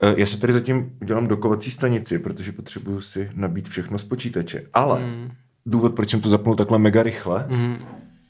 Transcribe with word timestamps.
Eh, 0.00 0.14
Já 0.16 0.26
se 0.26 0.38
tady 0.38 0.52
zatím 0.52 0.92
dělám 1.04 1.26
dokovací 1.28 1.70
stanici, 1.70 2.18
protože 2.18 2.52
potřebuju 2.52 3.00
si 3.00 3.30
nabít 3.34 3.68
všechno 3.68 3.98
z 3.98 4.04
počítače. 4.04 4.62
Ale 4.74 5.00
mm. 5.00 5.30
důvod, 5.66 5.94
proč 5.94 6.10
jsem 6.10 6.20
to 6.20 6.28
zapnul 6.28 6.56
takhle 6.56 6.78
mega 6.78 7.02
rychle, 7.02 7.46
mm. 7.48 7.76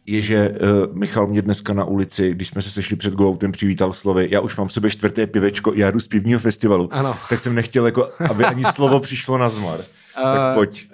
je, 0.07 0.23
že 0.23 0.51
uh, 0.51 0.97
Michal 0.97 1.27
mě 1.27 1.43
dneska 1.43 1.75
na 1.75 1.85
ulici, 1.85 2.31
když 2.31 2.49
jsme 2.49 2.63
se 2.63 2.71
sešli 2.71 2.97
před 2.97 3.15
Goutem, 3.15 3.53
přivítal 3.53 3.93
slovy, 3.93 4.29
já 4.31 4.41
už 4.41 4.57
mám 4.57 4.67
v 4.69 4.73
sobě 4.73 4.91
čtvrté 4.91 5.27
pivečko, 5.27 5.73
já 5.75 5.91
jdu 5.91 6.01
z 6.01 6.09
pivního 6.09 6.41
festivalu. 6.41 6.89
Ano. 6.93 7.17
Tak 7.29 7.41
jsem 7.41 7.55
nechtěl, 7.55 7.87
jako, 7.87 8.11
aby 8.31 8.45
ani 8.45 8.65
slovo 8.65 9.01
přišlo 9.01 9.39
na 9.39 9.49
zmar. 9.49 9.81
tak 10.15 10.55
pojď. 10.55 10.91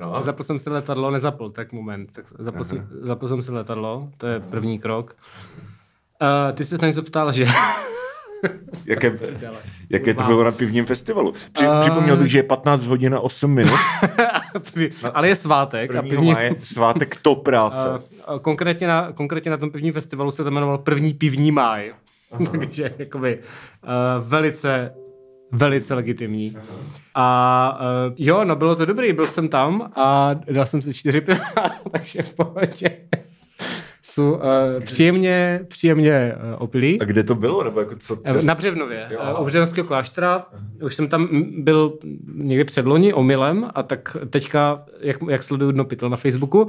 No. 0.00 0.22
Zapl 0.22 0.42
jsem 0.42 0.58
si 0.58 0.70
letadlo, 0.70 1.10
nezapl, 1.10 1.50
tak 1.50 1.72
moment. 1.72 2.12
Tak 2.12 2.24
zapl, 2.38 2.64
jsem, 2.64 2.88
zapl 3.00 3.28
jsem 3.28 3.42
si 3.42 3.52
letadlo, 3.52 4.08
to 4.16 4.26
je 4.26 4.40
první 4.40 4.78
krok. 4.78 5.16
Uh, 6.22 6.52
ty 6.52 6.64
jsi 6.64 6.78
se 6.78 6.86
něco 6.86 7.02
ptal, 7.02 7.32
že... 7.32 7.44
Jaké, 8.86 9.18
jaké 9.90 10.14
to 10.14 10.22
bylo 10.22 10.44
na 10.44 10.52
pivním 10.52 10.84
festivalu. 10.84 11.34
Při, 11.52 11.68
uh... 11.68 11.80
Připomněl 11.80 12.16
bych, 12.16 12.30
že 12.30 12.38
je 12.38 12.42
15 12.42 12.84
hodin 12.84 13.14
a 13.14 13.20
8 13.20 13.50
minut. 13.50 13.80
Ale 15.14 15.28
je 15.28 15.36
svátek. 15.36 15.94
A 15.94 16.02
pivní... 16.02 16.32
máje, 16.32 16.56
svátek 16.62 17.16
to 17.22 17.34
práce. 17.34 17.88
Uh, 17.88 18.38
konkrétně, 18.38 18.86
na, 18.86 19.12
konkrétně 19.12 19.50
na 19.50 19.56
tom 19.56 19.70
pivním 19.70 19.92
festivalu 19.92 20.30
se 20.30 20.44
to 20.44 20.50
jmenoval 20.50 20.78
první 20.78 21.14
pivní 21.14 21.52
máj. 21.52 21.92
Takže 22.50 22.94
jakoby 22.98 23.38
uh, 23.38 24.28
velice 24.28 24.94
velice 25.52 25.94
legitimní. 25.94 26.56
A 27.14 27.78
uh, 27.80 28.14
jo, 28.16 28.44
no 28.44 28.56
bylo 28.56 28.76
to 28.76 28.84
dobrý, 28.84 29.12
byl 29.12 29.26
jsem 29.26 29.48
tam 29.48 29.92
a 29.96 30.30
dal 30.34 30.66
jsem 30.66 30.82
si 30.82 30.94
čtyři 30.94 31.20
piva, 31.20 31.44
takže 31.92 32.22
v 32.22 32.34
pohodě 32.34 32.90
jsou 34.08 34.32
uh, 34.32 34.40
příjemně, 34.84 35.60
příjemně 35.68 36.34
uh, 36.36 36.62
opilí. 36.62 37.00
A 37.00 37.04
kde 37.04 37.24
to 37.24 37.34
bylo? 37.34 37.64
Nebo 37.64 37.80
jako 37.80 37.96
co 37.96 38.16
test? 38.16 38.46
Na 38.46 38.54
Břevnově, 38.54 39.08
uh, 39.34 39.42
u 39.42 39.44
Břevnovského 39.44 39.86
kláštera. 39.86 40.46
Už 40.82 40.94
jsem 40.94 41.08
tam 41.08 41.28
byl 41.58 41.98
někdy 42.34 42.64
předloni 42.64 43.12
omylem 43.12 43.70
a 43.74 43.82
tak 43.82 44.16
teďka, 44.30 44.84
jak, 45.00 45.16
jak 45.30 45.42
sleduju 45.42 45.72
Dno 45.72 45.84
pytel 45.84 46.10
na 46.10 46.16
Facebooku, 46.16 46.68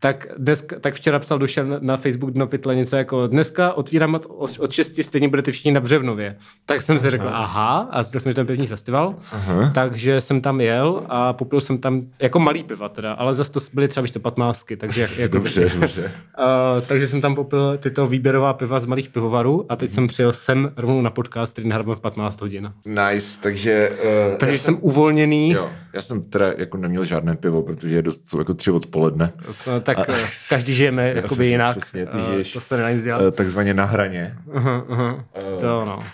tak, 0.00 0.26
dnes, 0.38 0.66
tak 0.80 0.94
včera 0.94 1.18
psal 1.18 1.38
Dušan 1.38 1.76
na 1.80 1.96
Facebook 1.96 2.30
Dno 2.30 2.46
pytle 2.46 2.74
něco 2.74 2.96
jako 2.96 3.26
dneska 3.26 3.72
otvírám 3.72 4.14
od, 4.14 4.58
od 4.58 4.72
6, 4.72 5.02
stejně 5.02 5.28
budete 5.28 5.52
všichni 5.52 5.72
na 5.72 5.80
Břevnově. 5.80 6.36
Tak 6.66 6.82
jsem 6.82 6.98
si 6.98 7.10
řekl, 7.10 7.28
aha, 7.28 7.88
a 7.90 8.02
zjistil 8.02 8.20
jsem, 8.20 8.30
že 8.30 8.34
ten 8.34 8.46
pevní 8.46 8.66
festival, 8.66 9.14
aha. 9.32 9.70
takže 9.74 10.20
jsem 10.20 10.40
tam 10.40 10.60
jel 10.60 11.02
a 11.08 11.32
popil 11.32 11.60
jsem 11.60 11.78
tam 11.78 12.02
jako 12.18 12.38
malý 12.38 12.62
piva 12.62 12.88
teda, 12.88 13.12
ale 13.12 13.34
zase 13.34 13.52
to 13.52 13.60
byly 13.72 13.88
třeba 13.88 14.02
víš 14.02 14.10
to 14.10 14.20
patmásky, 14.20 14.76
takže 14.76 15.02
jak, 15.02 15.18
jako 15.18 15.36
dobře, 15.36 15.68
dobře. 15.80 16.12
Uh, 16.38 16.86
takže 16.86 17.06
jsem 17.06 17.20
tam 17.20 17.34
popil 17.34 17.78
tyto 17.78 18.06
výběrová 18.06 18.52
piva 18.52 18.80
z 18.80 18.86
malých 18.86 19.08
pivovarů 19.08 19.66
a 19.68 19.76
teď 19.76 19.90
jsem 19.90 20.06
přijel 20.06 20.32
sem 20.32 20.72
rovnou 20.76 21.00
na 21.00 21.10
podcast, 21.10 21.52
který 21.52 21.68
nahrávám 21.68 21.96
v 21.96 22.00
15 22.00 22.40
hodin. 22.40 22.72
Nice, 22.84 23.40
takže... 23.42 23.92
Uh, 24.30 24.38
takže 24.38 24.58
jsem, 24.58 24.74
jsem 24.74 24.84
uvolněný. 24.84 25.50
Jo, 25.50 25.70
já 25.92 26.02
jsem 26.02 26.22
teda 26.22 26.52
jako 26.58 26.76
neměl 26.76 27.04
žádné 27.04 27.36
pivo, 27.36 27.62
protože 27.62 27.96
je 27.96 28.02
dost, 28.02 28.28
jsou 28.28 28.38
jako 28.38 28.54
tři 28.54 28.70
odpoledne. 28.70 29.32
To, 29.64 29.80
tak 29.94 30.08
a, 30.08 30.12
každý 30.48 30.74
žijeme 30.74 31.08
jakoby 31.16 31.46
jinak. 31.46 31.76
Přesně, 31.76 32.06
ty 32.06 32.18
žiješ, 32.30 32.52
to 32.52 32.60
se 32.60 32.76
nedá 32.76 32.90
nic 32.90 33.04
dělat. 33.04 33.34
Takzvaně 33.34 33.74
na 33.74 33.84
hraně. 33.84 34.36
Uh-huh, 34.48 34.86
uh-huh. 34.86 35.14
Uh, 35.14 35.60
to 35.60 35.84
no, 35.84 36.04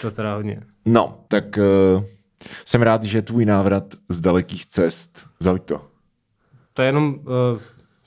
to 0.00 0.10
teda 0.10 0.34
hodně. 0.34 0.60
No, 0.84 1.18
tak 1.28 1.44
uh, 1.56 2.04
jsem 2.64 2.82
rád, 2.82 3.04
že 3.04 3.22
tvůj 3.22 3.44
návrat 3.44 3.84
z 4.08 4.20
dalekých 4.20 4.66
cest, 4.66 5.26
zahoď 5.40 5.64
to. 5.64 5.80
To 6.72 6.82
je 6.82 6.88
jenom 6.88 7.14
uh, 7.14 7.60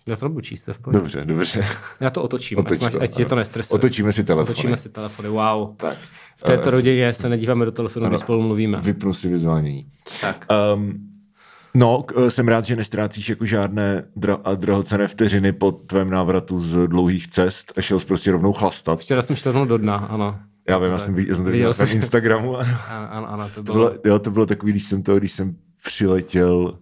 já 0.08 0.16
to 0.16 0.26
nebudu 0.26 0.42
číst, 0.42 0.68
v 0.68 0.80
pohodě. 0.80 1.00
Dobře, 1.00 1.26
dobře. 1.26 1.66
Já 2.00 2.10
to 2.10 2.24
otočím, 2.24 2.58
Otoč 2.58 2.84
ať, 2.84 2.92
to, 2.92 3.02
ať 3.02 3.16
tě 3.16 3.26
to 3.26 3.36
nestresuje. 3.36 3.76
Otočíme 3.76 4.14
si 4.14 4.24
telefony. 4.24 4.54
Otočíme 4.54 4.78
si 4.78 4.90
telefony, 4.90 5.30
wow. 5.30 5.76
Tak. 5.76 5.98
V 6.38 6.44
této 6.44 6.70
rodině 6.70 7.14
se 7.14 7.30
nedíváme 7.30 7.66
do 7.66 7.72
telefonu, 7.72 8.08
když 8.08 8.20
spolu 8.20 8.42
mluvíme. 8.42 8.82
Vypnu 8.82 9.14
si 9.14 9.30
vyzvánění. 9.30 9.88
Tak. 10.22 10.46
Um, 10.76 11.07
No, 11.78 12.06
jsem 12.30 12.48
rád, 12.48 12.66
že 12.66 12.76
nestrácíš 12.76 13.30
jako 13.30 13.46
žádné 13.46 14.04
dra- 14.18 14.40
a 14.44 14.56
drahocené 14.56 15.08
vteřiny 15.08 15.52
po 15.52 15.72
tvém 15.72 16.10
návratu 16.10 16.60
z 16.60 16.88
dlouhých 16.88 17.28
cest 17.28 17.74
a 17.78 17.82
šel 17.82 18.00
jsi 18.00 18.06
prostě 18.06 18.32
rovnou 18.32 18.54
chlastat. 18.54 19.00
Včera 19.00 19.22
jsem 19.22 19.36
šel 19.36 19.52
rovnou 19.52 19.66
do 19.66 19.78
dna, 19.78 19.96
ano. 19.96 20.40
Já 20.70 20.78
vím, 20.78 20.92
já 20.92 20.98
jsem, 20.98 21.20
já 21.20 21.36
jsem 21.36 21.46
to 21.46 21.52
viděl 21.52 21.74
na 21.80 21.86
Instagramu. 21.86 22.58
Ano, 22.90 23.08
ano, 23.12 23.30
ano, 23.30 23.50
to 23.56 23.64
bylo... 23.64 23.76
To 23.76 23.90
bylo, 23.90 24.02
jo, 24.06 24.20
to 24.20 24.32
bylo 24.32 24.46
takový, 24.46 24.72
když 24.72 24.84
jsem 24.84 25.04
to, 25.04 25.18
když 25.18 25.32
jsem 25.32 25.56
přiletěl 25.86 26.78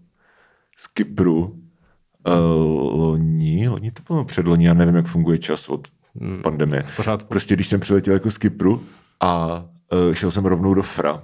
z 0.77 0.87
Kypru, 0.87 1.39
uh, 1.43 2.99
loni, 2.99 3.67
loni 3.67 3.91
to 3.91 4.01
bylo 4.07 4.25
předloni, 4.25 4.65
já 4.65 4.73
nevím, 4.73 4.95
jak 4.95 5.07
funguje 5.07 5.37
čas 5.37 5.69
od 5.69 5.87
hmm, 6.21 6.41
pandemie. 6.41 6.83
Pořádku. 6.95 7.27
Prostě 7.27 7.55
když 7.55 7.67
jsem 7.67 7.79
přiletěl 7.79 8.13
jako 8.13 8.31
z 8.31 8.37
Kypru 8.37 8.83
a 9.19 9.63
uh, 10.07 10.13
šel 10.13 10.31
jsem 10.31 10.45
rovnou 10.45 10.73
do 10.73 10.83
Fra, 10.83 11.23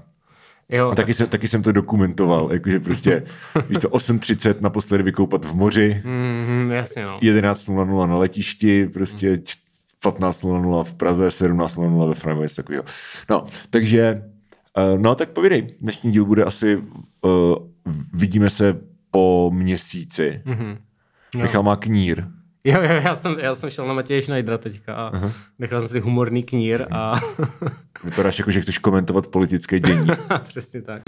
Jo, 0.71 0.89
a 0.91 0.95
taky, 0.95 1.13
jsem, 1.13 1.27
taky 1.27 1.47
jsem 1.47 1.63
to 1.63 1.71
dokumentoval, 1.71 2.49
jakože 2.53 2.79
prostě, 2.79 3.23
víš 3.69 3.77
co, 3.77 3.89
8.30 3.89 4.55
naposledy 4.61 5.03
vykoupat 5.03 5.45
v 5.45 5.53
moři, 5.53 6.01
mm, 6.05 6.71
jasně, 6.71 7.05
no. 7.05 7.19
11.00 7.19 8.07
na 8.07 8.17
letišti, 8.17 8.85
prostě 8.85 9.41
15.00 10.03 10.83
v 10.83 10.93
Praze, 10.93 11.27
17.00 11.27 12.07
ve 12.07 12.13
Frankfurtu, 12.13 12.41
něco 12.41 12.55
takového. 12.55 12.83
No, 13.29 13.45
takže, 13.69 14.23
no 14.97 15.15
tak 15.15 15.29
povídej, 15.29 15.67
dnešní 15.81 16.11
díl 16.11 16.25
bude 16.25 16.43
asi, 16.43 16.75
uh, 16.75 17.55
vidíme 18.13 18.49
se 18.49 18.79
po 19.11 19.51
měsíci. 19.53 20.41
Mm-hmm. 20.45 20.77
Michal 21.37 21.63
má 21.63 21.75
knír. 21.75 22.23
Jo, 22.63 22.81
jo, 22.81 23.01
já 23.03 23.15
jsem, 23.15 23.39
já 23.39 23.55
jsem 23.55 23.69
šel 23.69 23.87
na 23.87 23.93
Matěje 23.93 24.21
Schneidera 24.21 24.57
teďka 24.57 24.95
a 24.95 25.11
uh-huh. 25.11 25.31
nechal 25.59 25.79
jsem 25.79 25.89
si 25.89 25.99
humorný 25.99 26.43
knír 26.43 26.85
a... 26.91 27.19
Vypadáš 28.03 28.39
jako, 28.39 28.51
že 28.51 28.61
chceš 28.61 28.77
komentovat 28.77 29.27
politické 29.27 29.79
dění. 29.79 30.07
Přesně 30.47 30.81
tak. 30.81 31.01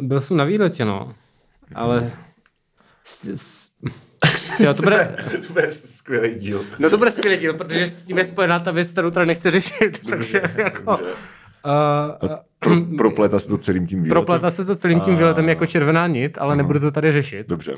Byl 0.00 0.20
jsem 0.20 0.36
na 0.36 0.44
výletě, 0.44 0.84
no. 0.84 1.14
Ale... 1.74 2.12
S, 3.04 3.24
s... 3.24 3.70
Jo, 4.58 4.74
to 4.74 4.82
bude... 4.82 5.16
to 5.46 5.52
bude 5.52 5.70
skvělý 5.72 6.34
díl. 6.34 6.64
No 6.78 6.90
to 6.90 6.98
bude 6.98 7.10
skvělý 7.10 7.36
díl, 7.36 7.54
protože 7.54 7.88
s 7.88 8.04
tím 8.04 8.18
je 8.18 8.24
spojená 8.24 8.58
ta 8.58 8.70
věc, 8.70 8.92
kterou 8.92 9.10
teda 9.10 9.24
nechci 9.24 9.50
řešit. 9.50 10.00
takže 10.10 10.42
jako... 10.56 10.90
Dobře. 10.90 11.37
Uh, 11.64 12.28
pro, 12.58 12.74
propleta 12.98 13.38
se 13.38 13.48
to 13.48 13.58
celým 13.58 13.86
tím 13.86 14.02
výletem. 14.02 14.14
Propleta 14.14 14.50
se 14.50 14.64
to 14.64 14.76
celým 14.76 15.00
tím 15.00 15.16
výletem 15.16 15.48
jako 15.48 15.66
červená 15.66 16.06
nit, 16.06 16.38
ale 16.40 16.54
uh 16.54 16.58
nebudu 16.58 16.80
to 16.80 16.90
tady 16.90 17.12
řešit. 17.12 17.48
Dobře. 17.48 17.76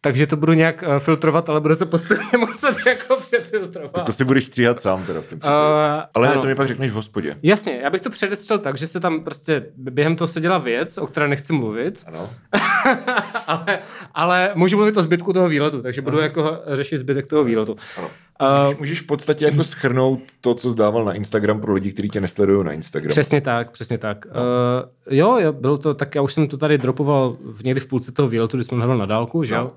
Takže 0.00 0.26
to 0.26 0.36
budu 0.36 0.52
nějak 0.52 0.84
uh, 0.86 0.98
filtrovat, 0.98 1.48
ale 1.48 1.60
budu 1.60 1.76
to 1.76 1.86
postupně 1.86 2.38
muset 2.38 2.76
jako 2.86 3.16
přefiltrovat. 3.16 3.92
Tak 3.92 4.06
to 4.06 4.12
si 4.12 4.24
budeš 4.24 4.44
stříhat 4.44 4.80
sám 4.80 5.04
teda 5.04 5.20
v 5.20 5.26
tom 5.26 5.38
uh, 5.44 5.50
Ale 6.14 6.28
ano. 6.28 6.40
to 6.40 6.46
mi 6.46 6.54
pak 6.54 6.68
řekneš 6.68 6.90
v 6.90 6.94
hospodě. 6.94 7.36
Jasně, 7.42 7.80
já 7.82 7.90
bych 7.90 8.00
to 8.00 8.10
předestřel 8.10 8.58
tak, 8.58 8.76
že 8.76 8.86
se 8.86 9.00
tam 9.00 9.24
prostě 9.24 9.66
během 9.76 10.16
toho 10.16 10.28
se 10.28 10.40
dělá 10.40 10.58
věc, 10.58 10.98
o 10.98 11.06
které 11.06 11.28
nechci 11.28 11.52
mluvit. 11.52 12.04
Ano. 12.06 12.30
ale, 13.46 13.78
ale 14.14 14.50
můžu 14.54 14.76
mluvit 14.76 14.96
o 14.96 15.02
zbytku 15.02 15.32
toho 15.32 15.48
výletu, 15.48 15.82
takže 15.82 16.02
budu 16.02 16.16
uh 16.16 16.22
jako 16.22 16.60
řešit 16.66 16.98
zbytek 16.98 17.26
toho 17.26 17.44
výletu. 17.44 17.76
Ano. 17.96 18.10
Uh, 18.42 18.64
můžeš, 18.64 18.78
můžeš 18.78 19.00
v 19.00 19.06
podstatě 19.06 19.44
jako 19.44 19.64
schrnout 19.64 20.20
to, 20.40 20.54
co 20.54 20.70
zdával 20.70 21.04
na 21.04 21.12
Instagram 21.12 21.60
pro 21.60 21.74
lidi, 21.74 21.92
kteří 21.92 22.08
tě 22.08 22.20
nesledují 22.20 22.64
na 22.64 22.72
Instagram. 22.72 23.08
Přesně 23.08 23.40
tak, 23.40 23.70
přesně 23.70 23.98
tak. 23.98 24.26
No. 24.26 24.32
Uh, 24.32 25.16
jo, 25.16 25.38
jo, 25.40 25.52
bylo 25.52 25.78
to 25.78 25.94
tak, 25.94 26.14
já 26.14 26.22
už 26.22 26.34
jsem 26.34 26.48
to 26.48 26.56
tady 26.56 26.78
dropoval 26.78 27.36
v 27.52 27.64
někdy 27.64 27.80
v 27.80 27.86
půlce 27.86 28.12
toho 28.12 28.28
výletu, 28.28 28.56
když 28.56 28.66
jsem 28.66 28.80
hrál 28.80 28.98
na 28.98 29.06
dálku, 29.06 29.44
že 29.44 29.54
jo. 29.54 29.60
No. 29.60 29.72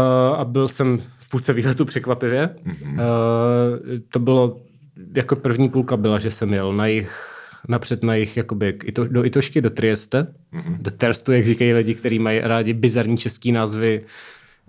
Uh, 0.00 0.40
a 0.40 0.44
byl 0.44 0.68
jsem 0.68 1.02
v 1.18 1.28
půlce 1.28 1.52
výletu 1.52 1.84
překvapivě. 1.84 2.56
Mm-hmm. 2.66 2.92
Uh, 2.92 2.98
to 4.08 4.18
bylo, 4.18 4.60
jako 5.14 5.36
první 5.36 5.68
půlka 5.68 5.96
byla, 5.96 6.18
že 6.18 6.30
jsem 6.30 6.52
jel 6.54 6.72
na 6.72 6.86
jich 6.86 7.32
napřed 7.68 8.02
na 8.02 8.14
jich 8.14 8.36
jakoby 8.36 8.78
ito, 8.84 9.04
do 9.04 9.24
Itošky, 9.24 9.60
do 9.60 9.70
Trieste, 9.70 10.26
mm-hmm. 10.54 10.76
do 10.78 10.90
Terstu, 10.90 11.32
jak 11.32 11.44
říkají 11.44 11.72
lidi, 11.72 11.94
kteří 11.94 12.18
mají 12.18 12.40
rádi 12.40 12.72
bizarní 12.72 13.18
český 13.18 13.52
názvy. 13.52 14.04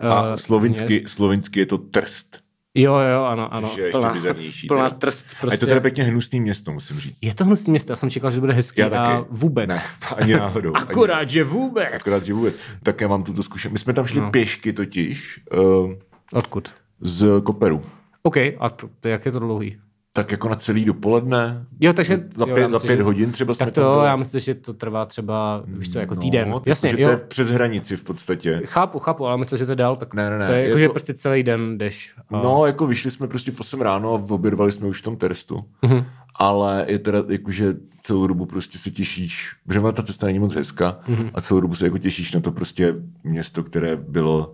A 0.00 0.30
uh, 0.30 0.36
slovinsky, 0.36 1.04
slovinsky 1.06 1.60
je 1.60 1.66
to 1.66 1.78
Trst. 1.78 2.47
Jo, 2.80 2.94
jo, 2.94 3.22
ano, 3.22 3.54
ano. 3.54 3.68
Což 3.68 3.76
je 3.76 3.90
plná, 3.90 4.08
ještě 4.08 4.20
bizarnější. 4.20 4.66
Plná 4.66 4.90
trst. 4.90 5.26
Prostě. 5.40 5.46
A 5.48 5.52
je 5.52 5.58
to 5.58 5.66
teda 5.66 5.80
pěkně 5.80 6.04
hnusný 6.04 6.40
město, 6.40 6.72
musím 6.72 7.00
říct. 7.00 7.18
Je 7.22 7.34
to 7.34 7.44
hnusný 7.44 7.70
město, 7.70 7.92
já 7.92 7.96
jsem 7.96 8.10
čekal, 8.10 8.30
že 8.30 8.40
bude 8.40 8.52
hezký 8.52 8.80
já 8.80 8.90
taky. 8.90 9.12
a 9.12 9.24
vůbec. 9.30 9.68
Ne, 9.68 9.82
ani 10.16 10.32
náhodou. 10.32 10.72
Akorát, 10.76 11.18
ani, 11.18 11.30
že 11.30 11.44
vůbec. 11.44 11.88
Akorát, 11.94 12.24
že 12.24 12.32
vůbec. 12.34 12.54
Tak 12.82 13.00
já 13.00 13.08
mám 13.08 13.22
tuto 13.22 13.42
zkušenost. 13.42 13.72
My 13.72 13.78
jsme 13.78 13.92
tam 13.92 14.06
šli 14.06 14.20
no. 14.20 14.30
pěšky 14.30 14.72
totiž. 14.72 15.40
Uh, 15.56 15.92
Odkud? 16.32 16.68
Z 17.00 17.26
Koperu. 17.44 17.82
OK, 18.22 18.36
a 18.36 18.70
to, 18.76 18.88
to 19.00 19.08
jak 19.08 19.26
je 19.26 19.32
to 19.32 19.38
dlouhý? 19.38 19.78
Tak 20.12 20.32
jako 20.32 20.48
na 20.48 20.56
celý 20.56 20.84
dopoledne. 20.84 21.66
Jo, 21.80 21.92
takže 21.92 22.28
za 22.30 22.46
pět, 22.46 22.58
jo, 22.58 22.70
za 22.70 22.78
pět 22.78 22.96
že, 22.96 23.02
hodin 23.02 23.32
třeba 23.32 23.54
Tak 23.54 23.70
to 23.70 24.04
já 24.04 24.16
myslím, 24.16 24.40
že 24.40 24.54
to 24.54 24.74
trvá 24.74 25.06
třeba, 25.06 25.62
víš 25.66 25.92
co, 25.92 25.98
jako 25.98 26.14
no, 26.14 26.20
týden. 26.20 26.54
Jasně, 26.66 26.90
že 26.90 27.00
jo. 27.00 27.08
to 27.08 27.10
je 27.10 27.16
přes 27.16 27.50
hranici 27.50 27.96
v 27.96 28.04
podstatě. 28.04 28.60
Chápu, 28.64 28.98
chápu, 28.98 29.26
ale 29.26 29.38
myslím, 29.38 29.58
že 29.58 29.66
to 29.66 29.72
je 29.72 29.76
dál. 29.76 29.96
Tak 29.96 30.14
ne, 30.14 30.30
ne, 30.30 30.38
ne. 30.38 30.46
To 30.46 30.52
je, 30.52 30.62
jako, 30.62 30.76
je 30.76 30.80
že 30.80 30.86
to... 30.86 30.92
prostě 30.92 31.14
celý 31.14 31.42
den 31.42 31.78
jdeš. 31.78 32.14
A... 32.30 32.42
No, 32.42 32.66
jako 32.66 32.86
vyšli 32.86 33.10
jsme 33.10 33.28
prostě 33.28 33.50
v 33.50 33.60
8 33.60 33.80
ráno 33.80 34.14
a 34.14 34.34
obědvali 34.34 34.72
jsme 34.72 34.86
už 34.88 35.00
v 35.00 35.04
tom 35.04 35.16
Terstu. 35.16 35.64
Mm-hmm. 35.82 36.04
Ale 36.34 36.84
je 36.88 36.98
teda 36.98 37.22
jakože 37.28 37.74
celou 38.02 38.26
dobu 38.26 38.46
prostě 38.46 38.78
se 38.78 38.90
těšíš, 38.90 39.56
protože 39.66 39.80
ta 39.92 40.02
cesta 40.02 40.26
není 40.26 40.38
moc 40.38 40.54
hezká 40.54 41.00
mm-hmm. 41.08 41.30
a 41.34 41.40
celou 41.40 41.60
dobu 41.60 41.74
se 41.74 41.84
jako 41.84 41.98
těšíš 41.98 42.32
na 42.32 42.40
to 42.40 42.52
prostě 42.52 42.94
město, 43.24 43.62
které 43.62 43.96
bylo 43.96 44.52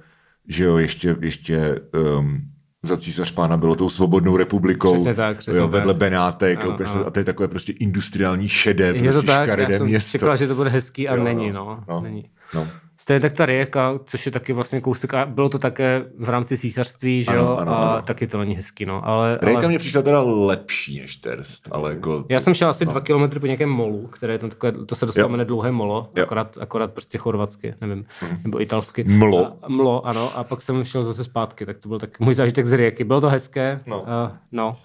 že 0.49 0.65
jo, 0.65 0.77
ještě, 0.77 1.17
ještě 1.21 1.81
um, 2.19 2.43
za 2.85 2.97
císař 2.97 3.31
pána 3.31 3.57
bylo 3.57 3.75
tou 3.75 3.89
svobodnou 3.91 4.37
republikou. 4.37 4.95
Přesně 4.95 5.15
tak, 5.15 5.37
přesně 5.37 5.61
jo, 5.61 5.69
vedle 5.69 5.93
tak. 5.95 6.01
Benátek. 6.01 6.61
Ano, 6.65 6.75
Ano, 6.75 6.87
ano. 6.95 7.07
A 7.07 7.11
to 7.11 7.19
je 7.19 7.25
takové 7.25 7.49
prostě 7.49 7.73
industriální 7.73 8.49
šedé, 8.49 8.87
Je 8.87 8.95
to 8.95 9.03
prostě 9.03 9.27
tak, 9.27 9.45
škaredé 9.47 9.73
já 9.73 9.79
jsem 9.79 9.87
město. 9.87 10.19
čekal, 10.19 10.37
že 10.37 10.49
to 10.49 10.55
bude 10.55 10.71
hezký 10.71 11.09
a 11.09 11.17
Jo, 11.17 11.25
není, 11.25 11.53
no, 11.53 11.65
no. 11.65 11.85
no. 11.89 12.01
Není. 12.01 12.25
No. 12.55 12.69
Stejně 13.05 13.21
tak 13.21 13.33
ta 13.33 13.47
Rijeka, 13.47 14.01
což 14.05 14.27
je 14.27 14.33
taky 14.33 14.53
vlastně 14.53 14.81
kousek, 14.81 15.15
a 15.15 15.27
bylo 15.27 15.49
to 15.49 15.59
také 15.59 16.05
v 16.19 16.29
rámci 16.29 16.59
císařství, 16.59 17.25
že 17.25 17.31
Ano, 17.31 17.41
jo, 17.41 17.57
ano, 17.57 17.73
a 17.73 17.93
ano. 17.93 18.03
taky 18.03 18.27
to 18.27 18.39
není 18.39 18.55
hezký, 18.57 18.87
no, 18.87 19.07
ale... 19.09 19.39
Rijeka 19.43 19.59
ale... 19.59 19.69
mě 19.69 19.79
přišla 19.79 20.03
teda 20.03 20.23
lepší 20.23 21.01
než 21.01 21.17
Terst, 21.17 21.69
ale 21.71 21.91
jako... 21.91 22.25
Já 22.29 22.41
jsem 22.41 22.55
šel 22.55 22.69
asi 22.69 22.85
dva 22.87 23.01
kilometry 23.01 23.41
po 23.41 23.47
nějakém 23.47 23.71
molu, 23.71 24.07
které 24.07 24.33
je 24.33 24.39
tam 24.39 24.51
takové, 24.51 24.73
to 24.73 24.95
se 24.95 25.07
dostalo 25.07 25.29
jmenuje 25.29 25.45
dlouhé 25.45 25.73
molo, 25.73 26.11
Jo. 26.17 26.23
akorát, 26.23 26.59
akorát 26.61 26.93
prostě 26.93 27.19
chorvatsky, 27.19 27.75
nevím, 27.81 28.05
nebo 28.45 28.63
italsky. 28.63 29.05
Mlo. 29.05 29.53
A, 29.63 29.69
mlo, 29.69 30.07
ano, 30.07 30.37
a 30.37 30.45
pak 30.45 30.63
jsem 30.63 30.85
šel 30.85 31.03
zase 31.03 31.25
zpátky, 31.25 31.67
tak 31.67 31.79
to 31.79 31.89
byl 31.89 31.99
tak 31.99 32.21
můj 32.21 32.35
zážitek 32.35 32.67
z 32.67 32.73
Rijeky. 32.73 33.05
Bylo 33.05 33.21
to 33.21 33.29
hezké, 33.29 33.81
No. 33.87 34.01
Uh, 34.01 34.07
no. 34.53 34.77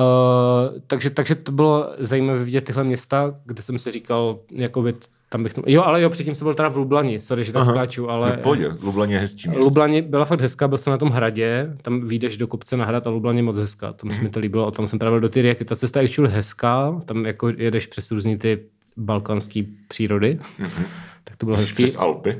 Uh, 0.00 0.78
takže, 0.86 1.10
takže 1.10 1.34
to 1.34 1.52
bylo 1.52 1.94
zajímavé 1.98 2.44
vidět 2.44 2.64
tyhle 2.64 2.84
města, 2.84 3.34
kde 3.44 3.62
jsem 3.62 3.78
si 3.78 3.90
říkal, 3.90 4.38
jakoby 4.52 4.94
tam 5.28 5.42
bych... 5.42 5.52
Jo, 5.66 5.82
ale 5.82 6.02
jo, 6.02 6.10
předtím 6.10 6.34
jsem 6.34 6.44
byl 6.44 6.54
teda 6.54 6.68
v 6.68 6.76
Lublani, 6.76 7.20
sorry, 7.20 7.44
že 7.44 7.52
tak 7.52 7.62
Aha. 7.62 7.72
skáču, 7.72 8.10
Ale... 8.10 8.32
V 8.32 8.38
pohodě, 8.38 8.68
Lublani 8.82 9.12
je 9.12 9.18
hezčí 9.18 9.48
město. 9.48 9.64
Lublani 9.64 10.02
byla 10.02 10.24
fakt 10.24 10.40
hezká, 10.40 10.68
byl 10.68 10.78
jsem 10.78 10.90
na 10.90 10.98
tom 10.98 11.08
hradě, 11.10 11.76
tam 11.82 12.00
vyjdeš 12.06 12.36
do 12.36 12.46
kopce 12.46 12.76
na 12.76 12.84
hrad 12.84 13.06
a 13.06 13.10
Lublani 13.10 13.38
je 13.38 13.42
moc 13.42 13.56
hezká, 13.56 13.92
tam 13.92 14.08
Mhm. 14.08 14.16
se 14.16 14.22
mi 14.22 14.28
to 14.28 14.40
líbilo, 14.40 14.66
a 14.66 14.70
tam 14.70 14.86
jsem 14.88 14.98
právě 14.98 15.20
do 15.20 15.28
ty 15.28 15.42
Rijeky, 15.42 15.64
ta 15.64 15.76
cesta 15.76 16.00
je 16.00 16.08
actually 16.08 16.30
hezká, 16.34 17.00
tam 17.04 17.26
jako 17.26 17.48
jedeš 17.56 17.86
přes 17.86 18.10
různý 18.10 18.38
ty 18.38 18.58
balkánské 18.96 19.62
přírody, 19.88 20.38
tak 21.24 21.36
to 21.36 21.46
bylo 21.46 21.56
hezký. 21.56 21.82
Mhm. 21.82 21.88
Přes 21.88 21.96
Alpy. 22.00 22.36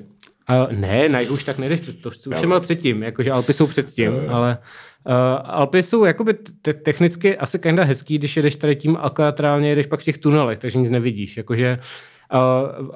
A 0.49 0.67
ne, 0.73 1.09
na 1.09 1.21
už 1.31 1.44
tak 1.44 1.59
nejdeš 1.59 1.81
přes 1.81 1.97
to, 1.97 2.09
už 2.09 2.39
jsem 2.39 2.49
byl 2.49 2.61
předtím, 2.61 3.03
jakože 3.03 3.31
Alpy 3.32 3.53
jsou 3.53 3.67
předtím, 3.67 4.12
ale 4.29 4.59
uh, 5.06 5.12
Alpy 5.44 5.82
jsou 5.82 6.05
jakoby 6.05 6.35
te- 6.62 6.75
technicky 6.75 7.37
asi 7.39 7.59
kinda 7.59 7.85
hezký, 7.85 8.19
když 8.19 8.37
jedeš 8.37 8.56
tady 8.56 8.77
tím, 8.77 8.99
reálně 9.39 9.69
jedeš 9.69 9.87
pak 9.87 10.00
v 10.00 10.05
těch 10.05 10.19
tunelech, 10.19 10.59
takže 10.59 10.79
nic 10.79 10.91
nevidíš, 10.91 11.37
jakože 11.37 11.79
Uh, 11.79 11.85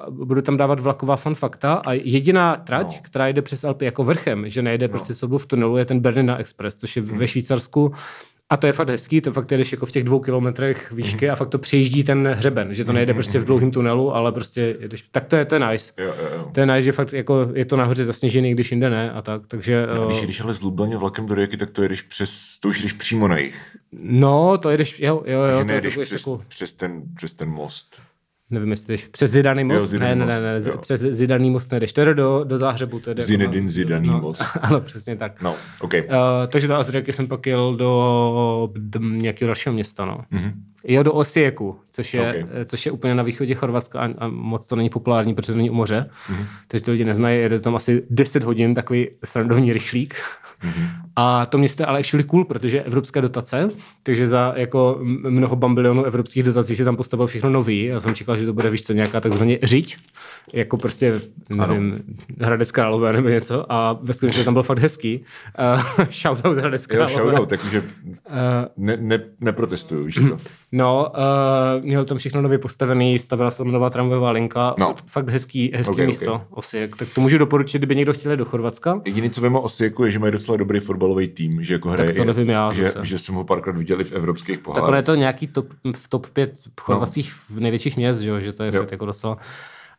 budu 0.09 0.41
tam 0.41 0.57
dávat 0.57 0.79
vlaková 0.79 1.15
fun 1.15 1.35
fakta 1.35 1.81
a 1.85 1.93
jediná 1.93 2.55
trať, 2.55 2.95
no. 2.95 3.01
která 3.01 3.27
jde 3.27 3.41
přes 3.41 3.63
Alpy 3.63 3.85
jako 3.85 4.03
vrchem, 4.03 4.49
že 4.49 4.61
nejde 4.61 4.87
no. 4.87 4.91
prostě 4.91 5.15
sobou 5.15 5.37
v 5.37 5.45
tunelu, 5.45 5.77
je 5.77 5.85
ten 5.85 5.99
Bernina 5.99 6.37
Express, 6.37 6.75
což 6.75 6.95
je 6.95 7.03
hmm. 7.03 7.17
ve 7.17 7.27
Švýcarsku 7.27 7.93
a 8.51 8.57
to 8.57 8.67
je 8.67 8.73
fakt 8.73 8.89
hezký, 8.89 9.21
to 9.21 9.31
fakt 9.31 9.47
jdeš 9.51 9.71
jako 9.71 9.85
v 9.85 9.91
těch 9.91 10.03
dvou 10.03 10.19
kilometrech 10.19 10.91
výšky 10.91 11.29
a 11.29 11.35
fakt 11.35 11.49
to 11.49 11.59
přejíždí 11.59 12.03
ten 12.03 12.27
hřeben, 12.27 12.73
že 12.73 12.85
to 12.85 12.93
nejde 12.93 13.13
prostě 13.13 13.39
v 13.39 13.45
dlouhém 13.45 13.71
tunelu, 13.71 14.15
ale 14.15 14.31
prostě 14.31 14.77
jedeš, 14.79 15.03
tak 15.11 15.25
to 15.25 15.35
je, 15.35 15.45
to 15.45 15.55
je 15.55 15.59
nice. 15.59 15.93
Jo, 15.97 16.05
jo, 16.05 16.29
jo. 16.35 16.49
To 16.53 16.59
je 16.59 16.65
nice, 16.65 16.81
že 16.81 16.91
fakt 16.91 17.13
jako 17.13 17.49
je 17.53 17.65
to 17.65 17.77
nahoře 17.77 18.05
zasněžený, 18.05 18.51
když 18.51 18.71
jinde 18.71 18.89
ne 18.89 19.11
a 19.11 19.21
tak, 19.21 19.47
takže... 19.47 19.87
A 19.87 20.05
Když 20.05 20.17
eh, 20.17 20.21
jedeš 20.21 20.41
ale 20.41 20.53
z 20.53 20.61
Lublaně 20.61 20.97
vlakem 20.97 21.25
do 21.25 21.35
Rijeky, 21.35 21.57
tak 21.57 21.71
to 21.71 21.83
jedeš 21.83 22.01
přes, 22.01 22.57
to 22.59 22.67
už 22.67 22.81
jdeš 22.81 22.93
přímo 22.93 23.27
na 23.27 23.37
jich. 23.37 23.55
No, 23.91 24.57
to 24.57 24.69
jedeš, 24.69 24.99
jo, 24.99 25.23
jo, 25.25 25.39
jo, 25.39 25.45
Takže 25.45 25.55
to 25.55 25.59
je 25.59 25.65
nejedeš 25.65 25.97
přes, 25.97 26.11
jako, 26.11 26.41
přes, 26.47 26.73
ten, 26.73 27.01
přes 27.15 27.33
ten 27.33 27.49
most. 27.49 28.01
Nevím, 28.51 28.71
jestli 28.71 28.93
jdeš 28.93 29.07
přes 29.07 29.31
Zidaný 29.31 29.63
most, 29.63 29.89
Zidaný 29.89 30.19
ne, 30.19 30.25
ne, 30.25 30.25
most, 30.25 30.41
ne, 30.41 30.59
ne, 30.59 30.59
jo. 30.67 30.77
přes 30.77 31.01
Zidaný 31.01 31.49
most 31.49 31.71
nejdeš, 31.71 31.93
to 31.93 32.05
jde 32.05 32.13
do, 32.13 32.43
do 32.43 32.57
Záhřebu, 32.57 32.99
to 32.99 33.13
jde 33.13 33.23
Zinedine 33.23 33.57
jako, 33.57 33.71
Zidaný 33.71 34.07
no, 34.07 34.21
most. 34.21 34.43
Ano, 34.61 34.81
přesně 34.81 35.15
tak. 35.15 35.41
No, 35.41 35.55
OK. 35.79 35.93
Uh, 35.93 35.99
takže 36.47 36.67
do 36.67 36.75
Azreky 36.75 37.13
jsem 37.13 37.27
pak 37.27 37.45
jel 37.45 37.75
do, 37.75 38.69
do 38.75 38.99
nějakého 38.99 39.47
dalšího 39.47 39.73
města, 39.73 40.05
no. 40.05 40.21
Mhm. 40.31 40.53
Jo, 40.83 41.03
do 41.03 41.13
Osijeku, 41.13 41.75
což 41.91 42.13
je, 42.13 42.21
Ok. 42.21 42.49
okay. 42.49 42.65
což 42.65 42.85
je 42.85 42.91
úplně 42.91 43.15
na 43.15 43.23
východě 43.23 43.53
Chorvatska 43.55 43.99
a, 43.99 44.09
a 44.17 44.27
moc 44.27 44.67
to 44.67 44.75
není 44.75 44.89
populární, 44.89 45.35
protože 45.35 45.51
to 45.51 45.57
není 45.57 45.69
u 45.69 45.73
moře. 45.73 46.09
Mhm. 46.29 46.39
Mm-hmm. 46.39 46.45
Takže 46.67 46.83
to 46.83 46.91
lidi 46.91 47.05
neznají, 47.05 47.39
jede 47.41 47.59
tam 47.59 47.75
asi 47.75 48.03
10 48.09 48.43
hodin, 48.43 48.75
takový 48.75 49.07
srandovní 49.25 49.73
rychlík. 49.73 50.15
Mhm. 50.63 50.71
Mm-hmm. 50.73 50.87
A 51.15 51.45
to 51.45 51.57
město 51.57 51.83
je 51.83 51.87
ale 51.87 51.99
actually 51.99 52.23
cool, 52.23 52.45
protože 52.45 52.77
je 52.77 52.83
evropské 52.83 53.21
dotace, 53.21 53.69
takže 54.03 54.27
za 54.27 54.53
jako 54.55 54.99
mnoho 55.29 55.55
bambilionů 55.55 56.03
evropských 56.03 56.43
dotací 56.43 56.75
si 56.75 56.83
tam 56.83 56.95
postavil 56.95 57.27
všechno 57.27 57.49
nový. 57.49 57.83
Já 57.83 57.99
jsem 57.99 58.15
čekal, 58.15 58.37
že 58.37 58.45
to 58.45 58.53
bude 58.53 58.69
víš 58.69 58.83
co, 58.85 58.93
nějaká 58.93 59.21
takzvaně 59.21 59.59
řiď, 59.63 59.97
jako 60.53 60.77
prostě, 60.77 61.21
nevím, 61.49 61.99
Hradec 62.39 62.71
Králové 62.71 63.13
nebo 63.13 63.29
něco. 63.29 63.71
A 63.71 63.93
ve 64.01 64.13
skutečnosti 64.13 64.45
tam 64.45 64.53
byl 64.53 64.63
fakt 64.63 64.79
hezký. 64.79 65.23
Uh, 65.99 66.05
shoutout 66.11 66.57
Hradec 66.57 66.81
Jo, 66.81 66.87
Králové. 66.87 67.13
shoutout, 67.15 67.49
takže 67.49 67.83
Uh, 68.29 68.35
ne, 68.85 68.97
ne, 68.97 69.19
neprotestuju, 69.41 70.03
víš 70.03 70.15
co? 70.15 70.37
No, 70.73 71.11
uh, 71.77 71.85
měl 71.85 72.05
tam 72.05 72.17
všechno 72.17 72.41
nově 72.41 72.57
postavený, 72.57 73.19
stavila 73.19 73.51
se 73.51 73.57
tam 73.57 73.71
nová 73.71 73.89
tramvajová 73.89 74.31
linka, 74.31 74.75
No. 74.79 74.95
fakt, 75.07 75.29
hezký, 75.29 75.71
hezký 75.75 75.89
Ok, 75.91 75.93
okay, 75.95 76.05
ok. 76.05 76.07
místo, 76.07 76.33
okay. 76.33 76.45
Osijek. 76.49 76.95
Tak 76.95 77.07
to 77.15 77.21
můžu 77.21 77.37
doporučit, 77.37 77.77
kdyby 77.77 77.95
někdo 77.95 78.13
chtěl 78.13 78.31
jít 78.31 78.37
do 78.37 78.45
Chorvatska. 78.45 79.01
Jediný, 79.05 79.29
co 79.29 79.41
vím 79.41 79.55
o 79.55 79.61
Osijeku, 79.61 80.03
je, 80.03 80.11
že 80.11 80.19
mají 80.19 80.31
docela 80.31 80.57
dobrý 80.57 80.79
fotbalový 80.79 81.27
tým, 81.27 81.63
že 81.63 81.73
jako 81.73 81.89
hraje, 81.89 82.13
to 82.13 82.25
nevím 82.25 82.49
já 82.49 82.73
že, 82.73 82.83
zase. 82.83 83.05
že 83.05 83.17
jsem 83.17 83.35
ho 83.35 83.43
párkrát 83.43 83.77
viděl 83.77 84.03
v 84.03 84.11
evropských 84.11 84.57
Tak 84.57 84.63
pohárech. 84.65 84.87
ono 84.87 84.97
je 84.97 85.03
to 85.03 85.15
nějaký 85.15 85.47
top, 85.47 85.67
v 85.95 86.07
top 86.07 86.27
5 86.29 86.53
chorvatských 86.81 87.33
no. 87.53 87.59
největších 87.59 87.97
měst, 87.97 88.19
že, 88.19 88.29
jo? 88.29 88.39
že 88.39 88.53
to 88.53 88.63
je 88.63 88.71
Jo. 88.75 88.81
fakt 88.81 88.91
jako 88.91 89.05
docela. 89.05 89.33
Ok, 89.33 89.41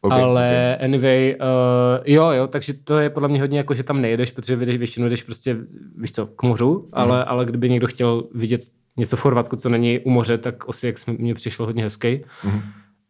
Okay, 0.05 0.23
Ale 0.23 0.75
okay. 0.77 0.87
anyway, 0.87 1.37
uh, 1.41 2.03
jo, 2.07 2.31
jo, 2.31 2.47
takže 2.47 2.73
to 2.73 2.99
je 2.99 3.11
podle 3.11 3.29
mě 3.29 3.41
hodně 3.41 3.59
jako, 3.59 3.75
že 3.75 3.83
tam 3.83 4.01
nejedeš, 4.01 4.31
protože 4.31 4.57
většinou 4.57 5.09
jdeš 5.09 5.23
prostě, 5.23 5.57
víš 5.99 6.13
co, 6.13 6.27
k 6.27 6.43
mořu, 6.43 6.73
mm. 6.79 6.89
ale, 6.93 7.25
ale 7.25 7.45
kdyby 7.45 7.71
někdo 7.71 7.87
chtěl 7.87 8.25
vidět 8.35 8.61
něco 8.97 9.17
v 9.17 9.21
Chorvatsku, 9.21 9.57
co 9.57 9.69
není 9.69 9.99
u 9.99 10.11
moře, 10.11 10.39
tak 10.39 10.69
Osijek 10.69 10.97
mně 11.07 11.35
přišlo 11.35 11.67
hodně 11.67 11.83
hezký. 11.83 12.21
Mhm. 12.45 12.61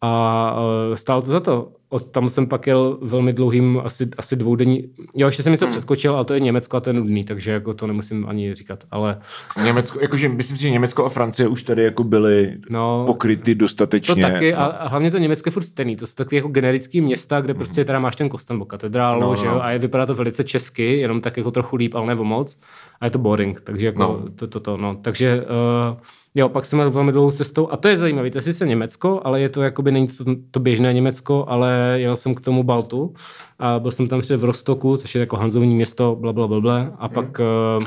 A 0.04 0.54
uh, 0.88 0.94
stálo 0.94 1.22
to 1.22 1.30
za 1.30 1.40
to. 1.40 1.72
Od 1.88 2.10
tam 2.10 2.28
jsem 2.28 2.46
pak 2.46 2.66
jel 2.66 2.98
velmi 3.02 3.32
dlouhým, 3.32 3.80
asi, 3.84 4.08
asi 4.18 4.36
dvoudenní, 4.36 4.88
jo, 5.16 5.26
ještě 5.28 5.42
jsem 5.42 5.52
něco 5.52 5.64
Mhm. 5.64 5.70
přeskočil, 5.72 6.14
ale 6.14 6.24
to 6.24 6.34
je 6.34 6.40
Německo 6.40 6.76
a 6.76 6.80
to 6.80 6.90
je 6.90 6.94
nudný, 6.94 7.24
takže 7.24 7.50
jako 7.50 7.74
to 7.74 7.86
nemusím 7.86 8.26
ani 8.28 8.54
říkat, 8.54 8.84
ale 8.90 9.18
Německo, 9.64 9.98
jakože 10.00 10.28
myslím 10.28 10.56
si, 10.56 10.62
že 10.62 10.70
Německo 10.70 11.04
a 11.04 11.08
Francie 11.08 11.48
už 11.48 11.62
tady 11.62 11.82
jako 11.82 12.04
byly 12.04 12.56
No, 12.70 13.04
pokryty 13.06 13.54
To 13.54 13.58
dostatečně. 13.58 14.22
taky, 14.22 14.54
a, 14.54 14.64
no. 14.64 14.82
a 14.82 14.88
hlavně 14.88 15.10
to 15.10 15.18
Německo 15.18 15.48
je 15.48 15.52
furt 15.52 15.62
stejný. 15.62 15.96
To 15.96 16.06
jsou 16.06 16.14
takové 16.14 16.36
jako 16.36 16.48
generické 16.48 17.00
města, 17.00 17.40
kde 17.40 17.54
prostě 17.54 17.84
teda 17.84 17.98
máš 17.98 18.16
ten 18.16 18.28
Kostenbo 18.28 18.64
katedrálu, 18.64 19.20
No, 19.20 19.26
no, 19.26 19.32
no, 19.32 19.36
že 19.40 19.46
jo, 19.46 19.54
no. 19.54 19.64
a 19.64 19.70
je, 19.70 19.78
vypadá 19.78 20.06
to 20.06 20.14
velice 20.14 20.44
česky, 20.44 20.98
jenom 20.98 21.20
tak 21.20 21.36
jako 21.36 21.50
trochu 21.50 21.76
líp, 21.76 21.94
ale 21.94 22.06
nebo 22.06 22.24
moc. 22.24 22.58
A 23.02 23.04
je 23.04 23.10
to 23.10 23.18
boring, 23.18 23.60
takže 23.60 23.86
jako 23.86 23.98
No. 24.02 24.22
to, 24.36 24.46
to, 24.46 24.60
to, 24.60 24.76
no. 24.76 24.94
Takže 24.94 25.42
uh, 25.42 25.96
jo, 26.34 26.48
pak 26.48 26.64
jsem 26.64 26.76
měl 26.78 26.90
velmi 26.90 27.12
dlouhou 27.12 27.30
cestou 27.30 27.68
a 27.70 27.76
to 27.76 27.88
je 27.88 27.96
zajímavé, 27.96 28.30
to 28.30 28.38
je 28.38 28.42
sice 28.42 28.66
Německo, 28.66 29.20
ale 29.24 29.40
je 29.40 29.48
to 29.48 29.62
jakoby, 29.62 29.92
není 29.92 30.06
to, 30.08 30.24
to 30.50 30.60
běžné 30.60 30.92
Německo, 30.92 31.44
ale 31.48 31.94
jel 31.96 32.16
jsem 32.16 32.34
k 32.34 32.40
tomu 32.40 32.62
Baltu 32.62 33.14
a 33.58 33.78
byl 33.78 33.90
jsem 33.90 34.08
tam 34.08 34.20
před 34.20 34.36
v 34.36 34.44
Rostoku, 34.44 34.96
což 34.96 35.14
je 35.14 35.20
jako 35.20 35.36
hanzovní 35.36 35.74
město, 35.74 36.16
bla, 36.20 36.32
bla, 36.32 36.46
bla, 36.48 36.60
bla 36.60 36.92
a 36.98 37.08
pak 37.08 37.40
uh, 37.78 37.84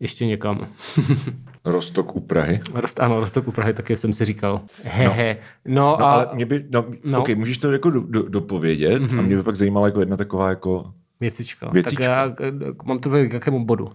ještě 0.00 0.26
někam. 0.26 0.66
Rostok 1.64 2.16
u 2.16 2.20
Prahy. 2.20 2.60
Rost, 2.74 3.00
ano, 3.00 3.20
Rostok 3.20 3.48
u 3.48 3.52
Prahy 3.52 3.74
taky 3.74 3.96
jsem 3.96 4.12
si 4.12 4.24
říkal. 4.24 4.60
Hehe. 4.84 5.36
No, 5.66 5.74
no 5.74 5.96
No, 5.98 6.02
a... 6.06 6.12
ale 6.12 6.28
mě 6.34 6.46
by, 6.46 6.64
no, 6.72 6.84
no. 7.04 7.20
Okay, 7.20 7.34
můžeš 7.34 7.58
to 7.58 7.72
jako 7.72 7.90
do, 7.90 8.00
do, 8.00 8.22
dopovědět 8.28 9.02
mm-hmm. 9.02 9.18
a 9.18 9.22
mě 9.22 9.36
by 9.36 9.42
pak 9.42 9.56
zajímala 9.56 9.86
jako 9.86 10.00
jedna 10.00 10.16
taková 10.16 10.48
jako... 10.48 10.84
Věcička. 11.20 11.70
Věcička. 11.72 12.04
Tak 12.04 12.40
já 12.40 12.50
k- 12.74 12.84
mám 12.84 12.98
to 12.98 13.10
k 13.10 13.32
jakému 13.32 13.64
bodu. 13.66 13.88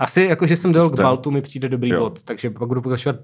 Asi 0.00 0.22
jako, 0.22 0.46
že 0.46 0.56
jsem 0.56 0.72
dal 0.72 0.90
k 0.90 0.96
Baltu, 1.00 1.30
mi 1.30 1.42
přijde 1.42 1.68
dobrý 1.68 1.88
Jo. 1.90 2.00
bod, 2.00 2.22
takže 2.22 2.50
pak 2.50 2.68
budu 2.68 2.82
pokračovat 2.82 3.16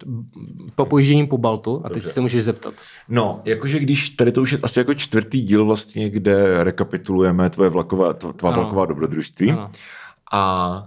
po 0.74 0.86
pojížděním 0.86 1.26
po 1.26 1.38
Baltu 1.38 1.80
a 1.84 1.88
teď 1.88 1.94
Dobře. 2.02 2.08
se 2.08 2.20
můžeš 2.20 2.44
zeptat. 2.44 2.74
No, 3.08 3.40
jakože 3.44 3.78
když 3.78 4.10
tady 4.10 4.32
to 4.32 4.42
už 4.42 4.52
je 4.52 4.58
asi 4.62 4.78
jako 4.78 4.94
čtvrtý 4.94 5.40
díl 5.42 5.64
vlastně, 5.64 6.10
kde 6.10 6.64
rekapitulujeme 6.64 7.50
tvoje 7.50 7.70
vlaková, 7.70 8.14
tv- 8.14 8.32
tvá 8.32 8.50
Ano. 8.52 8.62
vlaková 8.62 8.86
dobrodružství. 8.86 9.50
Ano. 9.52 9.68
A 10.32 10.82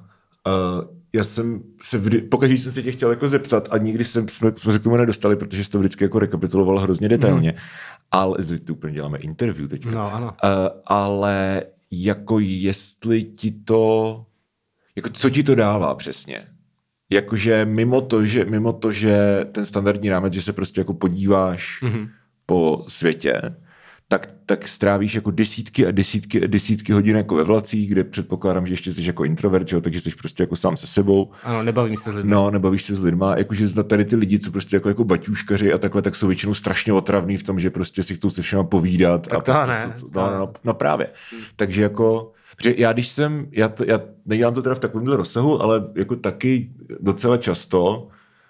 uh, 0.48 0.84
já 1.14 1.24
jsem 1.24 1.62
se 1.82 1.98
vždy, 1.98 2.22
pokaždé 2.22 2.58
jsem 2.58 2.72
se 2.72 2.84
tě 2.84 2.92
chtěl 2.92 3.10
jako 3.10 3.30
zeptat 3.30 3.68
a 3.72 3.78
nikdy 3.78 4.06
jsem, 4.06 4.28
jsme, 4.28 4.52
jsme 4.56 4.72
se 4.74 4.80
k 4.80 4.84
tomu 4.84 4.98
nedostali, 4.98 5.36
protože 5.36 5.64
jsi 5.64 5.70
to 5.70 5.80
vždycky 5.80 6.04
jako 6.04 6.20
rekapituloval 6.20 6.80
hrozně 6.80 7.10
detailně. 7.10 7.54
Ale 8.12 8.38
to 8.66 8.74
úplně 8.74 8.94
děláme 8.94 9.18
interview 9.18 9.70
teď. 9.70 9.86
No, 9.86 10.14
ano. 10.14 10.26
Uh, 10.26 10.50
ale 10.86 11.64
jako 11.92 12.40
jestli 12.40 13.24
ti 13.24 13.52
to, 13.52 14.26
jako 15.00 15.10
co 15.10 15.30
ti 15.30 15.44
to 15.44 15.56
dává 15.56 15.96
přesně? 15.96 16.48
Jakože 17.12 17.66
mimo 17.66 18.02
to, 18.02 18.26
že, 18.26 18.46
mimo 18.46 18.74
to, 18.74 18.92
že 18.92 19.40
ten 19.52 19.66
standardní 19.66 20.10
rámec, 20.10 20.34
že 20.34 20.42
se 20.42 20.54
prostě 20.54 20.82
jako 20.82 20.94
podíváš 20.94 21.80
Mhm. 21.82 21.94
mm-hmm. 21.94 22.10
po 22.46 22.86
světě, 22.88 23.42
tak, 24.08 24.30
tak 24.46 24.68
strávíš 24.68 25.16
jako 25.16 25.32
desítky 25.32 25.88
a 25.88 25.92
desítky 25.92 26.44
a 26.44 26.48
desítky 26.48 26.94
hodin 26.94 27.16
jako 27.16 27.36
ve 27.36 27.44
vlacích, 27.44 27.90
kde 27.90 28.04
předpokládám, 28.04 28.68
že 28.68 28.74
ještě 28.74 28.94
jsi 28.94 29.04
jako 29.08 29.26
introvert, 29.26 29.72
jo, 29.72 29.82
takže 29.82 30.02
jsi 30.02 30.12
prostě 30.12 30.44
jako 30.44 30.56
sám 30.56 30.78
se 30.78 30.88
sebou. 30.88 31.32
Ano, 31.44 31.64
nebavím 31.64 31.98
se 31.98 32.12
s 32.12 32.16
lidmi. 32.16 32.32
No, 32.32 32.52
nebavíš 32.52 32.84
se 32.84 32.96
s 32.96 33.02
lidma, 33.02 33.38
jakože 33.38 33.68
zda 33.68 33.84
tady 33.84 34.06
ty 34.06 34.16
lidi, 34.16 34.40
co 34.40 34.52
prostě 34.52 34.76
jako, 34.76 34.88
jako 34.90 35.04
baťuškaři 35.04 35.74
a 35.74 35.78
takhle, 35.78 36.02
tak 36.02 36.16
jsou 36.16 36.28
většinou 36.28 36.54
strašně 36.54 36.94
otravní 36.94 37.38
v 37.38 37.44
tom, 37.44 37.60
že 37.60 37.70
prostě 37.70 38.04
si 38.04 38.16
chcou 38.16 38.30
se 38.30 38.42
všema 38.42 38.64
povídat. 38.64 39.28
Tak 39.28 39.40
a 39.40 39.42
to 39.42 39.66
prostě 39.72 39.88
ne, 39.88 39.94
to 40.14 40.22
no, 40.22 40.40
no, 40.40 40.54
no, 40.64 40.74
právě. 40.74 41.08
Takže 41.56 41.82
jako, 41.82 42.32
protože 42.60 42.76
já 42.78 42.94
když 42.94 43.08
jsem, 43.08 43.48
já, 43.52 43.70
to, 43.70 43.84
já 43.88 44.02
nedělám 44.26 44.54
to 44.54 44.62
teda 44.62 44.76
v 44.76 44.80
takovémhle 44.80 45.18
rozsahu, 45.18 45.62
ale 45.62 45.84
jako 45.96 46.16
taky 46.16 46.72
docela 47.00 47.38
často 47.38 48.08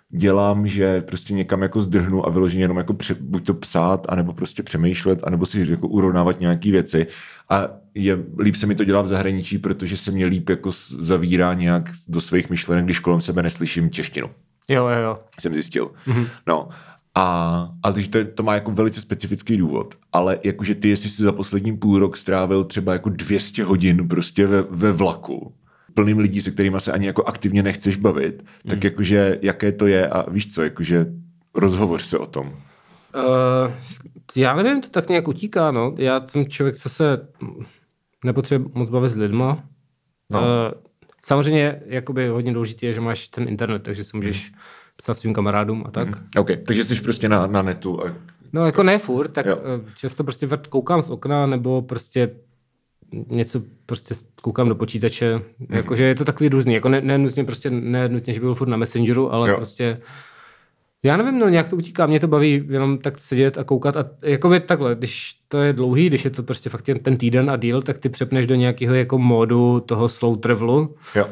dělám, 0.09 0.67
že 0.67 1.01
prostě 1.01 1.33
někam 1.33 1.61
jako 1.61 1.81
zdrhnu 1.81 2.27
a 2.27 2.29
vyloženě 2.29 2.63
jenom 2.63 2.77
jako 2.77 2.93
pře, 2.93 3.15
buď 3.19 3.45
to 3.45 3.53
psát, 3.53 4.05
anebo 4.09 4.33
prostě 4.33 4.63
přemýšlet, 4.63 5.19
anebo 5.23 5.45
si 5.45 5.71
jako 5.71 5.87
urovnávat 5.87 6.39
nějaké 6.39 6.71
věci. 6.71 7.07
A 7.49 7.69
je, 7.95 8.17
líp 8.39 8.55
se 8.55 8.65
mi 8.65 8.75
to 8.75 8.83
dělá 8.83 9.01
v 9.01 9.07
zahraničí, 9.07 9.57
protože 9.57 9.97
se 9.97 10.11
mě 10.11 10.25
líp 10.25 10.49
jako 10.49 10.69
zavírá 10.99 11.53
nějak 11.53 11.89
do 12.07 12.21
svých 12.21 12.49
myšlenek, 12.49 12.85
když 12.85 12.99
kolem 12.99 13.21
sebe 13.21 13.43
neslyším 13.43 13.91
češtinu. 13.91 14.29
Jo, 14.69 14.87
jo, 14.87 14.99
jo. 15.01 15.19
Jsem 15.39 15.53
zjistil. 15.53 15.91
Mm-hmm. 16.07 16.27
No. 16.47 16.69
A, 17.19 17.69
a 17.83 17.91
takže 17.91 18.09
to, 18.09 18.25
to 18.25 18.43
má 18.43 18.53
jako 18.53 18.71
velice 18.71 19.01
specifický 19.01 19.57
důvod. 19.57 19.95
Ale 20.11 20.39
jakože 20.43 20.75
ty, 20.75 20.89
jestli 20.89 21.09
jsi 21.09 21.23
za 21.23 21.31
poslední 21.31 21.77
půl 21.77 21.99
rok 21.99 22.17
strávil 22.17 22.63
třeba 22.63 22.93
jako 22.93 23.09
200 23.09 23.63
hodin 23.63 24.07
prostě 24.07 24.47
ve, 24.47 24.61
ve 24.61 24.91
vlaku, 24.91 25.53
plným 25.93 26.17
lidí, 26.17 26.41
se 26.41 26.51
kterými 26.51 26.79
se 26.79 26.91
ani 26.91 27.07
jako 27.07 27.23
aktivně 27.23 27.63
nechceš 27.63 27.95
bavit, 27.95 28.43
tak 28.67 28.77
mm. 28.77 28.81
jakože 28.83 29.39
jaké 29.41 29.71
to 29.71 29.87
je 29.87 30.07
a 30.07 30.29
víš 30.29 30.53
co, 30.53 30.63
jakože 30.63 31.05
rozhovoř 31.55 32.01
se 32.01 32.17
o 32.17 32.25
tom. 32.25 32.47
Uh, 32.47 33.71
já 34.35 34.55
nevím, 34.55 34.81
to 34.81 34.89
tak 34.89 35.09
nějak 35.09 35.27
utíká, 35.27 35.71
no. 35.71 35.95
Já 35.97 36.27
jsem 36.27 36.47
člověk, 36.47 36.77
co 36.77 36.89
se 36.89 37.27
nepotřebuje 38.23 38.71
moc 38.73 38.89
bavit 38.89 39.09
s 39.09 39.15
lidma. 39.15 39.63
No. 40.29 40.39
Uh, 40.39 40.45
samozřejmě, 41.25 41.81
jakoby 41.85 42.27
hodně 42.27 42.53
důležité 42.53 42.85
je, 42.85 42.93
že 42.93 43.01
máš 43.01 43.27
ten 43.27 43.47
internet, 43.47 43.83
takže 43.83 44.03
si 44.03 44.17
můžeš 44.17 44.51
mm. 44.51 44.57
Psát 44.99 45.13
svým 45.13 45.33
kamarádům 45.33 45.83
a 45.87 45.91
tak. 45.91 46.07
Mm. 46.07 46.25
OK, 46.37 46.49
takže 46.65 46.83
jsi 46.83 47.01
prostě 47.01 47.29
na, 47.29 47.47
na 47.47 47.61
netu. 47.61 48.05
A... 48.05 48.13
No 48.53 48.65
jako 48.65 48.83
ne 48.83 48.97
furt, 48.97 49.27
tak 49.27 49.45
jo. 49.45 49.57
Eh, 49.57 49.91
často 49.95 50.23
prostě 50.23 50.47
koukám 50.69 51.01
z 51.01 51.09
okna, 51.09 51.45
nebo 51.45 51.81
prostě 51.81 52.29
něco 53.11 53.61
prostě 53.85 54.15
koukám 54.41 54.69
do 54.69 54.75
počítače, 54.75 55.35
mm-hmm. 55.35 55.75
jakože 55.75 56.03
je 56.03 56.15
to 56.15 56.25
takový 56.25 56.49
různý, 56.49 56.73
jako 56.73 56.89
ne, 56.89 57.01
ne 57.01 57.17
nutně 57.17 57.43
prostě, 57.43 57.69
ne 57.69 58.09
nutně, 58.09 58.33
že 58.33 58.39
byl 58.39 58.55
furt 58.55 58.67
na 58.67 58.77
Messengeru, 58.77 59.33
ale 59.33 59.49
jo. 59.49 59.55
prostě 59.55 60.01
já 61.03 61.17
nevím, 61.17 61.39
no 61.39 61.49
nějak 61.49 61.69
to 61.69 61.75
utíká, 61.75 62.05
mě 62.05 62.19
to 62.19 62.27
baví 62.27 62.63
jenom 62.69 62.97
tak 62.97 63.19
sedět 63.19 63.57
a 63.57 63.63
koukat 63.63 63.97
a 63.97 64.09
jako 64.21 64.49
by 64.49 64.59
takhle, 64.59 64.95
když 64.95 65.35
to 65.47 65.57
je 65.57 65.73
dlouhý, 65.73 66.07
když 66.07 66.25
je 66.25 66.31
to 66.31 66.43
prostě 66.43 66.69
fakt 66.69 66.87
jen 66.87 66.99
ten 66.99 67.17
týden 67.17 67.49
a 67.49 67.57
díl, 67.57 67.81
tak 67.81 67.97
ty 67.97 68.09
přepneš 68.09 68.47
do 68.47 68.55
nějakého 68.55 68.93
jako 68.93 69.17
módu 69.17 69.79
toho 69.79 70.09
slow 70.09 70.37
travelu, 70.37 70.95
jo. 71.15 71.27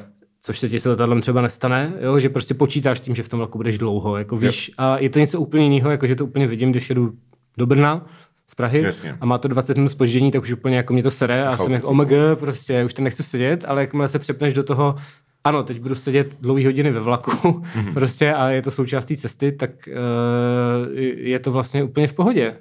Což 0.47 0.59
se 0.59 0.69
ti 0.69 0.79
se 0.79 0.89
letadlem 0.89 1.21
třeba 1.21 1.41
nestane, 1.41 1.93
jo, 2.01 2.19
že 2.19 2.29
prostě 2.29 2.53
počítáš 2.53 2.99
tím, 2.99 3.15
že 3.15 3.23
v 3.23 3.29
tom 3.29 3.37
vlaku 3.37 3.57
budeš 3.57 3.77
dlouho, 3.77 4.17
jako 4.17 4.37
víš, 4.37 4.71
a 4.77 4.97
je 4.97 5.09
to 5.09 5.19
něco 5.19 5.39
úplně 5.41 5.63
jiného, 5.63 5.91
jako 5.91 6.07
že 6.07 6.15
to 6.15 6.25
úplně 6.25 6.47
vidím, 6.47 6.71
když 6.71 6.89
jedu 6.89 7.13
do 7.57 7.65
Brna, 7.65 8.05
z 8.49 8.55
Prahy 8.55 8.81
Jasně. 8.81 9.17
a 9.21 9.25
má 9.25 9.37
to 9.37 9.47
20 9.47 9.77
minut 9.77 9.89
spoždění, 9.89 10.31
tak 10.31 10.41
už 10.41 10.51
úplně 10.51 10.77
jako 10.77 10.93
mě 10.93 11.03
to 11.03 11.11
sere 11.11 11.47
a 11.47 11.51
Chápu 11.51 11.63
jsem 11.63 11.73
jako 11.73 11.87
omg, 11.87 12.11
prostě 12.35 12.85
už 12.85 12.93
to 12.93 13.01
nechci 13.01 13.23
sedět, 13.23 13.65
ale 13.67 13.81
jakmile 13.81 14.09
se 14.09 14.19
přepneš 14.19 14.53
do 14.53 14.63
toho, 14.63 14.95
ano, 15.43 15.63
teď 15.63 15.79
budu 15.79 15.95
sedět 15.95 16.37
dlouhé 16.41 16.65
hodiny 16.65 16.91
ve 16.91 16.99
vlaku 16.99 17.31
mm-hmm. 17.31 17.93
prostě 17.93 18.33
a 18.33 18.49
je 18.49 18.61
to 18.61 18.71
součástí 18.71 19.17
cesty, 19.17 19.51
tak 19.51 19.71
uh, 19.87 20.97
je 21.17 21.39
to 21.39 21.51
vlastně 21.51 21.83
úplně 21.83 22.07
v 22.07 22.13
pohodě. 22.13 22.55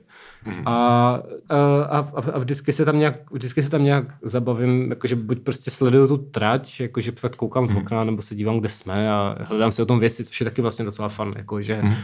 Mm-hmm. 0.47 0.63
A, 0.67 0.75
a, 1.49 1.99
a, 1.99 1.99
a, 2.33 2.39
vždycky 2.39 2.73
se 2.73 2.85
tam 2.85 2.99
nějak, 2.99 3.31
vždycky 3.31 3.63
se 3.63 3.71
tam 3.71 3.85
nějak 3.85 4.05
zabavím, 4.23 4.91
jakože 4.91 5.17
buď 5.17 5.39
prostě 5.39 5.71
sleduju 5.71 6.09
tu 6.09 6.17
trať, 6.17 6.81
jakože 6.81 7.13
fakt 7.13 7.37
koukám 7.37 7.67
z 7.67 7.71
mhm. 7.71 7.81
okna, 7.83 8.03
mm-hmm. 8.03 8.07
nebo 8.07 8.23
se 8.23 8.35
dívám, 8.35 8.61
kde 8.61 8.69
jsme 8.69 9.11
a 9.11 9.37
hledám 9.41 9.73
si 9.73 9.83
o 9.83 9.87
tom 9.87 10.01
věci, 10.01 10.25
což 10.25 10.41
je 10.41 10.45
taky 10.45 10.63
vlastně 10.63 10.85
docela 10.85 11.09
fun, 11.09 11.35
jakože 11.37 11.81
mm-hmm 11.83 11.97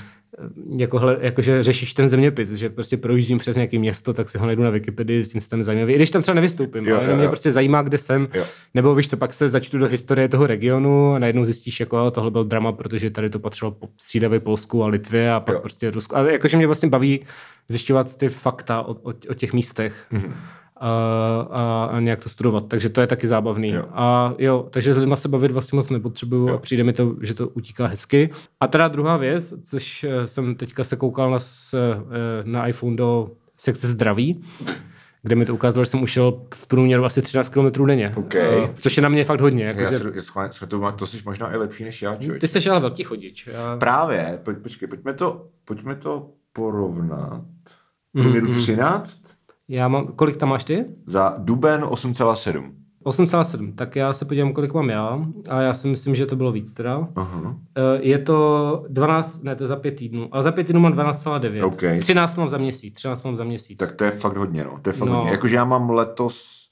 jako, 0.77 1.01
jakože 1.21 1.63
řešíš 1.63 1.95
ten 1.95 2.09
zeměpis, 2.09 2.53
že 2.53 2.71
prostě 2.71 2.97
projíždím 2.97 3.39
přes 3.39 3.57
nějaké 3.57 3.79
město, 3.79 4.13
tak 4.13 4.29
si 4.29 4.39
ho 4.39 4.47
najdu 4.47 4.63
na 4.63 4.71
Wikipedii, 4.71 5.25
s 5.25 5.33
tím 5.33 5.41
se 5.41 5.49
tam 5.49 5.63
zajímavý. 5.63 5.93
I 5.93 5.97
když 5.97 6.11
tam 6.11 6.23
třeba 6.23 6.35
nevystoupím, 6.35 6.87
jo, 6.87 6.95
ale 6.95 7.05
jenom 7.05 7.19
jo, 7.19 7.23
mě 7.23 7.29
prostě 7.29 7.51
zajímá, 7.51 7.83
kde 7.83 7.99
jsem, 7.99 8.29
jo. 8.35 8.45
nebo 8.75 8.95
víš 8.95 9.11
co, 9.11 9.17
pak 9.17 9.35
se 9.35 9.49
začtu 9.49 9.79
do 9.79 9.87
historie 9.87 10.29
toho 10.29 10.47
regionu 10.47 11.15
a 11.15 11.19
najednou 11.19 11.45
zjistíš, 11.45 11.81
jako 11.81 12.11
tohle 12.11 12.31
byl 12.31 12.45
drama, 12.45 12.73
protože 12.73 13.11
tady 13.11 13.31
to 13.31 13.39
patřilo 13.39 13.71
po 13.71 13.89
střídavě 14.01 14.41
Polsku 14.41 14.85
a 14.85 14.87
Litvě 14.87 15.33
a 15.33 15.41
pak 15.41 15.55
jo. 15.55 15.61
prostě 15.61 15.91
Rusku. 15.91 16.17
A 16.17 16.31
jakože 16.31 16.57
mě 16.57 16.67
vlastně 16.67 16.89
baví 16.89 17.21
zjišťovat 17.69 18.17
ty 18.17 18.29
fakta 18.29 18.83
o, 18.83 18.93
o, 18.93 19.13
o 19.31 19.35
těch 19.35 19.53
místech. 19.53 20.07
Mm-hmm 20.13 20.33
a, 20.83 21.89
a, 21.93 22.01
nějak 22.01 22.23
to 22.23 22.29
studovat. 22.29 22.65
Takže 22.69 22.89
to 22.89 23.01
je 23.01 23.07
taky 23.07 23.29
zábavný. 23.29 23.69
Jo. 23.69 23.85
A 23.93 24.35
jo, 24.39 24.67
takže 24.71 24.95
s 24.95 24.97
lidmi 24.97 25.17
se 25.17 25.29
bavit 25.29 25.51
vlastně 25.51 25.77
moc 25.77 25.91
nepotřebuju 25.91 26.49
jo. 26.49 26.55
a 26.55 26.59
přijde 26.59 26.85
mi 26.85 26.93
to, 26.93 27.17
že 27.21 27.35
to 27.35 27.49
utíká 27.49 27.87
hezky. 27.87 28.31
A 28.61 28.67
teda 28.67 28.89
druhá 28.89 29.17
věc, 29.17 29.55
což 29.65 30.05
eh, 30.05 30.27
jsem 30.27 30.55
teďka 30.55 30.85
se 30.85 30.97
koukal 30.97 31.31
na, 31.31 31.39
eh, 31.75 31.79
na 32.45 32.67
iPhone 32.67 32.97
do 32.97 33.29
sekce 33.59 33.89
zdraví, 33.89 34.43
kde 35.23 35.37
mi 35.37 35.45
to 35.45 35.55
ukázalo, 35.55 35.85
že 35.85 35.91
jsem 35.91 36.03
ušel 36.03 36.43
v 36.55 36.67
průměru 36.67 37.05
asi 37.05 37.23
13 37.23 37.49
km 37.49 37.87
denně. 37.87 38.13
Okay. 38.17 38.61
Uh, 38.61 38.71
což 38.81 38.97
je 38.97 39.03
na 39.03 39.09
mě 39.09 39.25
fakt 39.25 39.41
hodně. 39.41 39.65
Jako, 39.65 39.81
já 39.81 39.91
že... 39.91 39.99
se, 39.99 40.67
to, 40.67 40.93
to 40.93 41.07
jsi 41.07 41.19
možná 41.25 41.55
i 41.55 41.57
lepší 41.57 41.85
než 41.85 42.03
já, 42.03 42.17
člověk. 42.17 42.41
Ty 42.41 42.49
jsi 42.49 42.71
ale 42.71 42.81
velký 42.81 43.03
chodič. 43.03 43.47
Já... 43.47 43.77
Právě, 43.77 44.41
pojď, 44.43 44.59
počkej, 44.59 44.89
pojďme 44.89 45.15
to, 45.15 45.47
pojďme 45.65 45.95
to 45.95 46.31
porovnat. 46.53 47.45
Průměru 48.13 48.47
mm-hmm. 48.47 48.63
13? 48.63 49.32
Já 49.73 49.89
mám, 49.89 50.07
kolik 50.07 50.37
tam 50.37 50.49
máš 50.49 50.65
ty? 50.65 50.85
Za 51.07 51.35
duben 51.39 51.81
8,7. 51.83 52.73
8,7, 53.05 53.75
tak 53.75 53.97
já 53.97 54.13
se 54.13 54.25
podívám, 54.25 54.53
kolik 54.53 54.75
mám 54.75 54.91
já 54.91 55.19
a 55.49 55.61
já 55.61 55.75
si 55.75 55.89
myslím, 55.89 56.15
že 56.15 56.27
to 56.27 56.37
bylo 56.37 56.53
víc 56.53 56.75
teda. 56.75 56.99
Uh-huh. 56.99 57.57
Je 58.01 58.19
to 58.19 58.85
12, 58.89 59.43
ne, 59.43 59.57
to 59.57 59.63
je 59.63 59.69
za 59.69 59.77
pět 59.77 59.91
týdnů, 59.91 60.29
ale 60.33 60.43
za 60.43 60.53
pět 60.53 60.67
týdnů 60.67 60.81
mám 60.81 60.93
12,9. 60.93 61.67
Okay. 61.67 62.01
13 62.01 62.37
mám 62.37 62.49
za 62.49 62.59
měsíc, 62.59 62.95
13 62.95 63.23
mám 63.23 63.37
za 63.37 63.45
měsíc. 63.45 63.79
Tak 63.79 63.93
to 63.93 64.05
je 64.05 64.11
fakt 64.11 64.37
hodně, 64.37 64.65
no. 64.65 64.79
To 64.83 64.91
je 64.91 64.95
fakt 64.95 65.09
no. 65.09 65.17
hodně. 65.17 65.31
Jakože 65.31 65.57
já 65.57 65.65
mám 65.65 65.91
letos 65.91 66.67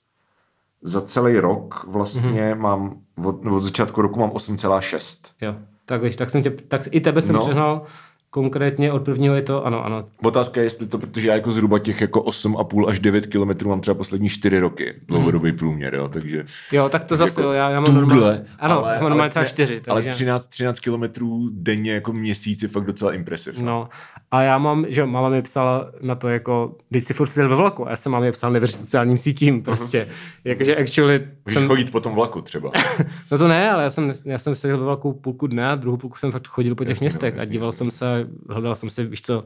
za 0.83 1.00
celý 1.00 1.40
rok 1.40 1.85
vlastně 1.88 2.52
uh-huh. 2.52 2.59
mám, 2.59 2.97
od, 3.25 3.47
od 3.47 3.61
začátku 3.61 4.02
roku 4.02 4.21
mám 4.21 4.30
8,6. 4.30 5.19
Jo, 5.40 5.54
tak 5.85 6.02
víš, 6.02 6.16
tak 6.16 6.30
jsem 6.30 6.42
tě, 6.42 6.50
tak 6.50 6.83
i 6.90 7.00
tebe 7.00 7.23
jsem 7.23 7.35
no. 7.35 7.40
přehnal 7.40 7.83
Konkrétně 8.32 8.92
od 8.92 9.02
prvního 9.02 9.34
je 9.34 9.42
to, 9.42 9.66
ano, 9.66 9.84
ano. 9.84 10.08
Otázka 10.22 10.60
je, 10.60 10.66
jestli 10.66 10.87
to, 10.87 10.99
protože 10.99 11.28
já 11.28 11.34
jako 11.34 11.50
zhruba 11.50 11.78
těch 11.78 12.00
jako 12.00 12.20
8,5 12.20 12.88
až 12.88 12.99
9 12.99 13.26
kilometrů 13.26 13.68
mám 13.68 13.80
třeba 13.80 13.94
poslední 13.94 14.28
4 14.28 14.58
roky, 14.58 14.94
dlouhodobý 15.08 15.52
průměr, 15.52 15.94
jo, 15.94 16.08
takže... 16.08 16.44
Jo, 16.72 16.88
tak 16.88 17.04
to 17.04 17.16
zase, 17.16 17.40
jako 17.40 17.52
já, 17.52 17.70
já 17.70 17.80
mám 17.80 17.94
normálně, 17.94 18.44
ano, 18.58 18.84
ale, 18.84 19.00
mám 19.00 19.10
normálně 19.10 19.30
třeba 19.30 19.44
4. 19.44 19.75
Takže... 19.75 19.90
Ale 19.90 20.02
13, 20.02 20.46
13 20.46 20.80
kilometrů 20.80 21.49
denně 21.52 21.92
jako 21.92 22.12
měsíc 22.12 22.62
je 22.62 22.68
fakt 22.68 22.84
docela 22.84 23.12
impresiv. 23.12 23.58
No. 23.58 23.66
no, 23.66 23.88
a 24.30 24.42
já 24.42 24.58
mám, 24.58 24.87
že 24.88 25.06
máma 25.06 25.28
mi 25.28 25.42
psala 25.42 25.90
na 26.00 26.14
to 26.14 26.28
jako, 26.28 26.76
když 26.90 27.04
si 27.04 27.14
furt 27.14 27.37
ve 27.37 27.46
vlaku, 27.46 27.87
a 27.87 27.90
já 27.90 27.96
jsem 27.96 28.12
mámě 28.12 28.32
psal 28.32 28.52
nevěř 28.52 28.70
sociálním 28.70 29.18
sítím, 29.18 29.62
prostě, 29.62 30.06
uh-huh. 30.10 30.40
jakože 30.44 30.76
actually... 30.76 31.28
Můžeš 31.46 31.58
jsem... 31.58 31.68
chodit 31.68 31.90
po 31.90 32.00
tom 32.00 32.14
vlaku 32.14 32.40
třeba. 32.40 32.70
no 33.30 33.38
to 33.38 33.49
ne, 33.49 33.70
ale 33.70 33.82
já 33.82 33.90
jsem, 33.90 34.12
já 34.25 34.38
jsem 34.38 34.54
seděl 34.54 34.78
ve 34.78 34.84
vlaku 34.84 35.12
půlku 35.12 35.46
dne 35.46 35.68
a 35.68 35.75
druhou 35.75 35.96
půlku 35.96 36.16
jsem 36.16 36.30
fakt 36.30 36.49
chodil 36.49 36.75
po 36.75 36.84
těch 36.84 36.90
jasně, 36.90 37.04
městech 37.04 37.34
jasně, 37.34 37.49
a 37.49 37.52
díval 37.52 37.68
jasně, 37.68 37.78
jsem 37.78 37.90
se 37.90 38.19
hledal 38.48 38.74
jsem 38.74 38.90
si, 38.90 39.04
víš 39.04 39.22
co, 39.22 39.44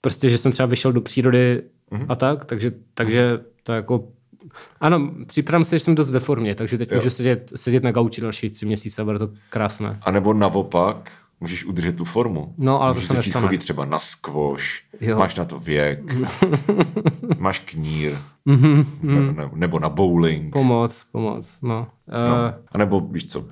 prostě, 0.00 0.30
že 0.30 0.38
jsem 0.38 0.52
třeba 0.52 0.66
vyšel 0.66 0.92
do 0.92 1.00
přírody 1.00 1.62
mm-hmm. 1.92 2.06
a 2.08 2.14
tak, 2.14 2.44
takže, 2.44 2.72
takže 2.94 3.40
to 3.62 3.72
jako 3.72 4.08
ano, 4.80 5.10
připravím 5.26 5.64
se, 5.64 5.76
že 5.76 5.80
jsem 5.80 5.94
dost 5.94 6.10
ve 6.10 6.20
formě, 6.20 6.54
takže 6.54 6.78
teď 6.78 6.90
jo. 6.90 6.96
můžu 6.96 7.10
sedět, 7.10 7.52
sedět 7.56 7.82
na 7.82 7.92
gauči 7.92 8.20
další 8.20 8.50
tři 8.50 8.66
měsíce 8.66 9.02
a 9.02 9.04
bude 9.04 9.18
to 9.18 9.30
krásné. 9.50 9.98
A 10.02 10.10
nebo 10.10 10.34
naopak, 10.34 11.12
můžeš 11.40 11.64
udržet 11.64 11.96
tu 11.96 12.04
formu. 12.04 12.54
No, 12.58 12.82
ale 12.82 12.94
můžeš 12.94 13.08
to 13.08 13.12
se 13.14 13.16
nestane. 13.18 13.46
chodit 13.46 13.58
třeba 13.58 13.84
na 13.84 13.98
jo. 15.00 15.18
máš 15.18 15.34
na 15.34 15.44
to 15.44 15.58
věk, 15.58 16.00
máš 17.38 17.58
knír, 17.58 18.12
mm-hmm, 18.46 19.36
nebo, 19.36 19.56
nebo 19.56 19.78
na 19.78 19.88
bowling. 19.88 20.52
Pomoc, 20.52 21.04
pomoc, 21.12 21.58
no. 21.62 21.86
No. 22.08 22.46
Eh, 22.48 22.54
a 22.72 22.78
nebo 22.78 23.00
víš 23.00 23.30
co, 23.30 23.40
uh, 23.40 23.46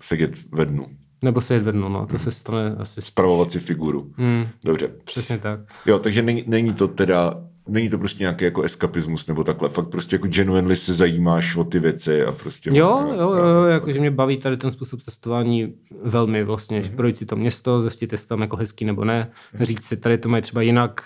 sedět 0.00 0.52
ve 0.52 0.64
dnu. 0.64 0.86
Nebo 1.22 1.40
se 1.40 1.58
vedno, 1.58 1.88
no, 1.88 2.06
to 2.06 2.16
hmm. 2.16 2.24
se 2.24 2.30
stane 2.30 2.76
asi. 2.78 3.02
Spravovat 3.02 3.50
si 3.50 3.60
figuru. 3.60 4.12
Hmm. 4.16 4.46
Dobře. 4.64 4.90
Přesně 5.04 5.38
tak. 5.38 5.60
Jo, 5.86 5.98
takže 5.98 6.22
není, 6.22 6.44
není 6.46 6.74
to 6.74 6.88
teda 6.88 7.42
není 7.68 7.88
to 7.88 7.98
prostě 7.98 8.22
nějaký 8.22 8.44
jako 8.44 8.62
eskapismus 8.62 9.26
nebo 9.26 9.44
takhle, 9.44 9.68
fakt 9.68 9.88
prostě 9.88 10.16
jako 10.16 10.28
genuinely 10.28 10.76
se 10.76 10.94
zajímáš 10.94 11.56
o 11.56 11.64
ty 11.64 11.78
věci 11.78 12.24
a 12.24 12.32
prostě... 12.32 12.70
Jo, 12.72 13.06
jo, 13.08 13.32
jo, 13.32 13.46
jo 13.46 13.64
jako, 13.64 13.92
že 13.92 14.00
mě 14.00 14.10
baví 14.10 14.36
tady 14.36 14.56
ten 14.56 14.70
způsob 14.70 15.00
cestování 15.00 15.74
velmi 16.02 16.44
vlastně, 16.44 16.80
mm-hmm. 16.80 16.90
že 16.90 16.96
projít 16.96 17.16
si 17.16 17.26
to 17.26 17.36
město, 17.36 17.82
zjistit, 17.82 18.12
jestli 18.12 18.28
tam 18.28 18.40
jako 18.40 18.56
hezký 18.56 18.84
nebo 18.84 19.04
ne, 19.04 19.30
mm-hmm. 19.54 19.64
říct 19.64 19.84
si, 19.84 19.96
tady 19.96 20.18
to 20.18 20.28
mají 20.28 20.42
třeba 20.42 20.62
jinak. 20.62 21.02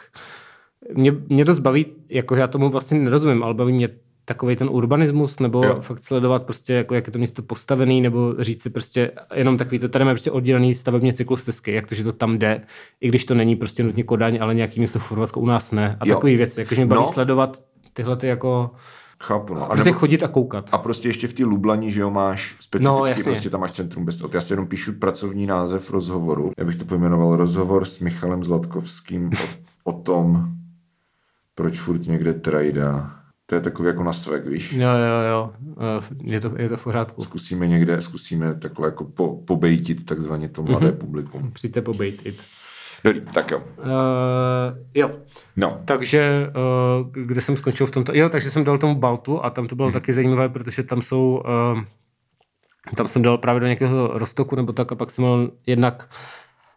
Mě, 0.95 1.13
mě 1.29 1.45
dost 1.45 1.59
baví, 1.59 1.87
jako 2.11 2.37
já 2.37 2.47
tomu 2.47 2.71
vlastně 2.71 2.99
nerozumím, 2.99 3.43
ale 3.43 3.55
baví 3.55 3.73
mě 3.73 3.89
takový 4.29 4.57
ten 4.57 4.69
urbanismus, 4.71 5.39
nebo 5.41 5.65
jo. 5.65 5.81
fakt 5.81 6.05
sledovat 6.05 6.43
prostě, 6.43 6.75
jako 6.75 6.95
jak 6.95 7.07
je 7.07 7.13
to 7.13 7.19
město 7.19 7.43
postavený, 7.43 8.01
nebo 8.01 8.35
říct 8.39 8.63
si 8.63 8.71
prostě 8.71 9.11
jenom 9.35 9.57
takový, 9.57 9.79
to 9.79 9.89
tady 9.89 10.05
máme 10.05 10.15
prostě 10.15 10.31
oddělený 10.31 10.75
stavebně 10.75 11.13
cyklostezky, 11.13 11.73
jak 11.73 11.87
to, 11.87 11.95
že 11.95 12.05
to 12.05 12.13
tam 12.13 12.39
jde, 12.39 12.63
i 13.01 13.09
když 13.09 13.25
to 13.25 13.35
není 13.35 13.57
prostě 13.57 13.83
nutně 13.83 14.03
Kodaň, 14.03 14.39
ale 14.41 14.55
nějaký 14.55 14.81
město 14.81 14.99
v 14.99 15.03
Chorvatsku 15.03 15.41
u 15.41 15.47
nás 15.47 15.73
ne. 15.73 15.97
A 16.01 16.07
jo. 16.07 16.15
takový 16.15 16.37
věci, 16.37 16.61
jakože 16.61 16.81
mě 16.81 16.87
baví 16.87 17.01
no. 17.01 17.07
sledovat 17.07 17.63
tyhle 17.93 18.17
ty 18.17 18.27
jako 18.27 18.71
Chápu, 19.21 19.55
no. 19.55 19.65
A 19.65 19.69
prostě 19.69 19.91
nebo, 19.91 19.99
chodit 19.99 20.23
a 20.23 20.29
koukat. 20.29 20.69
A 20.73 20.79
prostě 20.79 21.09
ještě 21.09 21.29
v 21.29 21.33
té 21.33 21.45
Lublani, 21.45 21.93
že 21.93 22.01
jo, 22.01 22.11
máš 22.11 22.57
specificky, 22.61 23.21
no, 23.21 23.25
prostě 23.25 23.51
tam 23.51 23.61
máš 23.61 23.73
centrum 23.73 24.05
bez 24.05 24.23
Já 24.35 24.41
si 24.41 24.53
jenom 24.53 24.67
píšu 24.67 24.93
pracovní 24.93 25.47
název 25.47 25.91
rozhovoru. 25.91 26.53
Já 26.59 26.65
bych 26.65 26.77
to 26.77 26.85
pojmenoval 26.85 27.37
rozhovor 27.37 27.85
s 27.85 28.01
Michalem 28.01 28.45
Zlatkovským 28.45 29.31
o, 29.85 29.91
o 29.91 29.93
tom, 29.93 30.49
proč 31.55 31.81
furt 31.81 32.07
někde 32.07 32.35
trajda 32.35 33.17
To 33.47 33.55
je 33.55 33.61
takový 33.61 33.87
jako 33.89 34.03
na 34.03 34.13
svek, 34.13 34.47
víš? 34.47 34.73
Jo, 34.73 34.89
jo, 34.89 35.31
jo. 35.31 35.53
Eh, 35.81 36.05
je 36.35 36.41
to, 36.41 36.53
je 36.57 36.69
to 36.69 36.77
v 36.77 36.85
pořádku. 36.85 37.23
Zkusíme 37.23 37.67
někde, 37.67 38.03
zkusíme 38.03 38.55
takhle 38.55 38.89
jako 38.89 39.05
po, 39.05 39.37
pobejtit 39.37 40.07
takzvaně 40.07 40.49
to 40.49 40.63
mladé 40.63 40.87
mm-hmm. 40.87 40.97
publikum. 40.97 41.51
Přijďte 41.53 41.83
pobejtit. 41.83 42.43
Dobrý, 43.05 43.21
tak 43.21 43.51
jo. 43.51 43.59
Uh, 43.59 43.85
jo. 44.95 45.11
No. 45.57 45.83
Takže, 45.85 46.51
uh, 47.01 47.25
kde 47.27 47.41
jsem 47.41 47.57
skončil 47.57 47.87
v 47.87 47.91
tomto? 47.91 48.13
Jo, 48.15 48.29
takže 48.29 48.51
jsem 48.51 48.65
dal 48.65 48.79
tomu 48.79 48.95
Baltu 48.95 49.45
a 49.45 49.51
tam 49.51 49.67
to 49.67 49.77
bylo 49.77 49.89
hmm. 49.89 49.93
taky 49.93 50.13
zajímavé, 50.13 50.49
protože 50.49 50.83
tam 50.83 51.03
jsou, 51.03 51.43
uh, 51.75 51.83
tam 52.97 53.09
jsem 53.09 53.23
dal 53.23 53.39
právě 53.39 53.61
do 53.61 53.67
nějakého 53.67 54.19
roztoku 54.19 54.57
nebo 54.57 54.73
tak 54.73 54.93
a 54.93 54.95
pak 54.95 55.11
jsem 55.11 55.25
měl 55.25 55.51
jednak 55.67 56.09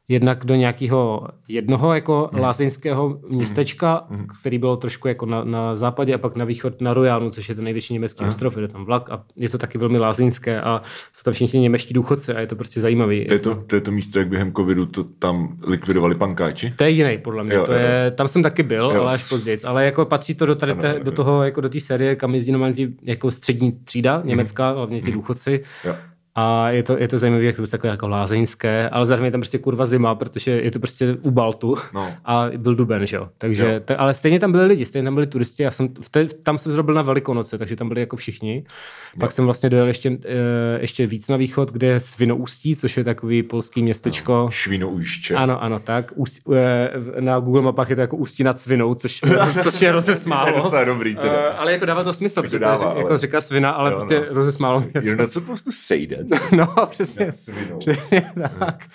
jednak 0.10 0.46
do 0.46 0.56
nějakého 0.56 1.28
jednoho 1.48 1.94
jako 1.94 2.30
hmm. 2.34 2.42
lázeňského 2.42 3.20
městečka, 3.30 4.08
hmm. 4.10 4.28
který 4.42 4.58
bylo 4.58 4.78
trošku 4.78 5.08
jako 5.08 5.26
na, 5.26 5.44
na 5.44 5.76
západě 5.76 6.14
a 6.14 6.18
pak 6.18 6.36
na 6.36 6.46
východ 6.46 6.82
na 6.82 6.94
Rojánu, 6.94 7.30
což 7.30 7.50
je 7.50 7.56
ten 7.56 7.64
největší 7.64 7.94
německý 7.94 8.24
hmm. 8.24 8.30
ostrov, 8.30 8.58
je 8.58 8.68
tam 8.68 8.86
vlak 8.86 9.10
a 9.10 9.24
je 9.36 9.50
to 9.50 9.58
taky 9.58 9.78
velmi 9.78 9.98
lázeňské 9.98 10.62
a 10.62 10.82
jsou 11.14 11.24
tam 11.24 11.34
všichni 11.34 11.60
němečtí 11.60 11.94
důchodci 11.94 12.34
a 12.34 12.40
je 12.40 12.48
to 12.48 12.56
prostě 12.56 12.82
zajímavý. 12.82 13.26
To 13.26 13.34
je 13.34 13.40
to, 13.40 13.56
to, 13.56 13.76
je 13.76 13.82
to 13.82 13.92
místo, 13.92 14.20
jak 14.20 14.28
během 14.28 14.54
covidu 14.54 14.86
to 14.86 15.04
tam 15.04 15.58
likvidovali 15.68 16.16
pankáči? 16.16 16.74
To 16.76 16.84
je 16.84 16.90
jiný, 16.90 17.18
podle 17.18 17.44
mě. 17.44 17.56
Jo, 17.56 17.66
to 17.66 17.74
jo, 17.74 17.80
je. 17.80 18.12
Tam 18.12 18.28
jsem 18.28 18.44
taky 18.44 18.64
byl, 18.64 18.92
jo. 18.96 19.02
ale 19.02 19.14
až 19.14 19.30
později. 19.30 19.58
Ale 19.64 19.86
jako 19.86 20.06
patří 20.06 20.36
to 20.36 20.46
do, 20.46 20.56
tady 20.56 20.72
ano, 20.72 20.82
te, 20.82 21.00
do 21.04 21.12
toho, 21.12 21.44
jako 21.44 21.62
do 21.62 21.70
té 21.70 21.80
série, 21.80 22.16
kam 22.16 22.36
jezdí 22.36 22.52
normálně 22.52 22.88
jako 23.04 23.32
střední 23.32 23.72
třída, 23.72 24.22
německá, 24.26 24.72
hlavně 24.72 25.02
ti 25.02 25.12
důchodci. 25.12 25.64
Jo 25.86 25.96
a 26.40 26.70
je 26.70 26.84
to, 26.84 26.98
je 26.98 27.08
to 27.08 27.18
zajímavé, 27.18 27.44
jak 27.44 27.56
to 27.56 27.60
prostě 27.60 27.78
takové 27.78 27.92
jako 27.92 28.08
lázeňské, 28.08 28.90
ale 28.90 29.06
zároveň 29.06 29.26
je 29.26 29.32
tam 29.32 29.42
prostě 29.42 29.58
kurva 29.58 29.86
zima, 29.86 30.16
protože 30.16 30.52
je 30.52 30.72
to 30.72 30.80
prostě 30.80 31.18
u 31.22 31.32
Baltu 31.32 31.78
no. 31.94 32.14
a 32.26 32.46
byl 32.58 32.76
duben, 32.76 33.06
že 33.06 33.16
jo. 33.16 33.30
Takže, 33.38 33.74
jo. 33.74 33.80
Ta, 33.86 33.96
ale 33.96 34.14
stejně 34.14 34.40
tam 34.40 34.52
byli 34.52 34.66
lidi, 34.66 34.86
stejně 34.86 35.04
tam 35.04 35.14
byli 35.14 35.28
turisti, 35.28 35.64
já 35.64 35.72
jsem, 35.72 35.90
v 36.02 36.10
te, 36.10 36.26
tam 36.26 36.58
jsem 36.58 36.72
zrobil 36.72 36.96
na 36.96 37.02
Velikonoce, 37.02 37.58
takže 37.58 37.76
tam 37.76 37.88
byli 37.88 38.00
jako 38.00 38.16
všichni. 38.16 38.56
Jo. 38.56 39.20
Pak 39.20 39.32
jsem 39.32 39.46
vlastně 39.46 39.70
dojel 39.70 39.88
ještě, 39.88 40.10
e, 40.26 40.82
ještě 40.82 41.06
víc 41.08 41.28
na 41.28 41.38
východ, 41.38 41.72
kde 41.72 41.88
je 41.88 42.00
Svinoustí, 42.00 42.76
což 42.76 42.98
je 42.98 43.04
takový 43.04 43.44
polský 43.44 43.84
městečko. 43.84 44.32
No, 44.32 44.52
Švinouště. 44.52 45.36
Ano, 45.36 45.64
ano, 45.64 45.80
tak. 45.80 46.12
Úst, 46.16 46.42
e, 46.54 46.92
na 47.20 47.40
Google 47.40 47.62
mapách 47.62 47.90
je 47.90 47.96
to 47.96 48.02
jako 48.02 48.18
Ústí 48.18 48.44
nad 48.44 48.62
Svinou, 48.62 48.94
což, 48.94 49.22
což 49.64 49.80
mě 49.80 49.92
rozesmálo. 50.00 50.70
to 50.70 50.76
je 50.76 50.86
dobrý 50.86 51.16
teda. 51.16 51.34
E, 51.34 51.50
ale 51.50 51.72
jako 51.72 51.86
dává 51.86 52.04
to 52.04 52.14
smysl, 52.14 52.42
protože 52.42 52.60
dává, 52.60 52.94
jako 52.98 53.18
řeka 53.18 53.42
Svina, 53.42 53.72
ale 53.72 53.92
jo, 53.92 53.98
prostě 53.98 54.20
no. 54.20 54.26
rozesmálo 54.30 54.80
mě. 54.80 54.92
You're 55.02 55.24
not 55.24 55.32
supposed 55.32 55.66
to 55.66 55.72
say 55.74 56.08
that. 56.08 56.29
no, 56.52 56.86
přesně. 56.86 57.32
Přesně 57.80 58.32
tak. 58.60 58.88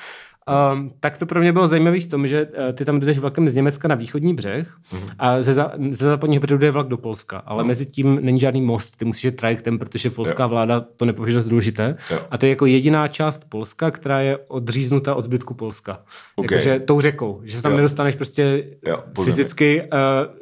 Um, 0.73 0.93
tak 1.01 1.19
to 1.19 1.27
pro 1.27 1.41
mě 1.41 1.53
bylo 1.53 1.69
zajímavé 1.69 2.01
v 2.01 2.07
tom, 2.07 2.27
že 2.27 2.47
uh, 2.47 2.73
ty 2.73 2.85
tam 2.85 3.01
jdeš 3.01 3.19
vlakem 3.19 3.49
z 3.49 3.55
Německa 3.55 3.89
na 3.89 3.95
východní 3.95 4.35
břeh 4.35 4.77
mm-hmm. 4.93 5.11
a 5.19 5.43
ze, 5.43 5.55
za, 5.55 5.73
ze 5.91 6.05
západního 6.05 6.41
břehu 6.41 6.59
jde 6.59 6.71
vlak 6.71 6.89
do 6.89 6.97
Polska, 6.97 7.39
ale 7.39 7.63
mm. 7.63 7.69
mezi 7.69 7.87
tím 7.87 8.19
není 8.23 8.41
žádný 8.41 8.63
most, 8.63 8.97
ty 8.97 9.05
musíš 9.05 9.25
jít 9.25 9.37
trajektem, 9.37 9.79
protože 9.79 10.11
polská 10.11 10.43
jo. 10.43 10.49
vláda 10.49 10.81
to 10.81 11.05
nepovažuje 11.05 11.41
za 11.43 11.49
důležité. 11.49 11.97
Jo. 12.11 12.19
A 12.31 12.39
to 12.39 12.47
je 12.47 12.51
jako 12.51 12.67
jediná 12.67 13.09
část 13.09 13.45
Polska, 13.49 13.91
která 13.91 14.21
je 14.21 14.39
odříznuta 14.49 15.15
od 15.15 15.25
zbytku 15.25 15.55
Polska. 15.55 16.01
Okay. 16.37 16.57
Jakože 16.57 16.81
tou 16.81 17.01
řekou, 17.01 17.41
že 17.45 17.57
se 17.57 17.63
tam 17.63 17.73
jo. 17.73 17.77
nedostaneš 17.77 18.15
prostě 18.15 18.65
jo, 18.87 19.03
fyzicky, 19.25 19.83
uh, 19.83 19.89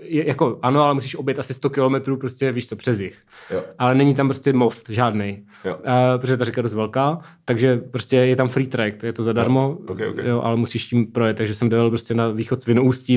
je, 0.00 0.28
jako 0.28 0.59
ano, 0.62 0.82
ale 0.82 0.94
musíš 0.94 1.14
obět 1.14 1.38
asi 1.38 1.54
100 1.54 1.71
kilometrů 1.71 2.16
prostě, 2.16 2.52
víš 2.52 2.68
co, 2.68 2.76
přes 2.76 3.00
jich. 3.00 3.18
Jo. 3.50 3.62
Ale 3.78 3.94
není 3.94 4.14
tam 4.14 4.28
prostě 4.28 4.52
most 4.52 4.88
žádný, 4.88 5.42
uh, 5.64 5.73
protože 6.18 6.37
ta 6.37 6.44
řeka 6.44 6.59
je 6.59 6.62
dost 6.62 6.75
velká, 6.75 7.18
takže 7.44 7.76
prostě 7.76 8.16
je 8.16 8.37
tam 8.37 8.49
free 8.49 8.66
trajekt, 8.66 9.04
je 9.04 9.12
to 9.12 9.23
zadarmo. 9.23 9.78
Jo 9.88 9.91
okay, 9.92 10.08
okay. 10.08 10.28
Jo, 10.28 10.40
ale 10.40 10.56
musíš 10.56 10.84
tím 10.84 11.06
projet, 11.06 11.37
takže 11.37 11.54
jsem 11.54 11.68
dojel 11.68 11.90
prostě 11.90 12.14
na 12.14 12.28
východ 12.28 12.61
z 12.62 12.64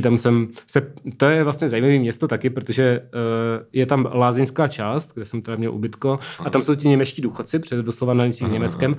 tam 0.01 0.17
jsem 0.17 0.47
se, 0.67 0.93
to 1.17 1.25
je 1.25 1.43
vlastně 1.43 1.69
zajímavé 1.69 1.99
město 1.99 2.27
taky, 2.27 2.49
protože 2.49 3.01
uh, 3.01 3.65
je 3.73 3.85
tam 3.85 4.09
lázeňská 4.13 4.67
část, 4.67 5.13
kde 5.13 5.25
jsem 5.25 5.41
teda 5.41 5.57
měl 5.57 5.73
ubytko 5.73 6.19
a 6.39 6.49
tam 6.49 6.61
jsou 6.63 6.75
ti 6.75 6.87
němečtí 6.87 7.21
důchodci, 7.21 7.59
protože 7.59 7.83
doslova 7.83 8.13
na 8.13 8.31
s 8.31 8.39
Německem 8.39 8.95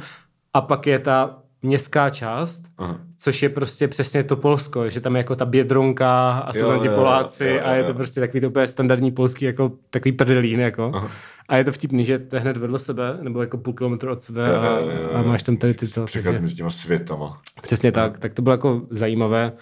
a 0.55 0.61
pak 0.61 0.87
je 0.87 0.99
ta 0.99 1.43
městská 1.67 2.11
část, 2.11 2.63
Aha. 2.79 3.01
což 3.19 3.43
je 3.43 3.49
prostě 3.49 3.89
přesně 3.89 4.25
to 4.25 4.37
Polsko, 4.37 4.89
že 4.89 5.01
tam 5.01 5.17
je 5.17 5.21
jako 5.21 5.37
ta 5.37 5.45
bědronka 5.45 6.31
a 6.31 6.53
jsou 6.53 6.67
tam 6.67 6.81
ti 6.81 6.89
Poláci 6.89 7.45
jo, 7.45 7.51
jo, 7.51 7.57
jo, 7.57 7.63
a 7.65 7.75
je 7.75 7.85
to 7.85 7.95
prostě 7.95 8.21
takový 8.21 8.41
to 8.41 8.49
úplně 8.49 8.69
standardní 8.69 9.11
polský 9.11 9.45
jako 9.45 9.73
takový 9.91 10.13
prdelín 10.13 10.61
jako. 10.61 10.91
Aha. 10.95 11.11
A 11.49 11.57
je 11.57 11.65
to 11.65 11.73
vtipný, 11.73 12.05
že 12.05 12.19
to 12.19 12.37
je 12.37 12.41
hned 12.41 12.57
vedle 12.57 12.79
sebe, 12.79 13.19
nebo 13.23 13.41
jako 13.41 13.59
půl 13.59 13.75
kilometru 13.75 14.13
od 14.13 14.23
sebe 14.23 14.57
a, 14.57 14.79
a 15.13 15.23
máš 15.23 15.43
tam 15.43 15.57
tady 15.57 15.75
tyto. 15.75 16.05
Přecházíme 16.05 16.49
s 16.49 16.55
těma 16.55 16.71
světama. 16.71 17.41
Přesně 17.63 17.93
tak, 17.93 18.19
tak 18.19 18.35
to 18.35 18.43
bylo 18.43 18.53
jako 18.53 18.83
zajímavé. 18.91 19.53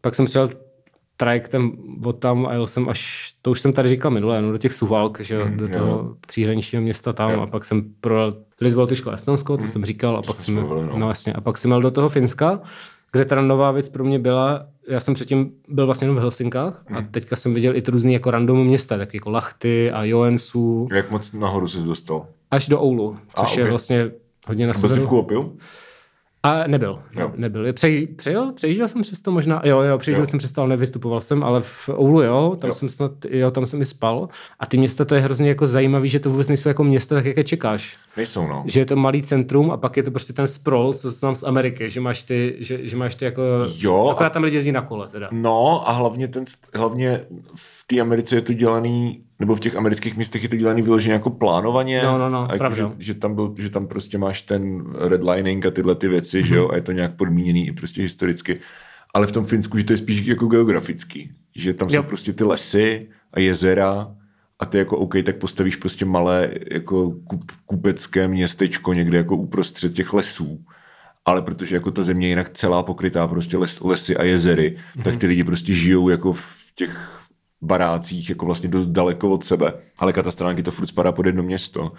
Pak 0.00 0.14
jsem 0.14 0.26
přijel 0.26 0.50
trajektem 1.16 1.72
od 2.04 2.12
tam 2.12 2.46
a 2.46 2.52
jel 2.52 2.66
jsem 2.66 2.88
až, 2.88 3.32
to 3.42 3.50
už 3.50 3.60
jsem 3.60 3.72
tady 3.72 3.88
říkal 3.88 4.10
minule, 4.10 4.42
no 4.42 4.52
do 4.52 4.58
těch 4.58 4.74
Suvalk, 4.74 5.20
že 5.20 5.44
mm, 5.44 5.56
do 5.56 5.68
toho 5.68 5.86
jo. 5.86 6.14
příhraničního 6.26 6.82
města 6.82 7.12
tam 7.12 7.30
jo. 7.30 7.40
a 7.40 7.46
pak 7.46 7.64
jsem 7.64 7.82
projel 8.00 8.36
Lisbaltyško 8.60 9.10
Estonsko, 9.10 9.56
to 9.56 9.62
mm. 9.62 9.68
jsem 9.68 9.84
říkal, 9.84 10.16
a 10.16 10.22
pak 10.22 10.38
jsem, 10.38 10.54
no. 10.54 10.98
no 10.98 11.08
jasně, 11.08 11.32
a 11.32 11.40
pak 11.40 11.58
jsem 11.58 11.70
jel 11.70 11.82
do 11.82 11.90
toho 11.90 12.08
Finska, 12.08 12.60
kde 13.12 13.24
teda 13.24 13.42
nová 13.42 13.70
věc 13.70 13.88
pro 13.88 14.04
mě 14.04 14.18
byla, 14.18 14.66
já 14.88 15.00
jsem 15.00 15.14
předtím 15.14 15.52
byl 15.68 15.86
vlastně 15.86 16.04
jenom 16.04 16.16
v 16.16 16.20
Helsinkách 16.20 16.84
a 16.90 16.98
hmm. 16.98 17.08
teďka 17.10 17.36
jsem 17.36 17.54
viděl 17.54 17.76
i 17.76 17.82
ty 17.82 17.90
různý 17.90 18.12
jako 18.12 18.30
random 18.30 18.66
města, 18.66 18.98
tak 18.98 19.14
jako 19.14 19.30
Lachty 19.30 19.90
a 19.90 20.04
Joensuu. 20.04 20.88
Jak 20.92 21.10
moc 21.10 21.32
nahoru 21.32 21.68
jsi 21.68 21.78
dostal? 21.78 22.26
Až 22.50 22.68
do 22.68 22.82
Oulu, 22.82 23.16
což 23.38 23.48
a, 23.48 23.52
okay. 23.52 23.64
je 23.64 23.70
vlastně 23.70 24.10
hodně 24.46 24.66
na 24.66 24.74
severu. 24.74 24.94
Byl 24.94 25.02
jsi 25.02 25.06
v 25.06 25.08
Kuopiu? 25.08 25.58
A 26.46 26.66
nebyl, 26.66 27.02
jo. 27.12 27.32
nebyl. 27.36 27.72
Přej, 27.72 28.06
přejel, 28.06 28.52
přejížděl 28.52 28.88
jsem 28.88 29.02
přes 29.02 29.20
to 29.20 29.30
možná, 29.30 29.62
jo, 29.64 29.80
jo, 29.80 29.98
přejížděl 29.98 30.22
jo. 30.22 30.26
jsem 30.26 30.38
přes 30.38 30.52
to, 30.52 30.60
ale 30.60 30.68
nevystupoval 30.68 31.20
jsem, 31.20 31.42
ale 31.42 31.60
v 31.60 31.88
Oulu, 31.88 32.22
jo, 32.22 32.56
tam 32.60 32.68
jo. 32.68 32.74
jsem 32.74 32.88
snad, 32.88 33.12
jo, 33.30 33.50
tam 33.50 33.66
jsem 33.66 33.82
i 33.82 33.84
spal. 33.84 34.28
A 34.60 34.66
ty 34.66 34.78
města, 34.78 35.04
to 35.04 35.14
je 35.14 35.20
hrozně 35.20 35.48
jako 35.48 35.66
zajímavý, 35.66 36.08
že 36.08 36.20
to 36.20 36.30
vůbec 36.30 36.48
nejsou 36.48 36.68
jako 36.68 36.84
města, 36.84 37.14
tak 37.14 37.24
jak 37.24 37.36
je 37.36 37.44
čekáš. 37.44 37.96
Nejsou, 38.16 38.48
no. 38.48 38.64
Že 38.66 38.80
je 38.80 38.86
to 38.86 38.96
malý 38.96 39.22
centrum 39.22 39.70
a 39.70 39.76
pak 39.76 39.96
je 39.96 40.02
to 40.02 40.10
prostě 40.10 40.32
ten 40.32 40.46
sprawl, 40.46 40.92
co 40.92 41.10
znám 41.10 41.34
z 41.34 41.42
Ameriky, 41.42 41.90
že 41.90 42.00
máš 42.00 42.22
ty, 42.22 42.56
že, 42.58 42.88
že 42.88 42.96
máš 42.96 43.14
ty 43.14 43.24
jako, 43.24 43.42
jo, 43.78 44.08
akorát 44.08 44.32
tam 44.32 44.42
lidi 44.42 44.56
jezdí 44.56 44.72
na 44.72 44.82
kole 44.82 45.08
teda. 45.08 45.28
No 45.32 45.88
a 45.88 45.92
hlavně 45.92 46.28
ten, 46.28 46.44
hlavně 46.74 47.26
v 47.54 47.84
té 47.86 48.00
Americe 48.00 48.36
je 48.36 48.42
to 48.42 48.52
dělaný 48.52 49.25
nebo 49.38 49.54
v 49.54 49.60
těch 49.60 49.76
amerických 49.76 50.16
městech 50.16 50.42
je 50.42 50.48
to 50.48 50.56
dělané 50.56 50.82
vyloženě 50.82 51.12
jako 51.12 51.30
plánovaně. 51.30 52.02
No, 52.04 52.18
no, 52.18 52.30
no, 52.30 52.48
jako, 52.52 52.74
že, 52.74 52.84
že, 52.98 53.14
tam 53.14 53.34
byl, 53.34 53.54
že 53.58 53.70
tam 53.70 53.86
prostě 53.86 54.18
máš 54.18 54.42
ten 54.42 54.84
redlining 54.98 55.66
a 55.66 55.70
tyhle 55.70 55.94
ty 55.94 56.08
věci, 56.08 56.42
mm-hmm. 56.42 56.46
že 56.46 56.56
jo, 56.56 56.64
mhm. 56.64 56.72
a 56.72 56.76
je 56.76 56.82
to 56.82 56.92
nějak 56.92 57.14
podmíněný 57.16 57.66
i 57.66 57.72
prostě 57.72 58.02
historicky. 58.02 58.60
Ale 59.14 59.26
v 59.26 59.32
tom 59.32 59.46
Finsku, 59.46 59.78
že 59.78 59.84
to 59.84 59.92
je 59.92 59.96
spíš 59.96 60.26
jako 60.26 60.46
geografický. 60.46 61.30
Že 61.56 61.74
tam 61.74 61.88
jo. 61.88 62.02
jsou 62.02 62.08
prostě 62.08 62.32
ty 62.32 62.44
lesy 62.44 63.08
a 63.32 63.40
jezera 63.40 64.14
a 64.58 64.66
ty 64.66 64.78
jako 64.78 64.98
OK, 64.98 65.14
tak 65.24 65.36
postavíš 65.36 65.76
prostě 65.76 66.04
malé 66.04 66.50
jako 66.70 67.10
kup, 67.10 67.52
kupecké 67.66 68.28
městečko 68.28 68.92
někde 68.92 69.18
jako 69.18 69.36
uprostřed 69.36 69.94
těch 69.94 70.12
lesů. 70.12 70.64
Ale 71.24 71.42
protože 71.42 71.74
jako 71.74 71.90
ta 71.90 72.04
země 72.04 72.26
je 72.26 72.28
jinak 72.28 72.50
celá 72.50 72.82
pokrytá 72.82 73.28
prostě 73.28 73.56
les, 73.56 73.80
lesy 73.80 74.16
a 74.16 74.24
jezery, 74.24 74.76
mm-hmm. 74.76 75.02
tak 75.02 75.16
ty 75.16 75.26
lidi 75.26 75.44
prostě 75.44 75.74
žijou 75.74 76.08
jako 76.08 76.32
v 76.32 76.56
těch 76.74 77.20
barácích, 77.60 78.28
jako 78.28 78.46
vlastně 78.46 78.68
dost 78.68 78.86
daleko 78.86 79.30
od 79.30 79.44
sebe. 79.44 79.72
Ale 79.98 80.12
katastránky 80.12 80.62
to 80.62 80.70
furt 80.70 80.86
spadá 80.86 81.12
pod 81.12 81.26
jedno 81.26 81.42
město. 81.42 81.92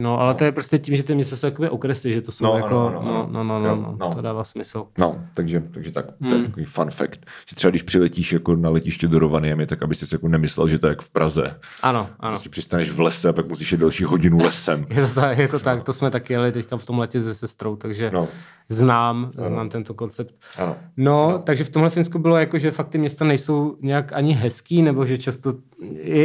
No, 0.00 0.20
ale 0.20 0.34
to 0.34 0.44
je 0.44 0.52
prostě 0.52 0.78
tím, 0.78 0.96
že 0.96 1.02
ty 1.02 1.14
města 1.14 1.36
jsou 1.36 1.46
jakoby 1.46 1.68
okresy, 1.68 2.12
že 2.12 2.22
to 2.22 2.32
jsou 2.32 2.44
no, 2.44 2.56
jako, 2.56 2.74
no, 2.74 2.90
no, 2.90 3.28
no, 3.32 3.44
no, 3.44 3.60
no, 3.60 3.76
no, 3.76 3.96
no, 4.00 4.10
to 4.14 4.22
dává 4.22 4.44
smysl. 4.44 4.86
No, 4.98 5.20
takže, 5.34 5.62
takže 5.70 5.92
tak, 5.92 6.06
hmm. 6.20 6.30
to 6.30 6.34
je 6.34 6.40
hmm. 6.40 6.46
takový 6.46 6.66
fun 6.66 6.90
fact, 6.90 7.26
že 7.48 7.56
třeba 7.56 7.70
když 7.70 7.82
přiletíš 7.82 8.32
jako 8.32 8.56
na 8.56 8.70
letiště 8.70 9.08
do 9.08 9.18
Rovaniemi, 9.18 9.66
tak 9.66 9.82
abyste 9.82 10.06
si 10.06 10.14
jako 10.14 10.28
nemyslel, 10.28 10.68
že 10.68 10.78
to 10.78 10.86
je 10.86 10.88
jak 10.88 11.02
v 11.02 11.10
Praze. 11.10 11.58
Ano, 11.82 12.08
ano. 12.20 12.32
Prostě 12.32 12.48
přistaneš 12.48 12.90
v 12.90 13.00
lese 13.00 13.28
a 13.28 13.32
pak 13.32 13.48
musíš 13.48 13.72
jít 13.72 13.80
další 13.80 14.04
hodinu 14.04 14.38
lesem. 14.38 14.86
je 14.90 15.06
to 15.06 15.14
tak, 15.14 15.38
je 15.38 15.48
to 15.48 15.58
tak, 15.58 15.82
to 15.82 15.92
jsme 15.92 16.10
taky 16.10 16.32
jeli 16.32 16.52
teďka 16.52 16.76
v 16.76 16.86
tom 16.86 16.98
letě 16.98 17.20
se 17.20 17.34
sestrou, 17.34 17.76
takže 17.76 18.10
no. 18.10 18.28
znám, 18.68 19.30
ano. 19.38 19.46
znám 19.46 19.68
tento 19.68 19.94
koncept. 19.94 20.34
Ano. 20.58 20.76
No, 20.96 21.28
ano. 21.28 21.38
takže 21.38 21.64
v 21.64 21.68
tomhle 21.68 21.90
Finsku 21.90 22.18
bylo 22.18 22.36
jako, 22.36 22.58
že 22.58 22.70
fakt 22.70 22.88
ty 22.88 22.98
města 22.98 23.24
nejsou 23.24 23.76
nějak 23.80 24.12
ani 24.12 24.32
hezký, 24.32 24.82
nebo 24.82 25.06
že 25.06 25.18
často 25.18 25.54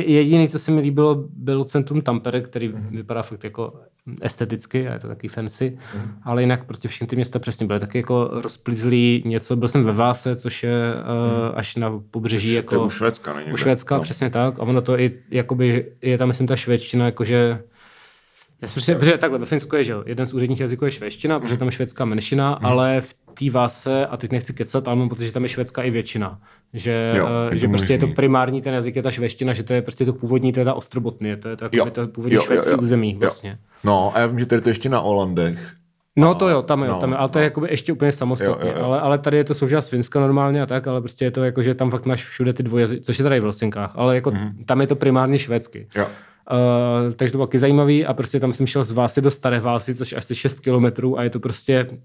jediný, 0.06 0.50
co 0.50 0.60
se 0.60 0.72
mi 0.72 0.82
líbilo, 0.82 1.24
bylo 1.30 1.64
centrum 1.64 2.02
Tampere, 2.02 2.42
který 2.42 2.68
mm. 2.68 2.88
vypadá 2.92 3.22
fakt 3.22 3.44
jako 3.44 3.61
esteticky, 4.22 4.88
a 4.88 4.94
je 4.94 5.00
to 5.00 5.08
taky 5.08 5.28
fancy, 5.28 5.78
mm. 5.96 6.12
ale 6.24 6.44
jinak 6.44 6.64
prostě 6.66 6.88
všechny 6.88 7.08
ty 7.08 7.16
města 7.16 7.40
přesně 7.40 7.66
byly 7.66 7.80
taky 7.80 7.98
jako 7.98 8.30
rozplizlý 8.32 9.24
něco. 9.26 9.56
Byl 9.56 9.68
jsem 9.68 9.84
ve 9.84 9.92
Váse, 9.92 10.36
což 10.36 10.64
je 10.64 10.94
mm. 10.96 11.52
až 11.56 11.76
na 11.76 12.02
pobřeží. 12.12 12.54
Jako, 12.54 12.76
to 12.76 12.82
je 12.82 12.88
u 12.88 12.90
Švédska? 12.90 13.36
U 13.54 13.58
Švédska, 13.58 13.96
no. 13.96 14.02
přesně 14.02 14.30
tak. 14.30 14.60
A 14.60 14.62
ono 14.62 14.82
to 14.82 15.00
i, 15.00 15.12
jakoby, 15.32 15.92
je 16.02 16.18
tam, 16.18 16.28
myslím, 16.28 16.48
ta 16.48 16.56
švédština, 16.56 17.06
jakože 17.06 17.64
prostě, 18.74 18.96
protože 18.96 19.18
takhle 19.18 19.40
ve 19.40 19.46
Finsku 19.46 19.76
je, 19.76 19.84
že 19.84 19.94
jeden 20.06 20.26
z 20.26 20.34
úředních 20.34 20.60
jazyků 20.60 20.86
je 20.86 20.92
švédština, 20.92 21.40
protože 21.40 21.58
tam 21.58 21.68
je 21.68 21.72
švédská 21.72 22.06
menšina, 22.06 22.58
mm. 22.60 22.66
ale 22.66 23.02
v 23.02 23.14
té 23.14 23.50
váse, 23.50 24.06
a 24.06 24.18
teď 24.18 24.32
nechci 24.32 24.54
kecat, 24.54 24.88
ale 24.88 24.98
mám 24.98 25.10
pocit, 25.10 25.26
že 25.26 25.32
tam 25.32 25.44
je 25.44 25.50
švédská 25.50 25.82
i 25.82 25.92
většina. 25.92 26.40
Že, 26.74 27.14
jo, 27.18 27.26
uh, 27.26 27.56
že 27.56 27.68
prostě 27.68 27.94
je 27.94 28.00
to 28.00 28.08
primární 28.08 28.62
ten 28.62 28.74
jazyk, 28.74 28.96
je 28.96 29.04
ta 29.04 29.12
švédština, 29.12 29.54
že 29.54 29.64
to 29.64 29.74
je 29.74 29.82
prostě 29.82 30.06
to 30.06 30.14
původní, 30.14 30.54
to 30.54 30.60
je 30.60 30.66
ta 30.66 30.74
Ostrobotny, 30.74 31.38
to 31.38 31.50
je 31.50 31.58
to, 31.58 31.70
jo, 31.72 31.86
to 31.92 32.08
původní 32.08 32.36
jo, 32.36 32.42
švédský 32.42 32.70
jo, 32.70 32.76
jo, 32.76 32.82
území 32.82 33.16
vlastně. 33.20 33.58
No 33.84 34.12
a 34.16 34.20
já 34.20 34.26
vím, 34.26 34.40
že 34.40 34.46
tady 34.46 34.62
to 34.62 34.70
ještě 34.70 34.90
na 34.90 35.02
Olandech 35.02 35.76
No 36.16 36.36
to 36.36 36.50
jo, 36.50 36.62
tam 36.62 36.84
jo, 36.84 36.92
no, 36.92 37.00
tam 37.00 37.12
jo, 37.12 37.18
ale 37.20 37.30
to 37.30 37.40
no. 37.40 37.42
je 37.42 37.44
jakoby 37.44 37.68
ještě 37.72 37.94
úplně 37.94 38.12
samostatně, 38.12 38.70
jo, 38.70 38.74
jo, 38.76 38.80
jo. 38.80 38.86
Ale, 38.86 39.02
ale 39.02 39.18
tady 39.18 39.38
je 39.38 39.44
to 39.44 39.54
součást 39.54 39.90
Finska 39.90 40.20
normálně 40.20 40.62
a 40.62 40.66
tak, 40.66 40.88
ale 40.88 41.02
prostě 41.02 41.26
je 41.26 41.32
to 41.32 41.44
jako, 41.44 41.64
že 41.64 41.76
tam 41.76 41.92
fakt 41.92 42.06
máš 42.06 42.26
všude 42.26 42.54
ty 42.54 42.64
dvoje, 42.64 42.88
což 43.02 43.20
je 43.20 43.24
tady 43.24 43.40
v 43.40 43.44
Helsinkách, 43.44 43.92
ale 43.96 44.16
jako 44.16 44.32
mm-hmm. 44.32 44.66
tam 44.66 44.82
je 44.82 44.88
to 44.88 44.96
primárně 44.96 45.40
švédsky. 45.40 45.88
Jo. 45.96 46.08
Uh, 46.52 47.14
takže 47.14 47.32
to 47.32 47.38
bylo 47.38 47.48
taky 47.48 47.60
zajímavý 47.60 48.06
a 48.06 48.14
prostě 48.14 48.40
tam 48.40 48.54
jsem 48.54 48.68
šel 48.68 48.84
z 48.84 48.92
Vásy 48.92 49.22
do 49.22 49.32
Staré 49.32 49.60
Vásy, 49.60 49.96
což 49.96 50.12
je 50.12 50.18
asi 50.18 50.36
6 50.36 50.60
kilometrů 50.60 51.20
a 51.20 51.24
je 51.24 51.30
to 51.30 51.40
prostě 51.40 51.88
uh, 51.90 51.96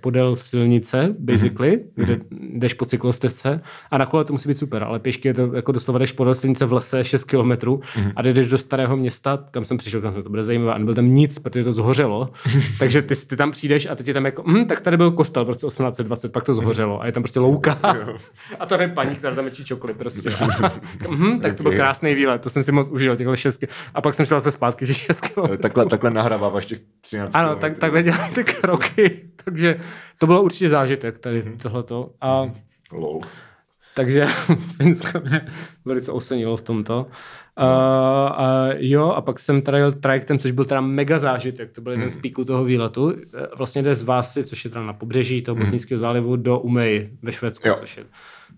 podél 0.00 0.36
silnice, 0.36 1.14
basically, 1.18 1.76
mm-hmm. 1.76 2.04
kde 2.04 2.18
jdeš 2.30 2.74
po 2.74 2.84
cyklostezce 2.84 3.60
a 3.90 3.98
na 3.98 4.06
kole 4.06 4.24
to 4.24 4.32
musí 4.32 4.48
být 4.48 4.58
super, 4.58 4.84
ale 4.84 4.98
pěšky 4.98 5.28
je 5.28 5.34
to 5.34 5.54
jako 5.54 5.72
doslova 5.72 5.98
jdeš 5.98 6.12
podél 6.12 6.34
silnice 6.34 6.66
v 6.66 6.72
lese 6.72 7.04
6 7.04 7.24
kilometrů 7.24 7.76
mm-hmm. 7.76 8.12
a 8.16 8.22
jdeš 8.22 8.48
do 8.48 8.58
starého 8.58 8.96
města, 8.96 9.44
kam 9.50 9.64
jsem 9.64 9.76
přišel, 9.76 10.00
kam 10.00 10.12
jsem 10.12 10.22
to 10.22 10.30
bude 10.30 10.44
zajímavé 10.44 10.74
a 10.74 10.78
nebyl 10.78 10.94
tam 10.94 11.14
nic, 11.14 11.38
protože 11.38 11.64
to 11.64 11.72
zhořelo, 11.72 12.30
takže 12.78 13.02
ty, 13.02 13.14
ty 13.16 13.36
tam 13.36 13.50
přijdeš 13.50 13.86
a 13.86 13.94
teď 13.94 14.08
je 14.08 14.14
tam 14.14 14.24
jako, 14.24 14.42
hm, 14.46 14.64
tak 14.64 14.80
tady 14.80 14.96
byl 14.96 15.10
kostel 15.10 15.44
v 15.44 15.48
roce 15.48 15.66
1820, 15.66 16.32
pak 16.32 16.44
to 16.44 16.54
zhořelo 16.54 17.02
a 17.02 17.06
je 17.06 17.12
tam 17.12 17.22
prostě 17.22 17.40
louka 17.40 17.72
a 18.60 18.66
tam 18.66 18.80
je 18.80 18.88
paní, 18.88 19.14
která 19.14 19.34
tam 19.34 19.44
mečí 19.44 19.64
čokoliv 19.64 19.96
prostě. 19.96 20.30
hm, 21.10 21.40
tak 21.40 21.54
to 21.54 21.62
byl 21.62 21.72
krásný 21.72 22.14
výlet, 22.14 22.42
to 22.42 22.50
jsem 22.50 22.62
si 22.62 22.72
moc 22.72 22.90
užil, 22.90 23.16
těchto 23.16 23.36
6 23.36 23.67
a 23.94 24.00
pak 24.00 24.14
jsem 24.14 24.26
šel 24.26 24.40
zase 24.40 24.50
zpátky, 24.50 24.86
že 24.86 24.94
6 24.94 25.20
km. 25.20 25.56
Takhle, 25.56 25.86
takhle 25.86 26.10
nahráváš 26.10 26.66
těch 26.66 26.80
13 27.00 27.36
Ano, 27.36 27.56
tak, 27.56 27.78
takhle 27.78 28.02
dělám 28.02 28.34
ty 28.34 28.44
kroky, 28.44 29.30
takže 29.44 29.78
to 30.18 30.26
bylo 30.26 30.42
určitě 30.42 30.68
zážitek 30.68 31.18
tady 31.18 31.42
mm-hmm. 31.42 31.56
tohleto. 31.56 32.10
A, 32.20 32.50
Lol. 32.92 33.20
Takže 33.94 34.24
Finsko 34.76 35.20
mě 35.20 35.46
velice 35.84 36.12
osenilo 36.12 36.56
v 36.56 36.62
tomto. 36.62 37.06
Uh, 37.60 37.64
uh, 37.64 38.74
jo, 38.76 39.08
a 39.08 39.20
pak 39.20 39.38
jsem 39.38 39.62
trajel 39.62 39.92
trajektem, 39.92 40.38
což 40.38 40.50
byl 40.50 40.64
teda 40.64 40.80
mega 40.80 41.18
zážitek, 41.18 41.72
to 41.72 41.80
byl 41.80 41.92
jeden 41.92 42.10
z 42.10 42.14
mhm. 42.14 42.22
píků 42.22 42.44
toho 42.44 42.64
výletu. 42.64 43.14
Vlastně 43.56 43.82
jde 43.82 43.94
z 43.94 44.02
Vásy, 44.02 44.44
což 44.44 44.64
je 44.64 44.70
teda 44.70 44.84
na 44.84 44.92
pobřeží 44.92 45.42
toho 45.42 45.56
mhm. 45.56 45.64
Botnického 45.64 45.98
zálivu, 45.98 46.36
do 46.36 46.58
Umej 46.58 47.10
ve 47.22 47.32
Švédsku, 47.32 47.68
jo. 47.68 47.74
což 47.78 47.96
je 47.96 48.04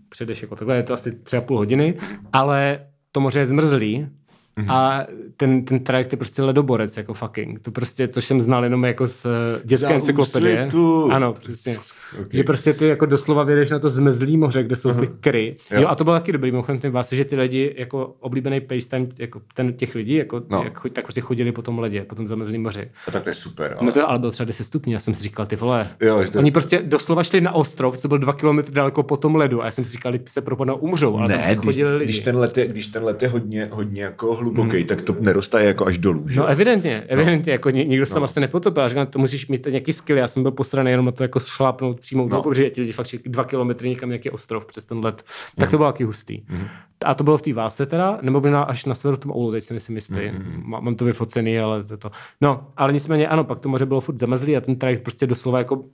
předeš 0.08 0.42
jako 0.42 0.56
takhle, 0.56 0.76
je 0.76 0.82
to 0.82 0.94
asi 0.94 1.12
tři 1.12 1.36
a 1.36 1.40
půl 1.40 1.56
hodiny, 1.56 1.94
ale 2.32 2.86
to 3.12 3.20
moře 3.20 3.40
je 3.40 3.46
zmrzlý, 3.46 4.08
Mm-hmm. 4.56 4.72
A 4.72 5.06
ten, 5.36 5.64
ten 5.64 5.80
trajekt 5.80 6.12
je 6.12 6.18
prostě 6.18 6.42
ledoborec, 6.42 6.96
jako 6.96 7.14
fucking. 7.14 7.60
To 7.60 7.70
prostě, 7.70 8.08
což 8.08 8.24
jsem 8.24 8.40
znal 8.40 8.64
jenom 8.64 8.84
jako 8.84 9.08
z 9.08 9.26
eh, 9.26 9.60
dětské 9.64 9.94
encyklopedie. 9.94 10.68
Ano, 11.10 11.32
přesně. 11.32 11.78
Okay. 12.12 12.26
Že 12.32 12.44
prostě 12.44 12.72
ty 12.72 12.88
jako 12.88 13.06
doslova 13.06 13.42
vědeš 13.42 13.70
na 13.70 13.78
to 13.78 13.90
zmezlý 13.90 14.36
moře, 14.36 14.62
kde 14.62 14.76
jsou 14.76 14.90
uh-huh. 14.90 15.00
ty 15.00 15.06
kry. 15.20 15.56
Jo. 15.70 15.80
jo. 15.80 15.88
a 15.88 15.94
to 15.94 16.04
bylo 16.04 16.16
taky 16.16 16.32
dobrý, 16.32 16.50
mimochodem 16.50 16.78
tím 16.78 16.92
vás, 16.92 17.12
že 17.12 17.24
ty 17.24 17.36
lidi, 17.36 17.74
jako 17.78 18.14
oblíbený 18.20 18.60
time, 18.90 19.08
jako 19.18 19.40
ten 19.54 19.72
těch 19.72 19.94
lidí, 19.94 20.14
jako, 20.14 20.42
no. 20.48 20.62
jak, 20.64 20.80
tak 20.92 21.04
prostě 21.04 21.20
chodili 21.20 21.52
po 21.52 21.62
tom 21.62 21.78
ledě, 21.78 22.04
po 22.04 22.14
tom 22.14 22.28
zamrzlém 22.28 22.62
moři. 22.62 22.90
A 23.08 23.10
tak 23.10 23.22
to 23.22 23.28
je 23.28 23.34
super. 23.34 23.76
Ale... 23.78 23.86
No 23.86 23.92
to 23.92 24.08
ale 24.08 24.18
bylo 24.18 24.32
třeba 24.32 24.46
10 24.46 24.64
stupňů, 24.64 24.92
já 24.92 24.98
jsem 24.98 25.14
si 25.14 25.22
říkal, 25.22 25.46
ty 25.46 25.56
vole. 25.56 25.88
Jo, 26.00 26.24
to... 26.32 26.38
Oni 26.38 26.50
prostě 26.50 26.82
doslova 26.82 27.22
šli 27.22 27.40
na 27.40 27.52
ostrov, 27.52 27.98
co 27.98 28.08
byl 28.08 28.18
dva 28.18 28.32
kilometry 28.32 28.74
daleko 28.74 29.02
po 29.02 29.16
tom 29.16 29.34
ledu 29.34 29.62
a 29.62 29.64
já 29.64 29.70
jsem 29.70 29.84
si 29.84 29.92
říkal, 29.92 30.12
se 30.26 30.40
propadnou, 30.40 30.76
umřou, 30.76 31.16
ale 31.16 31.28
ne, 31.28 31.38
tam 31.38 31.46
když, 31.46 31.64
chodili 31.64 31.96
lidi. 31.96 32.12
Když 32.12 32.18
ten 32.18 32.36
let 32.36 32.58
je, 32.58 32.66
když 32.66 32.86
ten 32.86 33.04
let 33.04 33.22
je 33.22 33.28
hodně, 33.28 33.68
hodně 33.72 34.02
jako 34.02 34.34
hluboký, 34.34 34.76
mm. 34.76 34.84
tak 34.84 35.02
to 35.02 35.16
neroste 35.20 35.64
jako 35.64 35.86
až 35.86 35.98
dolů. 35.98 36.28
Že? 36.28 36.40
No 36.40 36.46
evidentně, 36.46 37.04
evidentně, 37.08 37.50
no. 37.50 37.54
jako 37.54 37.70
nikdo 37.70 38.06
se 38.06 38.10
no. 38.10 38.14
tam 38.14 38.24
asi 38.24 38.40
nepotopil, 38.40 38.88
říkám, 38.88 39.06
to 39.06 39.18
musíš 39.18 39.48
mít 39.48 39.66
nějaký 39.66 39.92
skill, 39.92 40.18
já 40.18 40.28
jsem 40.28 40.42
byl 40.42 40.52
postraný 40.52 40.90
jenom 40.90 41.06
na 41.06 41.12
to 41.12 41.22
jako 41.22 41.40
šlápnout 41.40 41.99
přímo 42.00 42.28
no. 42.30 42.42
pobřeží, 42.42 42.70
ti 42.70 42.80
lidi 42.80 42.92
fakt 42.92 43.14
dva 43.26 43.44
kilometry 43.44 43.88
někam 43.88 44.08
nějaký 44.08 44.30
ostrov 44.30 44.66
přes 44.66 44.84
ten 44.84 45.04
let, 45.04 45.22
tak 45.56 45.68
mm. 45.68 45.70
to 45.70 45.76
bylo 45.76 45.92
taky 45.92 46.04
hustý. 46.04 46.42
Mm. 46.48 46.66
A 47.04 47.14
to 47.14 47.24
bylo 47.24 47.38
v 47.38 47.42
té 47.42 47.52
váse 47.52 47.86
teda, 47.86 48.18
nebo 48.22 48.40
by 48.40 48.50
na, 48.50 48.62
až 48.62 48.84
na 48.84 48.94
severu 48.94 49.16
tom 49.16 49.30
Oulu, 49.30 49.52
teď 49.52 49.64
si 49.64 49.72
nejsem 49.72 49.94
jistý. 49.94 50.30
Mm. 50.32 50.62
Mám 50.64 50.94
to 50.94 51.04
vyfocený, 51.04 51.58
ale 51.58 51.84
to, 51.84 51.96
to. 51.96 52.10
No, 52.40 52.66
ale 52.76 52.92
nicméně 52.92 53.28
ano, 53.28 53.44
pak 53.44 53.58
to 53.58 53.68
moře 53.68 53.86
bylo 53.86 54.00
furt 54.00 54.18
zamrzlý 54.18 54.56
a 54.56 54.60
ten 54.60 54.76
trajekt 54.76 55.02
prostě 55.02 55.26
doslova 55.26 55.58
jako 55.58 55.84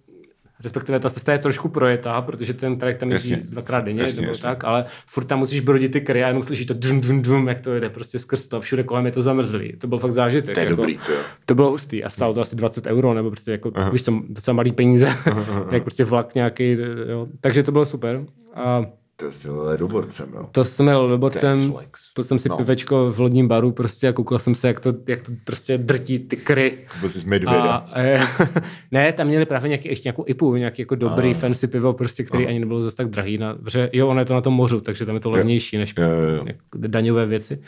respektive 0.63 1.01
ta 1.01 1.11
cesta 1.11 1.33
je 1.33 1.39
trošku 1.39 1.69
projetá, 1.69 2.23
protože 2.23 2.55
ten 2.55 2.79
trajekt 2.79 3.01
tam 3.01 3.11
jezdí 3.11 3.37
dvakrát 3.37 3.81
denně, 3.81 4.03
jasně, 4.03 4.21
nebo 4.21 4.31
jasně. 4.31 4.43
tak, 4.43 4.65
ale 4.65 4.85
furt 5.07 5.25
tam 5.25 5.39
musíš 5.39 5.61
brodit 5.61 5.93
ty 5.93 6.01
kry 6.01 6.25
a 6.25 6.29
jenom 6.29 6.43
slyšíš 6.43 6.67
to 6.67 6.75
džum, 6.75 7.03
džum, 7.03 7.25
džum, 7.25 7.49
jak 7.49 7.61
to 7.61 7.75
jede 7.75 7.91
prostě 7.91 8.19
skrz 8.19 8.49
to, 8.49 8.61
všude 8.61 8.83
kolem 8.83 9.07
je 9.07 9.13
to 9.13 9.23
zamrzlý. 9.23 9.73
To 9.73 9.87
byl 9.87 9.99
fakt 9.99 10.13
zážitek. 10.13 10.55
To 10.55 10.61
je 10.61 10.65
jako, 10.65 10.77
dobrý, 10.77 10.97
to, 10.97 11.13
to 11.47 11.55
bylo 11.55 11.71
hustý 11.71 12.05
a 12.05 12.11
stálo 12.11 12.35
to 12.35 12.41
asi 12.41 12.57
20 12.57 12.87
euro, 12.87 13.15
nebo 13.15 13.31
prostě 13.31 13.51
jako, 13.51 13.71
uh-huh. 13.71 13.93
víš, 13.93 14.03
jsem 14.03 14.23
docela 14.29 14.55
malý 14.55 14.73
peníze, 14.73 15.07
uh-huh. 15.07 15.67
jak 15.73 15.83
prostě 15.83 16.05
vlak 16.05 16.35
nějaký, 16.35 16.77
jo. 17.09 17.27
takže 17.41 17.63
to 17.63 17.73
bylo 17.73 17.87
super. 17.87 18.25
A 18.55 18.87
to 19.17 19.33
jsi 19.33 19.51
ledoborcem, 19.51 20.29
no. 20.35 20.49
To 20.53 20.65
jsem 20.65 20.89
jel 20.89 21.03
ledoborcem, 21.03 21.75
pil 22.15 22.25
jsem 22.25 22.39
si 22.39 22.49
no. 22.49 22.57
pivečko 22.57 23.11
v 23.11 23.21
lodním 23.21 23.49
baru 23.49 23.73
prostě 23.73 24.09
a 24.09 24.13
koukal 24.13 24.39
jsem 24.39 24.55
se, 24.55 24.69
jak 24.69 24.81
to, 24.81 24.95
jak 25.07 25.23
to 25.23 25.33
prostě 25.45 25.79
drtí 25.79 26.19
ty 26.19 26.37
kry. 26.37 26.79
Byl 27.01 27.09
jsi 27.09 27.19
z 27.19 27.47
A, 27.47 27.91
e, 27.95 28.21
ne, 28.91 29.13
tam 29.13 29.27
měli 29.27 29.47
právě 29.47 29.69
nějaký, 29.69 29.89
ještě 29.89 30.07
nějakou 30.07 30.25
IPu, 30.27 30.57
nějaký 30.57 30.83
jako 30.83 30.95
dobrý 30.95 31.31
a. 31.31 31.35
fancy 31.35 31.67
pivo, 31.67 31.93
prostě, 31.93 32.25
který 32.25 32.47
a. 32.47 32.49
ani 32.49 32.59
nebylo 32.59 32.83
zase 32.83 32.97
tak 32.97 33.11
drahý. 33.11 33.39
Na, 33.39 33.59
že, 33.69 33.91
jo, 33.93 34.09
ono 34.09 34.21
je 34.21 34.25
to 34.25 34.35
na 34.35 34.41
tom 34.41 34.55
mořu, 34.55 34.81
takže 34.81 35.07
tam 35.07 35.15
je 35.15 35.21
to 35.21 35.31
levnější 35.31 35.79
než 35.79 35.95
jo, 35.99 36.05
jo, 36.05 36.31
jo. 36.37 36.45
daňové 36.75 37.27
věci. 37.27 37.63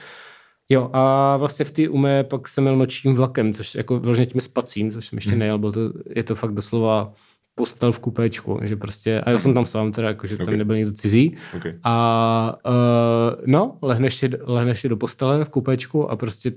Jo, 0.68 0.90
a 0.92 1.36
vlastně 1.36 1.64
v 1.64 1.70
té 1.70 1.88
ume 1.88 2.24
pak 2.24 2.48
jsem 2.48 2.64
měl 2.64 2.76
nočním 2.76 3.14
vlakem, 3.14 3.54
což 3.54 3.74
jako 3.74 4.00
vložně 4.00 4.26
tím 4.26 4.40
spacím, 4.40 4.90
což 4.90 5.06
jsem 5.06 5.16
ještě 5.16 5.30
hmm. 5.30 5.38
nejel, 5.38 5.58
byl 5.58 5.72
to, 5.72 5.80
je 6.14 6.22
to 6.22 6.34
fakt 6.34 6.54
doslova 6.54 7.12
postel 7.58 7.92
v 7.92 7.98
kupečku, 7.98 8.58
že 8.62 8.76
prostě, 8.76 9.20
a 9.20 9.30
já 9.30 9.38
jsem 9.38 9.54
tam 9.54 9.66
sám 9.66 9.92
teda, 9.92 10.08
jako, 10.08 10.26
že 10.26 10.34
okay. 10.34 10.46
tam 10.46 10.56
nebyl 10.56 10.76
někdo 10.76 10.92
cizí. 10.92 11.36
Okay. 11.56 11.74
A 11.84 12.58
uh, 12.66 13.42
no, 13.46 13.78
lehneš 13.82 14.14
si, 14.14 14.30
lehneš 14.40 14.80
si 14.80 14.88
do 14.88 14.96
postele 14.96 15.44
v 15.44 15.48
kupečku 15.48 16.10
a 16.10 16.16
prostě 16.16 16.52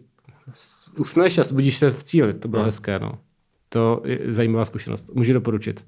usneš 0.98 1.38
a 1.38 1.44
zbudíš 1.44 1.78
se 1.78 1.92
v 1.92 2.04
cíli. 2.04 2.34
To 2.34 2.48
bylo 2.48 2.62
no. 2.62 2.66
hezké, 2.66 3.00
no. 3.00 3.12
To 3.70 4.02
je 4.06 4.20
zajímavá 4.28 4.66
zkušenost. 4.66 5.10
Můžu 5.14 5.34
doporučit. 5.34 5.86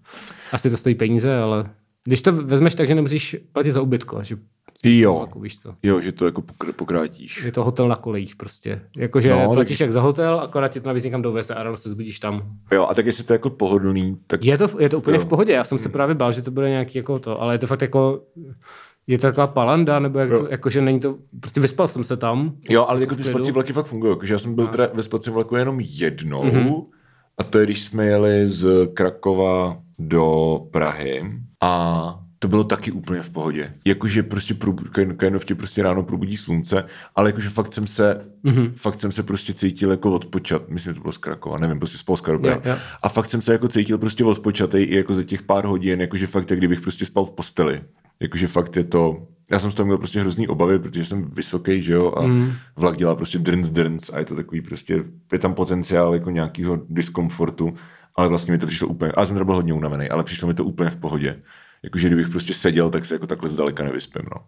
Asi 0.52 0.70
to 0.70 0.78
stojí 0.78 0.96
peníze, 0.96 1.38
ale 1.38 1.66
když 2.06 2.22
to 2.22 2.32
vezmeš 2.32 2.76
tak, 2.76 2.88
že 2.88 2.96
nemusíš 2.96 3.38
platit 3.52 3.72
za 3.72 3.82
ubytko, 3.82 4.24
že 4.24 4.38
Jo, 4.84 5.16
vlaku, 5.16 5.40
víš 5.40 5.62
co. 5.62 5.76
jo, 5.84 6.00
že 6.00 6.12
to 6.12 6.26
jako 6.26 6.44
pokrátíš. 6.76 7.44
Je 7.44 7.52
to 7.52 7.64
hotel 7.64 7.88
na 7.88 7.96
kolejích 7.96 8.36
prostě. 8.36 8.82
Jakože 8.98 9.30
no, 9.30 9.54
platíš 9.54 9.78
tak... 9.78 9.86
jak 9.86 9.92
za 9.92 10.02
hotel, 10.02 10.40
akorát 10.40 10.68
tě 10.68 10.80
to 10.80 10.88
navíc 10.88 11.04
někam 11.04 11.22
doveze 11.22 11.56
a 11.56 11.64
ráno 11.64 11.78
se 11.78 11.90
zbudíš 11.90 12.20
tam. 12.20 12.44
Jo, 12.72 12.88
a 12.88 12.94
tak 12.94 13.06
jestli 13.06 13.24
to 13.24 13.34
je 13.34 13.36
jako 13.36 13.50
pohodlný, 13.50 14.18
tak... 14.28 14.46
Je 14.46 14.58
to, 14.58 14.70
je 14.80 14.90
to 14.90 14.98
úplně 14.98 15.18
jo. 15.18 15.22
v 15.22 15.26
pohodě, 15.26 15.54
já 15.54 15.64
jsem 15.64 15.80
se 15.80 15.88
hmm. 15.88 15.94
právě 15.94 16.16
bál, 16.16 16.32
že 16.32 16.42
to 16.42 16.52
bude 16.52 16.70
nějaký 16.70 16.98
jako 16.98 17.20
to, 17.20 17.42
ale 17.42 17.54
je 17.54 17.58
to 17.58 17.68
fakt 17.68 17.82
jako... 17.82 18.22
Je 19.08 19.18
to 19.18 19.28
taková 19.28 19.48
palanda, 19.48 20.00
nebo 20.00 20.20
jak 20.20 20.30
to, 20.30 20.48
jakože 20.50 20.82
není 20.82 21.00
to, 21.00 21.18
prostě 21.40 21.62
vyspal 21.62 21.88
jsem 21.88 22.04
se 22.04 22.18
tam. 22.18 22.54
Jo, 22.70 22.86
ale 22.90 23.02
jako 23.02 23.16
ty 23.16 23.24
spací 23.24 23.52
vlaky 23.52 23.74
fakt 23.74 23.86
fungují, 23.86 24.12
jakože 24.12 24.34
já 24.34 24.40
jsem 24.40 24.56
byl 24.56 24.68
teda 24.68 24.90
ve 24.94 25.04
spacím 25.04 25.34
vlaku 25.34 25.56
jenom 25.56 25.80
jednou, 25.80 26.44
mm-hmm. 26.44 26.86
a 27.38 27.44
to 27.44 27.60
je, 27.60 27.66
když 27.66 27.82
jsme 27.82 28.06
jeli 28.06 28.48
z 28.48 28.88
Krakova 28.94 29.78
do 30.00 30.60
Prahy 30.72 31.32
a 31.62 32.23
to 32.44 32.48
bylo 32.48 32.64
taky 32.64 32.92
úplně 32.92 33.22
v 33.22 33.30
pohodě. 33.30 33.74
Jakože 33.86 34.24
prostě 34.24 34.56
Kainov 35.18 35.46
tě 35.46 35.56
prostě 35.56 35.84
ráno 35.84 36.04
probudí 36.04 36.38
slunce, 36.38 36.86
ale 37.16 37.30
jakože 37.30 37.50
fakt 37.50 37.74
jsem 37.74 37.88
se, 37.88 38.26
mm-hmm. 38.46 38.72
fakt 38.76 39.00
jsem 39.00 39.12
se 39.12 39.24
prostě 39.24 39.54
cítil 39.54 39.92
jako 39.92 40.12
odpočat. 40.12 40.70
Myslím, 40.70 40.92
že 40.92 40.96
to 40.96 41.02
bylo 41.02 41.12
z 41.12 41.18
Krakova, 41.18 41.58
nevím, 41.58 41.80
prostě 41.80 41.98
z 41.98 42.04
Polska 42.04 42.32
yeah, 42.32 42.66
yeah. 42.66 42.80
A 43.04 43.10
fakt 43.10 43.30
jsem 43.30 43.42
se 43.42 43.52
jako 43.52 43.68
cítil 43.68 43.98
prostě 43.98 44.24
odpočatý 44.24 44.78
i 44.78 44.96
jako 44.96 45.16
za 45.16 45.24
těch 45.24 45.42
pár 45.42 45.66
hodin, 45.66 46.02
jakože 46.02 46.28
fakt, 46.28 46.50
jak 46.50 46.60
kdybych 46.60 46.82
prostě 46.82 47.06
spal 47.06 47.26
v 47.26 47.32
posteli. 47.32 47.82
Jakože 48.20 48.48
fakt 48.48 48.76
je 48.76 48.84
to, 48.84 49.28
já 49.52 49.60
jsem 49.60 49.72
z 49.72 49.76
toho 49.76 49.86
měl 49.86 49.98
prostě 49.98 50.20
hrozný 50.20 50.48
obavy, 50.48 50.80
protože 50.80 51.06
jsem 51.06 51.32
vysoký, 51.34 51.82
že 51.82 51.94
jo, 51.94 52.14
a 52.18 52.28
mm. 52.28 52.52
vlak 52.76 52.98
dělá 52.98 53.16
prostě 53.16 53.40
drnc, 53.40 53.70
drnc 53.70 54.10
a 54.10 54.20
je 54.20 54.26
to 54.26 54.36
takový 54.36 54.62
prostě, 54.62 55.04
je 55.32 55.40
tam 55.40 55.54
potenciál 55.54 56.14
jako 56.14 56.30
nějakého 56.30 56.80
diskomfortu, 56.90 57.74
ale 58.16 58.28
vlastně 58.28 58.52
mi 58.52 58.58
to 58.58 58.68
přišlo 58.68 58.88
úplně, 58.88 59.12
a 59.12 59.26
jsem 59.26 59.46
byl 59.46 59.56
hodně 59.56 59.74
unavený, 59.74 60.10
ale 60.10 60.24
přišlo 60.24 60.48
mi 60.48 60.54
to 60.54 60.66
úplně 60.66 60.90
v 60.90 60.96
pohodě 60.96 61.40
jakože 61.84 62.08
kdybych 62.08 62.30
prostě 62.30 62.54
seděl, 62.54 62.90
tak 62.90 63.06
se 63.06 63.16
jako 63.16 63.28
takhle 63.28 63.50
zdaleka 63.50 63.84
nevyspím, 63.84 64.26
no. 64.36 64.46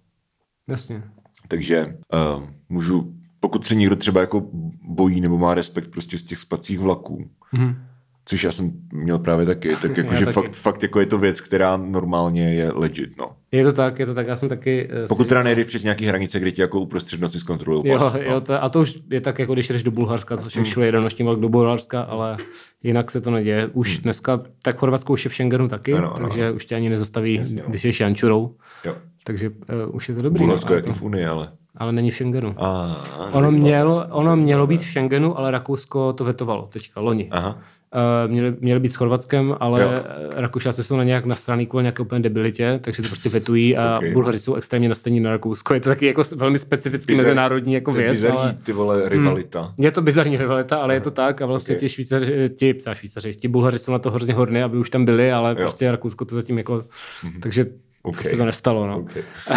Jasně. 0.67 1.03
Takže 1.47 1.85
uh, 1.85 2.49
můžu, 2.69 3.13
pokud 3.39 3.65
se 3.65 3.75
někdo 3.75 3.95
třeba 3.95 4.21
jako 4.21 4.49
bojí 4.81 5.21
nebo 5.21 5.37
má 5.37 5.53
respekt 5.53 5.91
prostě 5.91 6.17
z 6.17 6.23
těch 6.23 6.39
spacích 6.39 6.79
vlaků, 6.79 7.29
mm-hmm 7.53 7.75
což 8.25 8.43
já 8.43 8.51
jsem 8.51 8.71
měl 8.93 9.19
právě 9.19 9.45
taky, 9.45 9.75
tak 9.81 9.97
jako, 9.97 10.15
že 10.15 10.25
taky. 10.25 10.33
Fakt, 10.33 10.55
fakt 10.55 10.83
jako 10.83 10.99
je 10.99 11.05
to 11.05 11.17
věc, 11.17 11.41
která 11.41 11.77
normálně 11.77 12.53
je 12.53 12.71
legit, 12.71 13.17
no. 13.17 13.31
Je 13.51 13.63
to 13.63 13.73
tak, 13.73 13.99
je 13.99 14.05
to 14.05 14.13
tak, 14.13 14.27
já 14.27 14.35
jsem 14.35 14.49
taky... 14.49 14.89
Uh, 15.01 15.07
Pokud 15.07 15.23
si... 15.23 15.29
teda 15.29 15.43
nejdeš 15.43 15.65
přes 15.65 15.83
nějaký 15.83 16.05
hranice, 16.05 16.39
kde 16.39 16.51
ti 16.51 16.61
jako 16.61 16.79
uprostřed 16.79 17.21
noci 17.21 17.39
zkontrolují 17.39 17.87
Jo, 17.87 17.99
no. 17.99 18.21
jo 18.21 18.41
to, 18.41 18.63
a 18.63 18.69
to 18.69 18.81
už 18.81 18.99
je 19.09 19.21
tak, 19.21 19.39
jako 19.39 19.53
když 19.53 19.67
jdeš 19.67 19.83
do 19.83 19.91
Bulharska, 19.91 20.37
což 20.37 20.55
je 20.55 20.59
mm. 20.59 20.65
všude 20.65 20.91
noční 20.91 21.25
vlak 21.25 21.39
do 21.39 21.49
Bulharska, 21.49 22.01
ale 22.01 22.37
jinak 22.83 23.11
se 23.11 23.21
to 23.21 23.31
neděje. 23.31 23.69
Už 23.73 23.97
mm. 23.97 24.03
dneska, 24.03 24.41
tak 24.63 24.77
Chorvatsko 24.77 25.13
už 25.13 25.25
je 25.25 25.29
v 25.29 25.33
Schengenu 25.33 25.67
taky, 25.67 25.93
ano, 25.93 26.15
ano, 26.15 26.27
takže 26.27 26.51
už 26.51 26.65
tě 26.65 26.75
ani 26.75 26.89
nezastaví, 26.89 27.35
Jasně, 27.35 27.61
no. 27.61 27.69
když 27.69 27.81
jsi 27.81 27.93
šančurou. 27.93 28.55
Jo. 28.85 28.95
Takže 29.23 29.49
uh, 29.49 29.95
už 29.95 30.09
je 30.09 30.15
to 30.15 30.21
dobrý. 30.21 30.39
Bulharsko 30.39 30.73
je 30.73 30.81
to... 30.81 30.93
v 30.93 31.01
Unii, 31.01 31.25
ale 31.25 31.51
ale 31.77 31.91
není 31.91 32.11
v 32.11 32.13
Schengenu. 32.13 32.55
A, 32.57 32.95
ono, 33.33 33.51
mělo, 33.51 34.05
ono 34.09 34.35
mělo 34.35 34.67
být 34.67 34.81
v 34.81 34.85
Schengenu, 34.85 35.37
ale 35.37 35.51
Rakousko 35.51 36.13
to 36.13 36.23
vetovalo 36.23 36.67
teďka, 36.71 37.01
loni. 37.01 37.27
Aha. 37.31 37.59
Uh, 37.95 38.31
měli, 38.31 38.53
měli 38.59 38.79
být 38.79 38.89
s 38.89 38.95
Chorvatskem, 38.95 39.55
ale 39.59 39.81
jo. 39.81 39.89
Rakušáci 40.35 40.83
jsou 40.83 40.97
na 40.97 41.03
nějak 41.03 41.25
nastraný 41.25 41.65
kvůli 41.65 41.83
nějaké 41.83 42.01
úplně 42.01 42.21
debilitě, 42.21 42.79
takže 42.83 43.01
to 43.01 43.07
prostě 43.07 43.29
vetují 43.29 43.77
a 43.77 43.97
okay. 43.97 44.13
Bulhaři 44.13 44.39
jsou 44.39 44.55
extrémně 44.55 44.89
nastavení 44.89 45.19
na 45.19 45.31
Rakousko. 45.31 45.73
Je 45.73 45.79
to 45.79 45.89
taky 45.89 46.05
jako 46.05 46.23
velmi 46.35 46.59
specifický 46.59 47.13
Bizar, 47.13 47.25
mezinárodní 47.25 47.73
jako 47.73 47.91
věc. 47.91 48.11
Bizarní, 48.11 48.37
ale, 48.37 48.57
ty 48.63 48.73
vole, 48.73 49.09
rivalita. 49.09 49.61
Hmm, 49.61 49.73
je 49.77 49.91
to 49.91 50.01
bizarní 50.01 50.37
rivalita, 50.37 50.77
ale 50.77 50.93
je 50.93 51.01
to 51.01 51.11
tak 51.11 51.41
a 51.41 51.45
vlastně 51.45 51.75
okay. 51.75 51.79
ti 51.79 51.89
Švýcaři, 51.89 52.49
ti, 52.55 52.73
ptá, 52.73 52.93
Švýcaři, 52.93 53.35
ti 53.35 53.47
Bulhaři 53.47 53.79
jsou 53.79 53.91
na 53.91 53.99
to 53.99 54.11
hrozně 54.11 54.33
hodné, 54.33 54.63
aby 54.63 54.77
už 54.77 54.89
tam 54.89 55.05
byli, 55.05 55.31
ale 55.31 55.49
jo. 55.49 55.55
prostě 55.55 55.91
Rakousko 55.91 56.25
to 56.25 56.35
zatím 56.35 56.57
jako, 56.57 56.77
mm-hmm. 56.77 57.39
takže 57.39 57.65
Okay. 58.05 58.31
se 58.31 58.37
to 58.37 58.45
nestalo, 58.45 58.87
no. 58.87 58.99
Okay. 58.99 59.23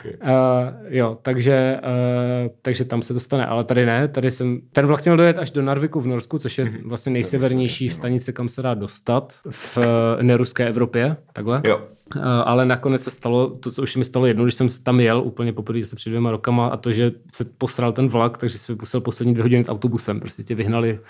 Okay. 0.00 0.12
uh, 0.22 0.68
jo, 0.88 1.18
takže, 1.22 1.80
uh, 1.82 2.50
takže 2.62 2.84
tam 2.84 3.02
se 3.02 3.14
to 3.14 3.20
stane, 3.20 3.46
ale 3.46 3.64
tady 3.64 3.86
ne, 3.86 4.08
tady 4.08 4.30
jsem, 4.30 4.60
ten 4.72 4.86
vlak 4.86 5.04
měl 5.04 5.16
dojet 5.16 5.38
až 5.38 5.50
do 5.50 5.62
Narviku 5.62 6.00
v 6.00 6.06
Norsku, 6.06 6.38
což 6.38 6.58
je 6.58 6.64
mhm. 6.64 6.78
vlastně 6.84 7.12
nejsevernější 7.12 7.90
stanice, 7.90 8.32
kam 8.32 8.48
se 8.48 8.62
dá 8.62 8.74
dostat 8.74 9.34
v 9.50 9.78
uh, 9.78 9.84
neruské 10.22 10.68
Evropě, 10.68 11.16
takhle. 11.32 11.62
Jo. 11.64 11.80
Uh, 12.16 12.22
ale 12.24 12.66
nakonec 12.66 13.02
se 13.02 13.10
stalo 13.10 13.50
to, 13.50 13.70
co 13.70 13.82
už 13.82 13.96
mi 13.96 14.04
stalo 14.04 14.26
jednou, 14.26 14.44
když 14.44 14.54
jsem 14.54 14.68
tam 14.82 15.00
jel 15.00 15.22
úplně 15.22 15.52
poprvé 15.52 15.86
se 15.86 15.96
před 15.96 16.10
dvěma 16.10 16.30
rokama 16.30 16.66
a 16.66 16.76
to, 16.76 16.92
že 16.92 17.12
se 17.34 17.44
postral 17.44 17.92
ten 17.92 18.08
vlak, 18.08 18.38
takže 18.38 18.58
jsem 18.58 18.76
musel 18.80 19.00
poslední 19.00 19.34
dvě 19.34 19.42
hodiny 19.42 19.66
autobusem. 19.66 20.20
Prostě 20.20 20.42
tě 20.42 20.54
vyhnali 20.54 21.00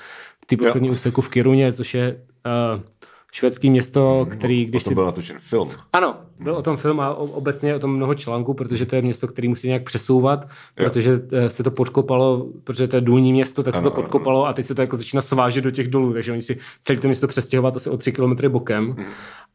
ty 0.46 0.56
poslední 0.56 0.90
úseku 0.90 1.20
v 1.20 1.28
Kiruně, 1.28 1.72
což 1.72 1.94
je 1.94 2.20
uh, 2.76 2.82
švédský 3.32 3.70
město, 3.70 4.20
hmm, 4.22 4.38
který... 4.38 4.64
Když 4.64 4.82
o 4.82 4.84
tom 4.84 4.90
si... 4.90 4.94
byl 4.94 5.04
natočen 5.04 5.36
film. 5.38 5.70
Ano, 5.92 6.16
byl 6.40 6.54
o 6.54 6.62
tom 6.62 6.76
film 6.76 7.00
a 7.00 7.14
obecně 7.14 7.74
o 7.74 7.78
tom 7.78 7.96
mnoho 7.96 8.14
článků, 8.14 8.54
protože 8.54 8.86
to 8.86 8.96
je 8.96 9.02
město, 9.02 9.28
který 9.28 9.48
musí 9.48 9.66
nějak 9.66 9.82
přesouvat, 9.82 10.48
protože 10.74 11.20
eh, 11.32 11.50
se 11.50 11.62
to 11.62 11.70
podkopalo, 11.70 12.46
protože 12.64 12.88
to 12.88 12.96
je 12.96 13.00
důlní 13.00 13.32
město, 13.32 13.62
tak 13.62 13.74
ano, 13.74 13.80
se 13.80 13.90
to 13.90 13.90
podkopalo 13.90 14.46
a 14.46 14.52
teď 14.52 14.66
se 14.66 14.74
to 14.74 14.82
jako 14.82 14.96
začíná 14.96 15.22
svážet 15.22 15.64
do 15.64 15.70
těch 15.70 15.88
dolů, 15.88 16.12
takže 16.12 16.32
oni 16.32 16.42
si 16.42 16.58
celé 16.80 16.98
to 16.98 17.08
město 17.08 17.26
přestěhovat 17.26 17.76
asi 17.76 17.90
o 17.90 17.96
tři 17.96 18.12
kilometry 18.12 18.48
bokem. 18.48 18.94
Hmm. 18.98 19.06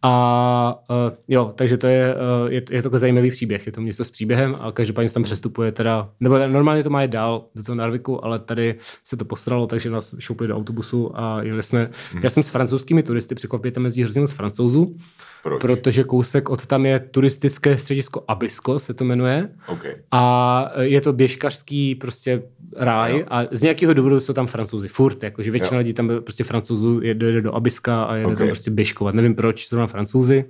A 0.04 0.84
uh, 0.90 0.96
jo, 1.28 1.54
takže 1.56 1.78
to 1.78 1.88
je, 1.88 2.16
uh, 2.16 2.52
je, 2.52 2.62
je 2.72 2.82
to 2.82 3.00
zajímavý 3.00 3.32
příběh, 3.32 3.66
je 3.66 3.72
to 3.72 3.82
město 3.82 4.04
s 4.04 4.10
příběhem 4.10 4.58
a 4.60 4.72
každopádně 4.72 5.08
se 5.08 5.14
tam 5.14 5.24
přestupuje 5.24 5.72
teda, 5.72 6.10
nebo 6.20 6.48
normálně 6.48 6.84
to 6.84 6.90
má 6.90 7.02
jít 7.02 7.12
dál 7.12 7.46
do 7.56 7.64
toho 7.64 7.76
Narviku, 7.76 8.26
ale 8.26 8.40
tady 8.40 8.76
se 9.04 9.18
to 9.18 9.26
postralo, 9.26 9.68
takže 9.68 9.90
nás 9.90 10.16
šoupli 10.20 10.48
do 10.48 10.58
autobusu 10.58 11.12
a 11.20 11.44
jeli 11.44 11.64
jsme, 11.64 11.90
hmm. 12.12 12.24
já 12.24 12.30
jsem 12.30 12.44
s 12.44 12.50
francouzskými 12.50 13.04
turisty, 13.04 13.36
překvapně 13.36 13.72
tam 13.72 13.84
mezi 13.84 14.02
hrozně 14.02 14.22
moc 14.22 14.32
francouzů, 14.32 14.96
Proč? 15.44 15.62
protože 15.62 16.04
kousek 16.04 16.50
od 16.50 16.66
tam 16.72 16.86
je 16.86 17.00
turistické 17.00 17.78
středisko 17.78 18.24
Abisko, 18.28 18.80
se 18.80 18.94
to 18.94 19.04
jmenuje. 19.04 19.50
Okay. 19.68 19.96
A 20.12 20.72
je 20.80 21.02
to 21.02 21.14
běžkařský 21.14 21.96
prostě 21.96 22.44
ráj 22.76 23.20
jo. 23.20 23.26
a 23.28 23.42
z 23.52 23.62
nějakého 23.62 23.94
důvodu 23.94 24.20
jsou 24.20 24.34
tam 24.34 24.48
francouzi. 24.48 24.88
Furt, 24.88 25.24
jakože 25.24 25.52
většina 25.52 25.78
jo. 25.78 25.78
lidí 25.78 25.94
tam 25.94 26.12
prostě 26.24 26.44
francouzů 26.44 27.02
jede 27.02 27.42
do 27.42 27.56
Abiska 27.56 28.04
a 28.04 28.16
jede 28.16 28.26
okay. 28.26 28.38
tam 28.38 28.48
prostě 28.48 28.72
běžkovat. 28.72 29.16
Nevím 29.16 29.36
proč, 29.36 29.70
zrovna 29.70 29.88
francouzi. 29.88 30.46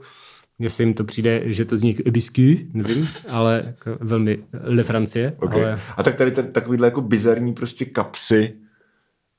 Jestli 0.60 0.84
jim 0.84 0.94
to 0.94 1.04
přijde, 1.04 1.42
že 1.46 1.66
to 1.66 1.78
zní 1.78 1.96
Abisky, 2.08 2.68
nevím, 2.74 3.10
ale 3.30 3.64
jako 3.66 3.98
velmi 4.06 4.38
Le 4.64 4.84
Francie. 4.84 5.34
Okay. 5.40 5.64
Ale... 5.64 5.80
A 5.98 6.04
tak 6.04 6.16
tady 6.16 6.32
ten, 6.32 6.52
takovýhle 6.52 6.88
jako 6.88 7.02
bizarní 7.02 7.54
prostě 7.54 7.86
kapsy, 7.86 8.54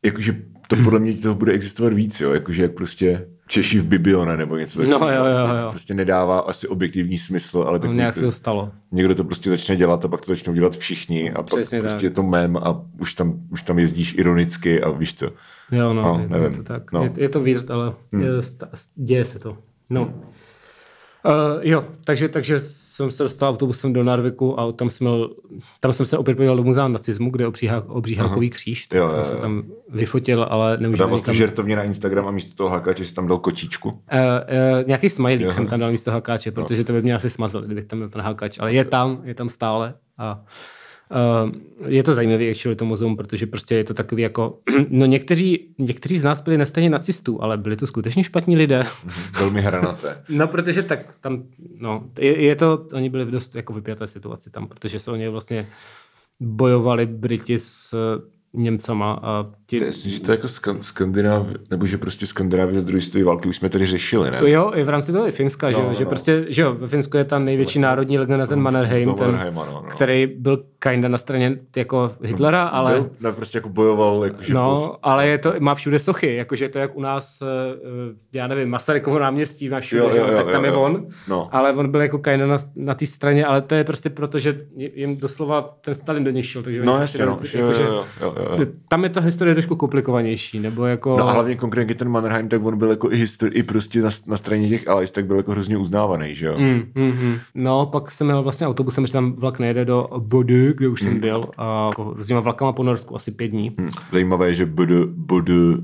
jakože 0.04 0.42
to 0.76 0.84
podle 0.84 0.98
mě 1.00 1.12
toho 1.12 1.34
bude 1.34 1.52
existovat 1.52 1.92
víc, 1.92 2.20
jo, 2.20 2.32
jakože 2.32 2.62
jak 2.62 2.72
prostě 2.72 3.26
Češi 3.46 3.80
v 3.80 3.86
Bibione 3.86 4.36
nebo 4.36 4.56
něco 4.56 4.78
takového. 4.78 5.00
No, 5.00 5.10
jo, 5.10 5.24
jo, 5.24 5.54
jo. 5.56 5.62
To 5.62 5.70
prostě 5.70 5.94
nedává 5.94 6.38
asi 6.38 6.68
objektivní 6.68 7.18
smysl, 7.18 7.64
ale 7.68 7.78
tak 7.78 7.90
no, 7.90 7.96
nějak 7.96 8.14
se 8.14 8.20
to 8.20 8.32
stalo. 8.32 8.72
Někdo 8.92 9.14
to 9.14 9.24
prostě 9.24 9.50
začne 9.50 9.76
dělat 9.76 10.04
a 10.04 10.08
pak 10.08 10.20
to 10.20 10.26
začnou 10.26 10.54
dělat 10.54 10.76
všichni 10.76 11.32
a 11.32 11.42
Přesně 11.42 11.78
pak 11.78 11.82
tak. 11.82 11.90
prostě 11.90 12.06
je 12.06 12.10
to 12.10 12.22
mem 12.22 12.56
a 12.56 12.84
už 13.00 13.14
tam, 13.14 13.40
už 13.50 13.62
tam 13.62 13.78
jezdíš 13.78 14.14
ironicky 14.14 14.82
a 14.82 14.90
víš 14.90 15.14
co. 15.14 15.26
Jo, 15.72 15.94
no, 15.94 16.02
no 16.02 16.18
je, 16.22 16.28
nevím. 16.28 16.50
je 16.50 16.56
to 16.56 16.62
tak. 16.62 16.92
No. 16.92 17.02
Je, 17.02 17.12
je 17.16 17.28
to 17.28 17.40
weird, 17.40 17.70
ale 17.70 17.92
hmm. 18.12 18.22
je, 18.22 18.30
děje 18.96 19.24
se 19.24 19.38
to. 19.38 19.58
No. 19.90 20.04
Hmm. 20.04 20.22
Uh, 21.24 21.32
jo, 21.62 21.84
takže, 22.04 22.28
takže 22.28 22.60
jsem 22.60 23.10
se 23.10 23.22
dostal 23.22 23.50
autobusem 23.50 23.92
do 23.92 24.04
Narviku 24.04 24.60
a 24.60 24.72
tam 24.72 24.90
jsem, 24.90 25.06
měl, 25.06 25.30
tam 25.80 25.92
jsem 25.92 26.06
se 26.06 26.18
opět 26.18 26.34
podíval 26.34 26.56
do 26.56 26.62
muzea 26.62 26.88
nacismu, 26.88 27.30
kde 27.30 27.44
je 27.44 27.48
obří, 27.86 28.14
hákový 28.14 28.50
kříž, 28.50 28.86
tak 28.86 28.98
jo, 28.98 29.10
jsem 29.10 29.18
jo, 29.18 29.24
se 29.24 29.36
tam 29.36 29.62
vyfotil, 29.88 30.46
ale 30.50 30.76
nemůžu... 30.76 31.00
Dával 31.00 31.20
tam... 31.20 31.34
žertovně 31.34 31.76
na 31.76 31.82
Instagram 31.82 32.26
a 32.26 32.30
místo 32.30 32.56
toho 32.56 32.70
hakáče 32.70 33.04
si 33.04 33.14
tam 33.14 33.26
dal 33.26 33.38
kočičku? 33.38 33.88
Uh, 33.88 33.96
uh, 33.96 34.86
nějaký 34.86 35.08
smajlík 35.08 35.44
jo. 35.44 35.52
jsem 35.52 35.66
tam 35.66 35.80
dal 35.80 35.90
místo 35.90 36.10
hakáče, 36.10 36.50
protože 36.50 36.84
to 36.84 36.92
by 36.92 37.02
mě 37.02 37.14
asi 37.14 37.30
smazl, 37.30 37.62
kdybych 37.62 37.86
tam 37.86 37.98
měl 37.98 38.08
ten 38.08 38.20
hakáč, 38.20 38.58
ale 38.58 38.72
je 38.72 38.84
tam, 38.84 39.20
je 39.24 39.34
tam 39.34 39.48
stále 39.48 39.94
a 40.18 40.44
je 41.86 42.02
to 42.02 42.14
zajímavé, 42.14 42.50
actually, 42.50 42.76
to 42.76 42.84
muzeum, 42.84 43.16
protože 43.16 43.46
prostě 43.46 43.74
je 43.74 43.84
to 43.84 43.94
takový 43.94 44.22
jako, 44.22 44.58
no 44.88 45.06
někteří, 45.06 45.74
někteří 45.78 46.18
z 46.18 46.22
nás 46.22 46.40
byli 46.40 46.58
nestejně 46.58 46.90
nacistů, 46.90 47.42
ale 47.42 47.56
byli 47.56 47.76
to 47.76 47.86
skutečně 47.86 48.24
špatní 48.24 48.56
lidé. 48.56 48.84
Velmi 49.38 49.60
hranaté. 49.60 50.22
no, 50.28 50.48
protože 50.48 50.82
tak 50.82 50.98
tam, 51.20 51.42
no, 51.78 52.04
je, 52.18 52.42
je, 52.42 52.56
to, 52.56 52.86
oni 52.94 53.10
byli 53.10 53.24
v 53.24 53.30
dost 53.30 53.54
jako 53.54 53.72
vypjaté 53.72 54.06
situaci 54.06 54.50
tam, 54.50 54.68
protože 54.68 54.98
se 54.98 55.10
oni 55.10 55.28
vlastně 55.28 55.68
bojovali 56.40 57.06
Briti 57.06 57.58
s 57.58 57.94
Němcama 58.54 59.20
a 59.22 59.46
ti... 59.66 59.80
Myslím, 59.80 60.12
že 60.12 60.20
to 60.20 60.30
jako 60.30 60.48
Skandináv, 60.80 61.46
nebo 61.70 61.86
že 61.86 61.98
prostě 61.98 62.26
Skandinávie 62.26 62.74
za 62.74 62.80
druhé 62.80 63.00
světové 63.00 63.24
války 63.24 63.48
už 63.48 63.56
jsme 63.56 63.68
tady 63.68 63.86
řešili, 63.86 64.30
ne? 64.30 64.40
Jo, 64.44 64.72
i 64.74 64.84
v 64.84 64.88
rámci 64.88 65.12
toho 65.12 65.28
i 65.28 65.30
Finska, 65.30 65.66
no, 65.66 65.72
že, 65.72 65.82
no, 65.82 65.94
že 65.94 66.04
no. 66.04 66.10
prostě, 66.10 66.44
že 66.48 66.62
jo, 66.62 66.74
ve 66.74 66.88
Finsku 66.88 67.16
je 67.16 67.24
ta 67.24 67.38
největší 67.38 67.78
to, 67.78 67.82
národní 67.82 68.18
legenda, 68.18 68.46
ten 68.46 68.60
Mannerheim, 68.60 69.14
ten, 69.14 69.40
no, 69.54 69.64
no. 69.72 69.82
který 69.90 70.26
byl 70.26 70.64
kinda 70.82 71.08
na 71.08 71.18
straně 71.18 71.58
jako 71.76 72.10
Hitlera, 72.22 72.62
ale... 72.62 72.92
Byl, 72.92 73.10
no, 73.20 73.32
prostě 73.32 73.58
jako 73.58 73.68
bojoval, 73.68 74.24
jakože 74.24 74.54
No, 74.54 74.76
post... 74.76 74.98
ale 75.02 75.28
je 75.28 75.38
to, 75.38 75.54
má 75.58 75.74
všude 75.74 75.98
sochy, 75.98 76.34
jakože 76.34 76.68
to 76.68 76.78
jak 76.78 76.96
u 76.96 77.00
nás, 77.00 77.42
eh, 77.42 77.46
já 78.32 78.46
nevím, 78.46 78.68
Masarykovo 78.70 79.18
náměstí 79.18 79.68
má 79.68 79.80
všude, 79.80 80.02
jo, 80.02 80.10
jo, 80.14 80.26
jo, 80.28 80.36
tak 80.36 80.52
tam 80.52 80.64
jo, 80.64 80.70
je 80.72 80.76
on, 80.78 81.06
no. 81.28 81.48
ale 81.52 81.72
on 81.72 81.90
byl 81.90 82.00
jako 82.00 82.18
kinda 82.18 82.46
na, 82.46 82.58
na 82.76 82.94
té 82.94 83.06
straně, 83.06 83.46
ale 83.46 83.60
to 83.60 83.74
je 83.74 83.84
prostě 83.84 84.10
proto, 84.10 84.38
že 84.38 84.60
jim 84.76 85.16
doslova 85.16 85.76
ten 85.80 85.94
Stalin 85.94 86.24
do 86.24 86.30
něj 86.30 86.42
šel, 86.42 86.62
takže 86.62 86.84
no, 86.84 87.00
jasně, 87.00 87.26
no, 87.26 87.38
jo, 87.54 87.60
jo, 87.60 87.74
jo, 87.80 88.04
jo, 88.20 88.34
jo. 88.58 88.66
tam 88.88 89.04
je 89.04 89.10
ta 89.10 89.20
historie 89.20 89.54
trošku 89.54 89.76
komplikovanější, 89.76 90.60
nebo 90.60 90.86
jako... 90.86 91.16
No 91.18 91.28
a 91.28 91.32
hlavně 91.32 91.56
konkrétně 91.56 91.94
ten 91.94 92.08
Mannerheim, 92.08 92.48
tak 92.48 92.64
on 92.64 92.78
byl 92.78 92.90
jako 92.90 93.12
i, 93.12 93.24
histori- 93.24 93.50
i 93.54 93.62
prostě 93.62 94.02
na, 94.02 94.10
na 94.26 94.36
straně 94.36 94.68
těch 94.68 94.88
Allies, 94.88 95.10
tak 95.10 95.26
byl 95.26 95.36
jako 95.36 95.52
hrozně 95.52 95.76
uznávaný, 95.76 96.34
že 96.34 96.46
jo? 96.46 96.54
Mm, 96.58 96.92
mm, 96.94 97.04
mm. 97.04 97.38
No, 97.54 97.86
pak 97.86 98.10
jsem 98.10 98.26
měl 98.26 98.42
vlastně 98.42 98.66
autobusem, 98.66 99.06
že 99.06 99.12
tam 99.12 99.32
vlak 99.32 99.58
nejede 99.58 99.84
do 99.84 100.08
Kde 100.74 100.88
už 100.88 101.02
mm. 101.02 101.08
jsem 101.08 101.20
byl, 101.20 101.48
a 101.56 101.86
jako 101.86 102.14
s 102.18 102.26
těma 102.26 102.40
vlakama 102.40 102.72
po 102.72 102.82
Norsku 102.82 103.16
asi 103.16 103.30
pět 103.30 103.48
dní. 103.48 103.72
Mm. 103.76 103.90
Zajímavé 104.12 104.48
je, 104.48 104.54
že 104.54 104.66
Body 104.66 105.54
uh, 105.54 105.82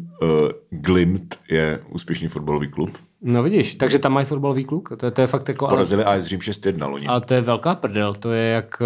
Glimt 0.71 1.39
je 1.51 1.81
úspěšný 1.89 2.29
fotbalový 2.29 2.69
klub. 2.69 2.91
No 3.23 3.43
vidíš, 3.43 3.75
takže 3.75 3.99
tam 3.99 4.13
mají 4.13 4.27
fotbalový 4.27 4.65
kluk, 4.65 4.93
to 4.97 5.07
je, 5.07 5.11
to 5.11 5.21
je 5.21 5.27
fakt 5.27 5.49
jako... 5.49 5.67
Porazili 5.67 6.05
AS 6.05 6.25
Řím 6.25 6.39
6-1 6.39 6.91
loni. 6.91 7.07
Ale 7.07 7.21
to 7.21 7.35
je 7.35 7.41
velká 7.41 7.75
prdel, 7.75 8.15
to 8.15 8.33
je 8.33 8.51
jak, 8.51 8.83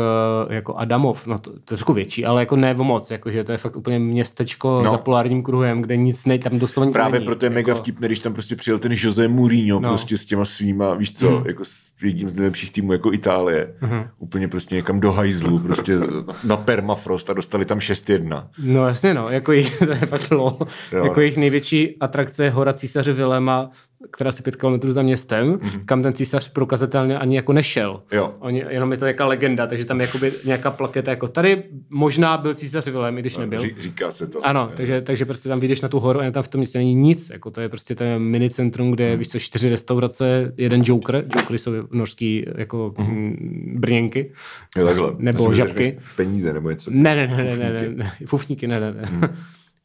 eh, 0.50 0.54
jako 0.54 0.74
Adamov, 0.74 1.26
no 1.26 1.38
to, 1.38 1.50
to 1.50 1.56
je 1.56 1.60
trošku 1.64 1.92
větší, 1.92 2.24
ale 2.24 2.42
jako 2.42 2.56
ne 2.56 2.74
moc, 2.74 3.10
jakože 3.10 3.44
to 3.44 3.52
je 3.52 3.58
fakt 3.58 3.76
úplně 3.76 3.98
městečko 3.98 4.82
no. 4.84 4.90
za 4.90 4.98
polárním 4.98 5.42
kruhem, 5.42 5.82
kde 5.82 5.96
nic 5.96 6.26
nej, 6.26 6.38
tam 6.38 6.58
doslova 6.58 6.86
nic 6.86 6.92
Právě 6.92 7.12
není. 7.12 7.26
proto 7.26 7.44
je 7.44 7.46
jako... 7.46 7.54
mega 7.54 7.74
vtipné, 7.74 8.08
když 8.08 8.18
tam 8.18 8.32
prostě 8.32 8.56
přijel 8.56 8.78
ten 8.78 8.92
Jose 8.94 9.28
Mourinho 9.28 9.80
no. 9.80 9.88
prostě 9.88 10.18
s 10.18 10.24
těma 10.24 10.44
svýma, 10.44 10.94
víš 10.94 11.18
co, 11.18 11.30
mm. 11.30 11.46
jako 11.46 11.64
s 11.64 11.92
jedním 12.02 12.28
z 12.28 12.34
nejlepších 12.34 12.72
týmů 12.72 12.92
jako 12.92 13.12
Itálie, 13.12 13.74
mm. 13.80 14.04
úplně 14.18 14.48
prostě 14.48 14.74
někam 14.74 15.00
do 15.00 15.12
hajzlu, 15.12 15.58
prostě 15.58 15.98
na 16.44 16.56
permafrost 16.56 17.30
a 17.30 17.32
dostali 17.32 17.64
tam 17.64 17.78
6-1. 17.78 18.46
No 18.58 18.86
jasně 18.86 19.14
no, 19.14 19.30
jako 19.30 19.52
jich, 19.52 19.78
to 19.86 19.90
je 19.90 19.96
fakt 19.96 20.30
lol. 20.30 20.58
jako 21.04 21.20
jejich 21.20 21.36
největší 21.36 21.96
atrakce 22.00 22.44
je 22.44 22.50
hora 22.50 22.72
císaře 22.72 23.12
Vilema 23.12 23.70
která 24.10 24.32
si 24.32 24.42
pět 24.42 24.56
kilometrů 24.56 24.92
za 24.92 25.02
městem, 25.02 25.54
mm-hmm. 25.54 25.80
kam 25.84 26.02
ten 26.02 26.12
císař 26.12 26.48
prokazatelně 26.48 27.18
ani 27.18 27.36
jako 27.36 27.52
nešel. 27.52 28.02
Jo. 28.12 28.34
Oni, 28.38 28.64
jenom 28.68 28.92
je 28.92 28.98
to 28.98 29.06
jaká 29.06 29.26
legenda, 29.26 29.66
takže 29.66 29.84
tam 29.84 30.00
je 30.00 30.06
jakoby 30.06 30.32
nějaká 30.44 30.70
plaketa, 30.70 31.10
jako 31.10 31.28
tady 31.28 31.62
možná 31.90 32.36
byl 32.36 32.54
císař 32.54 32.86
Vilém, 32.86 33.18
i 33.18 33.20
když 33.20 33.36
nebyl. 33.36 33.60
Ří, 33.60 33.74
říká 33.78 34.10
se 34.10 34.26
to. 34.26 34.46
Ano, 34.46 34.68
je. 34.70 34.76
takže, 34.76 35.00
takže 35.00 35.24
prostě 35.24 35.48
tam 35.48 35.60
vyjdeš 35.60 35.80
na 35.80 35.88
tu 35.88 36.00
horu 36.00 36.20
a 36.20 36.30
tam 36.30 36.42
v 36.42 36.48
tom 36.48 36.58
městě 36.58 36.78
není 36.78 36.94
nic, 36.94 37.30
jako 37.30 37.50
to 37.50 37.60
je 37.60 37.68
prostě 37.68 37.94
ten 37.94 38.18
mini 38.18 38.50
centrum, 38.50 38.90
kde 38.90 39.04
je, 39.04 39.12
mm. 39.12 39.18
víš 39.18 39.28
co, 39.28 39.38
čtyři 39.38 39.70
restaurace, 39.70 40.52
jeden 40.56 40.82
joker, 40.84 41.24
jokery 41.36 41.58
jsou 41.58 41.72
norský 41.90 42.44
jako 42.56 42.94
mm-hmm. 42.96 43.36
brněnky. 43.78 44.32
Jo, 44.76 44.86
takhle. 44.86 45.12
Nebo 45.18 45.48
Myslím, 45.48 45.66
žabky. 45.66 45.98
Peníze 46.16 46.52
nebo 46.52 46.70
něco. 46.70 46.90
Ne, 46.94 47.14
ne, 47.14 47.26
ne, 47.26 47.44
ne, 47.44 47.56
ne, 47.56 47.72
ne, 47.72 47.88
ne, 47.88 48.12
fufníky, 48.26 48.66
ne, 48.66 48.80
ne, 48.80 48.92
ne. 48.92 49.02
Mm. 49.10 49.22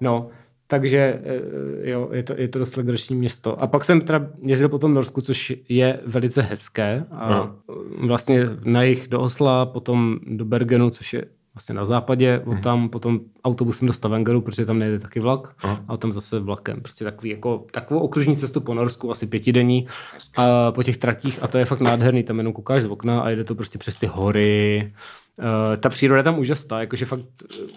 no, 0.01 0.29
takže 0.67 1.21
eh, 1.23 1.89
jo, 1.89 2.09
je 2.13 2.23
to, 2.23 2.33
je 2.37 2.47
to 2.47 2.59
dost 2.59 2.77
legrační 2.77 3.15
město. 3.15 3.61
A 3.61 3.67
pak 3.67 3.85
jsem 3.85 4.01
teda 4.01 4.27
jezdil 4.41 4.69
po 4.69 4.79
tom 4.79 4.93
Norsku, 4.93 5.21
což 5.21 5.53
je 5.69 5.99
velice 6.05 6.41
hezké. 6.41 7.05
A 7.11 7.29
no. 7.29 7.55
vlastně 8.07 8.45
na 8.63 8.83
jich 8.83 9.07
do 9.07 9.19
Osla, 9.21 9.65
potom 9.65 10.19
do 10.27 10.45
Bergenu, 10.45 10.89
což 10.89 11.13
je 11.13 11.25
vlastně 11.53 11.75
na 11.75 11.85
západě, 11.85 12.41
od 12.45 12.61
tam 12.61 12.89
potom 12.89 13.19
autobusem 13.47 13.87
do 13.87 13.93
Stavangeru, 13.93 14.41
protože 14.41 14.65
tam 14.65 14.79
nejde 14.79 14.99
taky 14.99 15.19
vlak, 15.19 15.55
Aha. 15.61 15.83
a 15.87 15.97
tam 15.97 16.13
zase 16.13 16.39
vlakem. 16.39 16.81
Prostě 16.81 17.03
takový, 17.03 17.29
jako, 17.29 17.65
takovou 17.71 17.99
okružní 17.99 18.35
cestu 18.35 18.61
po 18.61 18.73
Norsku, 18.73 19.11
asi 19.11 19.27
pětidenní, 19.27 19.87
a 20.37 20.71
po 20.71 20.83
těch 20.83 20.97
tratích 20.97 21.39
a 21.41 21.47
to 21.47 21.57
je 21.57 21.65
fakt 21.65 21.81
nádherný, 21.81 22.23
tam 22.23 22.37
jenom 22.37 22.53
koukáš 22.53 22.83
z 22.83 22.85
okna 22.85 23.21
a 23.21 23.29
jde 23.29 23.43
to 23.43 23.55
prostě 23.55 23.77
přes 23.77 23.97
ty 23.97 24.05
hory, 24.05 24.91
Uh, 25.39 25.77
ta 25.77 25.89
příroda 25.89 26.17
je 26.17 26.23
tam 26.23 26.39
úžasná, 26.39 26.79
jakože 26.79 27.05
fakt, 27.05 27.25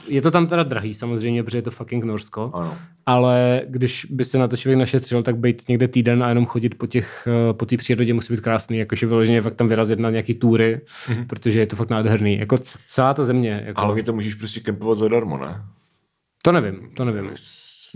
je 0.09 0.23
to 0.23 0.31
tam 0.31 0.47
teda 0.47 0.63
drahý 0.63 0.95
samozřejmě, 0.95 1.43
protože 1.43 1.59
je 1.59 1.63
to 1.63 1.71
fucking 1.71 2.05
Norsko, 2.05 2.51
ano. 2.55 2.77
ale 3.07 3.63
když 3.69 4.07
by 4.11 4.25
se 4.25 4.39
na 4.39 4.49
to 4.49 4.57
člověk 4.57 4.79
našetřil, 4.79 5.23
tak 5.23 5.37
být 5.37 5.69
někde 5.69 5.89
týden 5.89 6.23
a 6.23 6.29
jenom 6.29 6.47
chodit 6.47 6.75
po 6.79 6.87
těch, 6.87 7.29
uh, 7.49 7.57
po 7.57 7.67
té 7.67 7.77
přírodě 7.77 8.15
musí 8.15 8.33
být 8.33 8.41
krásný, 8.41 8.79
jakože 8.79 9.07
vyloženě 9.07 9.41
fakt 9.41 9.55
tam 9.55 9.69
vyrazit 9.69 9.99
na 9.99 10.11
nějaký 10.11 10.35
túry, 10.35 10.81
mm-hmm. 11.09 11.27
protože 11.27 11.61
je 11.61 11.67
to 11.67 11.77
fakt 11.77 11.91
nádherný, 11.91 12.39
jako 12.39 12.59
celá 12.85 13.15
ta 13.15 13.25
země. 13.25 13.63
Jako... 13.67 13.81
Ale 13.81 14.03
to 14.03 14.13
můžeš 14.13 14.35
prostě 14.35 14.61
kempovat 14.61 14.99
zadarmo, 14.99 15.39
ne? 15.39 15.60
To 16.43 16.53
nevím, 16.53 16.91
to 16.95 17.05
nevím. 17.05 17.31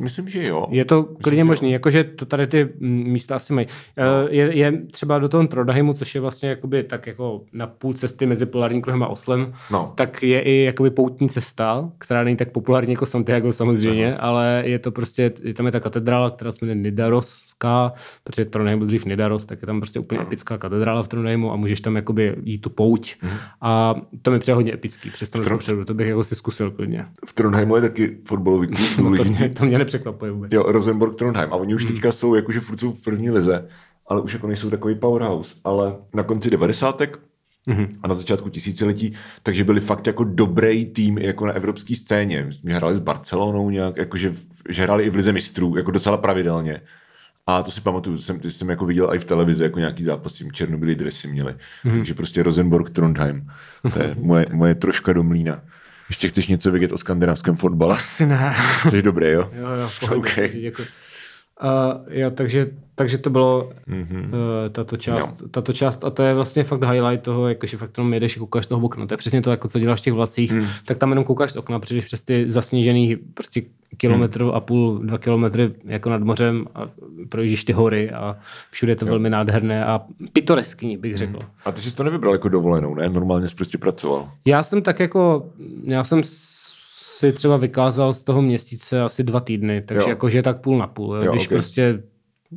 Myslím, 0.01 0.29
že 0.29 0.45
jo. 0.45 0.67
Je 0.71 0.85
to 0.85 1.03
Myslím, 1.03 1.17
klidně 1.17 1.45
možný, 1.45 1.73
jakože 1.73 2.05
to 2.05 2.27
tady 2.27 2.47
ty 2.47 2.69
místa 2.81 3.37
asi 3.37 3.53
mají. 3.53 3.67
No. 3.97 4.05
Je, 4.31 4.57
je, 4.57 4.73
třeba 4.91 5.19
do 5.19 5.29
toho 5.29 5.47
Trodaheimu, 5.47 5.95
což 5.95 6.15
je 6.15 6.21
vlastně 6.21 6.49
jakoby 6.49 6.83
tak 6.83 7.07
jako 7.07 7.43
na 7.53 7.67
půl 7.67 7.95
cesty 7.95 8.27
mezi 8.27 8.47
polárním 8.47 8.83
kruhem 8.83 9.03
a 9.03 9.07
Oslem, 9.07 9.53
no. 9.71 9.93
tak 9.95 10.23
je 10.23 10.41
i 10.41 10.65
jakoby 10.65 10.91
poutní 10.91 11.29
cesta, 11.29 11.91
která 11.99 12.25
není 12.25 12.37
tak 12.37 12.51
populární 12.51 12.93
jako 12.93 13.07
Santiago 13.07 13.53
samozřejmě, 13.53 14.11
no. 14.11 14.25
ale 14.25 14.63
je 14.67 14.79
to 14.79 14.91
prostě, 14.91 15.33
je 15.43 15.55
tam 15.55 15.67
je 15.67 15.73
ta 15.73 15.81
katedrála, 15.81 16.31
která 16.31 16.53
se 16.53 16.59
jmenuje 16.63 16.83
Nidaroská, 16.83 17.93
protože 18.25 18.45
Trondheim 18.45 18.79
byl 18.79 18.87
dřív 18.87 19.05
Nidaros, 19.05 19.45
tak 19.45 19.63
je 19.63 19.67
tam 19.67 19.81
prostě 19.81 20.01
úplně 20.01 20.19
no. 20.19 20.27
epická 20.27 20.59
katedrála 20.59 21.03
v 21.03 21.09
Trondheimu 21.09 21.53
a 21.53 21.57
můžeš 21.57 21.81
tam 21.81 21.97
jakoby 21.97 22.37
jít 22.43 22.59
tu 22.59 22.71
pouť. 22.71 23.15
Mm. 23.23 23.31
A 23.61 23.95
to 24.23 24.31
mi 24.31 24.39
přijde 24.39 24.55
hodně 24.55 24.73
epický, 24.73 25.11
přesto 25.11 25.41
Tron... 25.41 25.59
to 25.87 25.95
bych 25.95 26.09
jako 26.09 26.25
si 26.25 26.35
zkusil 26.35 26.71
klidně. 26.71 27.07
V 27.27 27.33
Trondheimu 27.33 27.77
je 27.77 27.83
taky 27.83 28.17
fotbalový 28.25 28.67
klub. 28.67 28.79
no 29.11 29.17
to, 29.17 29.25
mě, 29.25 29.49
to 29.49 29.65
mě 29.65 29.79
nepřekvapuje 29.85 30.31
vůbec. 30.31 30.53
Jo, 30.53 30.63
Rosenborg 30.63 31.17
Trondheim. 31.17 31.53
A 31.53 31.57
oni 31.57 31.75
už 31.75 31.85
hmm. 31.85 31.93
teďka 31.93 32.13
jsou, 32.13 32.35
jakože 32.35 32.61
furt 32.61 32.81
jsou 32.81 32.93
v 32.93 33.01
první 33.01 33.31
lize, 33.31 33.69
ale 34.07 34.21
už 34.21 34.33
jako 34.33 34.47
nejsou 34.47 34.71
takový 34.71 34.95
powerhouse. 34.95 35.55
Ale 35.65 35.97
na 36.15 36.23
konci 36.23 36.51
devadesátek 36.51 37.19
Mm-hmm. 37.67 37.89
a 38.03 38.09
na 38.09 38.15
začátku 38.15 38.49
tisíciletí, 38.49 39.13
takže 39.43 39.65
byli 39.65 39.81
fakt 39.81 40.07
jako 40.07 40.25
dobrý 40.25 40.87
tým 40.87 41.19
jako 41.19 41.47
na 41.47 41.53
evropské 41.53 41.97
scéně. 41.97 42.49
My 42.65 42.73
hráli 42.73 42.95
s 42.95 42.99
Barcelonou 42.99 43.71
nějak, 43.71 43.97
jakože 43.97 44.35
že 44.69 44.83
hráli 44.83 45.05
i 45.05 45.11
v 45.11 45.15
lize 45.15 45.33
mistrů, 45.33 45.77
jako 45.77 45.91
docela 45.91 46.17
pravidelně. 46.17 46.81
A 47.47 47.63
to 47.63 47.71
si 47.71 47.81
pamatuju, 47.81 48.19
jsem, 48.19 48.39
ty 48.39 48.51
jsem 48.51 48.69
jako 48.69 48.87
viděl 48.87 49.15
i 49.15 49.19
v 49.19 49.25
televizi, 49.25 49.63
jako 49.63 49.79
nějaký 49.79 50.05
zápasy, 50.05 50.49
černobylý 50.53 50.95
dresy 50.95 51.29
měli. 51.29 51.53
Mm-hmm. 51.53 51.95
Takže 51.95 52.15
prostě 52.15 52.43
Rosenborg, 52.43 52.91
Trondheim. 52.91 53.51
To 53.93 54.03
je 54.03 54.17
moje, 54.19 54.47
moje 54.53 54.75
troška 54.75 55.13
do 55.13 55.23
mlína. 55.23 55.63
Ještě 56.09 56.29
chceš 56.29 56.47
něco 56.47 56.71
vědět 56.71 56.93
o 56.93 56.99
skandinávském 56.99 57.57
fotbale? 57.57 57.95
Asi 57.95 58.27
ne. 58.27 58.57
Jsi 58.91 59.03
dobrý, 59.03 59.31
jo? 59.31 59.51
Jo, 59.53 59.69
jo, 59.81 59.91
pohodě, 60.01 60.31
okay. 60.31 60.49
děkuji. 60.49 60.87
Uh, 61.65 62.03
jo, 62.09 62.31
takže, 62.31 62.71
takže 62.95 63.19
to 63.19 63.31
bylo 63.31 63.73
mm-hmm. 63.89 64.25
uh, 64.25 64.33
tato, 64.73 64.97
část, 64.97 65.43
no. 65.43 65.49
tato 65.49 65.73
část 65.73 66.05
a 66.05 66.11
to 66.11 66.23
je 66.23 66.35
vlastně 66.35 66.65
fakt 66.65 66.85
highlight 66.85 67.25
toho, 67.25 67.49
jakože 67.49 67.77
fakt 67.77 67.99
jenom 67.99 68.15
jedeš 68.15 68.37
a 68.37 68.39
koukáš 68.39 68.65
z 68.65 68.69
toho 68.69 68.87
okna. 68.87 69.07
To 69.07 69.15
je 69.15 69.19
přesně 69.19 69.43
to, 69.43 69.51
jako 69.51 69.69
co 69.69 69.79
děláš 69.79 70.01
v 70.01 70.05
těch 70.05 70.13
vlacích, 70.13 70.53
mm. 70.53 70.67
tak 70.85 70.99
tam 70.99 71.11
jenom 71.11 71.25
koukáš 71.25 71.53
z 71.53 71.57
okna, 71.57 71.79
přijdeš 71.79 72.05
přes 72.05 72.23
ty 72.23 72.51
zasněžený 72.51 73.17
prostě 73.17 73.63
kilometr 73.97 74.45
mm. 74.45 74.51
a 74.51 74.61
půl, 74.61 74.99
dva 74.99 75.19
kilometry 75.19 75.73
jako 75.85 76.11
nad 76.11 76.23
mořem 76.23 76.67
a 76.75 76.89
projíždíš 77.29 77.65
ty 77.65 77.73
hory 77.73 78.11
a 78.11 78.37
všude 78.71 78.93
je 78.93 78.97
to 78.97 79.05
jo. 79.05 79.11
velmi 79.11 79.31
nádherné 79.31 79.85
a 79.85 80.01
pitoreskní, 80.33 80.97
bych 80.97 81.17
řekl. 81.17 81.39
Mm. 81.39 81.47
A 81.65 81.73
ty 81.73 81.81
jsi 81.81 81.97
to 81.97 82.03
nevybral 82.03 82.33
jako 82.33 82.49
dovolenou, 82.49 82.95
ne? 82.95 83.09
Normálně 83.09 83.49
jsi 83.49 83.55
prostě 83.55 83.79
pracoval. 83.79 84.31
Já 84.45 84.63
jsem 84.63 84.83
tak 84.83 85.01
jako, 85.01 85.47
já 85.85 86.05
jsem 86.05 86.23
si 87.31 87.33
třeba 87.33 87.57
vykázal 87.57 88.13
z 88.13 88.23
toho 88.23 88.43
měsíce 88.43 89.03
asi 89.03 89.25
dva 89.25 89.41
týdny, 89.41 89.83
takže 89.83 90.03
jo. 90.03 90.09
jakože 90.09 90.43
tak 90.43 90.61
půl 90.61 90.79
na 90.79 90.87
půl. 90.87 91.17
Jo? 91.17 91.23
Jo, 91.23 91.33
Když 91.33 91.47
okay. 91.47 91.57
prostě 91.59 92.03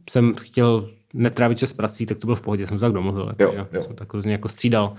jsem 0.10 0.36
chtěl 0.36 0.90
netrávit 1.14 1.58
čas 1.58 1.74
prací, 1.74 2.06
tak 2.06 2.18
to 2.18 2.28
bylo 2.28 2.36
v 2.36 2.42
pohodě, 2.42 2.68
jsem 2.68 2.80
se 2.80 2.86
tak 2.86 2.94
domluvil, 2.94 3.34
takže 3.38 3.82
jsem 3.82 3.96
tak 3.96 4.14
různě 4.14 4.32
jako 4.32 4.50
střídal. 4.50 4.94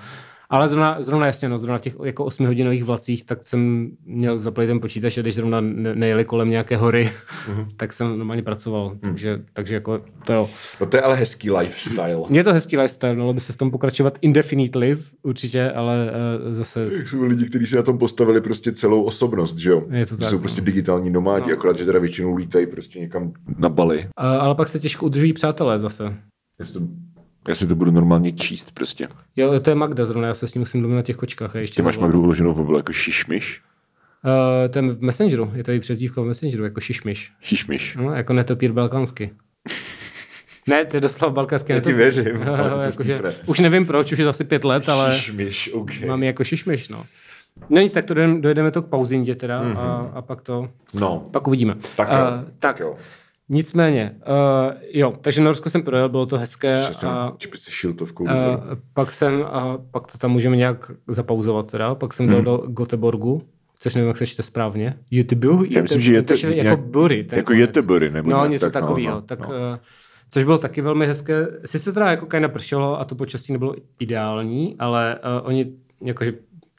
Ale 0.51 0.69
zrovna, 0.69 1.03
zrovna 1.03 1.27
jasně, 1.27 1.49
no, 1.49 1.59
zrovna 1.59 1.79
v 1.79 1.81
těch 1.81 1.97
jako 2.05 2.25
8 2.25 2.47
hodinových 2.47 2.85
vlacích, 2.85 3.25
tak 3.25 3.45
jsem 3.45 3.91
měl 4.05 4.39
zaplatit 4.39 4.67
ten 4.67 4.81
počítač 4.81 5.19
a 5.19 5.21
když 5.21 5.35
zrovna 5.35 5.61
nejeli 5.61 6.25
kolem 6.25 6.51
nějaké 6.51 6.77
hory, 6.77 7.11
mm-hmm. 7.49 7.67
tak 7.77 7.93
jsem 7.93 8.19
normálně 8.19 8.43
pracoval. 8.43 8.91
Mm. 8.91 8.99
Takže, 8.99 9.41
takže 9.53 9.75
jako 9.75 10.01
to 10.25 10.33
jo. 10.33 10.51
No 10.81 10.87
to 10.87 10.97
je 10.97 11.01
ale 11.01 11.17
hezký 11.17 11.51
lifestyle. 11.51 12.25
Je 12.31 12.45
to 12.45 12.53
hezký 12.53 12.77
lifestyle, 12.77 13.15
mělo 13.15 13.33
by 13.33 13.41
se 13.41 13.53
s 13.53 13.57
tom 13.57 13.71
pokračovat 13.71 14.19
indefinitely 14.21 14.99
určitě, 15.23 15.71
ale 15.71 16.11
uh, 16.47 16.55
zase... 16.55 16.91
Jsou 17.07 17.23
lidi, 17.23 17.47
kteří 17.47 17.67
si 17.67 17.77
na 17.77 17.83
tom 17.83 17.99
postavili 17.99 18.41
prostě 18.41 18.73
celou 18.73 19.03
osobnost, 19.03 19.57
že 19.57 19.71
jo? 19.71 19.83
Je 19.91 20.07
to 20.07 20.17
tak, 20.17 20.29
jsou 20.29 20.37
no. 20.37 20.41
prostě 20.41 20.61
digitální 20.61 21.11
nomádi, 21.11 21.51
no. 21.51 21.57
akorát, 21.57 21.79
že 21.79 21.85
teda 21.85 21.99
většinou 21.99 22.37
lítají 22.37 22.67
prostě 22.67 23.01
někam 23.01 23.33
na 23.59 23.69
Bali. 23.69 23.99
Uh, 23.99 24.27
ale 24.27 24.55
pak 24.55 24.69
se 24.69 24.81
těžko 24.81 25.07
udržují 25.07 25.33
přátelé 25.33 25.79
zase. 25.79 26.17
Jestli 26.59 26.81
to 26.81 26.87
já 27.49 27.55
si 27.55 27.67
to 27.67 27.75
budu 27.75 27.91
normálně 27.91 28.33
číst 28.33 28.75
prostě. 28.75 29.09
Jo, 29.37 29.61
to 29.61 29.71
je 29.71 29.77
Magda 29.77 30.05
zrovna, 30.05 30.29
já 30.29 30.35
se 30.35 30.47
s 30.47 30.55
ním 30.55 30.61
musím 30.61 30.83
domluvit 30.83 30.97
na 30.97 31.03
těch 31.03 31.17
kočkách. 31.17 31.57
A 31.57 31.59
ještě 31.59 31.77
Ty 31.77 31.83
máš 31.83 31.99
Magdu 31.99 32.21
uloženou 32.21 32.55
v 32.55 32.77
jako 32.77 32.93
šišmiš? 32.93 33.63
Uh, 34.25 34.69
ten 34.69 34.91
v 34.91 35.01
Messengeru, 35.01 35.53
je 35.55 35.65
to 35.65 35.71
její 35.71 35.81
přezdívka 35.81 36.21
v 36.21 36.25
Messengeru, 36.25 36.65
jako 36.65 36.81
šišmiš. 36.81 37.33
Šišmiš. 37.41 37.97
No, 37.97 38.13
jako 38.13 38.33
netopír 38.33 38.73
balkansky. 38.73 39.31
ne, 40.67 40.85
to 40.85 40.97
je 40.97 41.01
doslova 41.01 41.35
balkanský 41.35 41.73
Já 41.73 41.81
ti 41.81 41.93
věřím. 41.93 42.39
No, 42.45 42.83
jakože, 42.83 43.35
už 43.47 43.61
nevím 43.61 43.87
proč, 43.87 44.13
už 44.13 44.19
je 44.19 44.29
asi 44.29 44.45
pět 44.45 44.65
let, 44.65 44.89
ale 44.89 45.19
šišmiš, 45.19 45.71
okay. 45.73 46.07
mám 46.07 46.23
jako 46.23 46.45
šišmiš, 46.45 46.89
no. 46.89 47.05
No 47.71 47.81
nic, 47.81 47.93
tak 47.93 48.05
to 48.05 48.15
dojedeme, 48.15 48.41
dojedeme 48.41 48.71
to 48.71 48.83
k 48.83 48.89
pauzindě 48.89 49.35
teda 49.35 49.63
mm-hmm. 49.63 49.79
a, 49.79 50.11
a 50.15 50.23
pak 50.23 50.43
to, 50.43 50.69
no. 50.95 51.29
pak 51.31 51.49
uvidíme. 51.49 51.75
Tak 51.97 52.09
jo. 52.09 52.15
Uh, 52.15 52.45
tak, 52.45 52.55
tak 52.59 52.81
jo. 52.81 52.97
Nicméně, 53.49 54.15
uh, 54.29 54.75
jo, 54.93 55.15
takže 55.21 55.41
Norsko 55.41 55.71
jsem 55.71 55.83
projel, 55.83 56.09
bylo 56.09 56.27
to 56.27 56.39
hezké. 56.39 56.87
A, 57.07 57.33
si 57.55 57.71
šil 57.71 57.93
to 57.93 58.07
v 58.07 58.21
uh, 58.21 58.29
pak 58.95 59.13
jsem, 59.13 59.43
a 59.43 59.79
pak 59.91 60.13
to 60.13 60.19
tam 60.19 60.31
můžeme 60.31 60.57
nějak 60.57 60.91
zapauzovat 61.09 61.71
teda, 61.71 61.95
pak 61.95 62.13
jsem 62.13 62.29
hmm. 62.29 62.45
do 62.45 62.57
Göteborgu, 62.57 63.41
což 63.79 63.95
nevím, 63.95 64.09
jak 64.09 64.17
se 64.17 64.27
čte 64.27 64.43
správně. 64.43 64.99
Göteborg? 65.11 65.71
Já 65.71 65.83
myslím, 65.83 66.01
že 66.01 66.15
je 66.15 66.23
to, 66.23 66.35
jako 66.47 66.83
Bury. 66.83 67.27
Jako 67.33 67.53
Göteborg, 67.53 68.13
nebo 68.13 68.31
No, 68.31 68.47
něco 68.47 68.67
tak, 68.67 68.73
takového. 68.73 69.15
No, 69.15 69.23
tak, 69.23 69.41
no. 69.41 69.49
Uh, 69.49 69.55
což 70.31 70.45
bylo 70.45 70.59
taky 70.59 70.81
velmi 70.81 71.07
hezké. 71.07 71.47
Sice 71.65 71.93
teda 71.93 72.11
jako 72.11 72.27
kaj 72.27 72.41
napršelo 72.41 73.01
a 73.01 73.05
to 73.05 73.15
počasí 73.15 73.53
nebylo 73.53 73.75
ideální, 73.99 74.77
ale 74.79 75.19
uh, 75.41 75.47
oni 75.47 75.73
jakože 76.05 76.33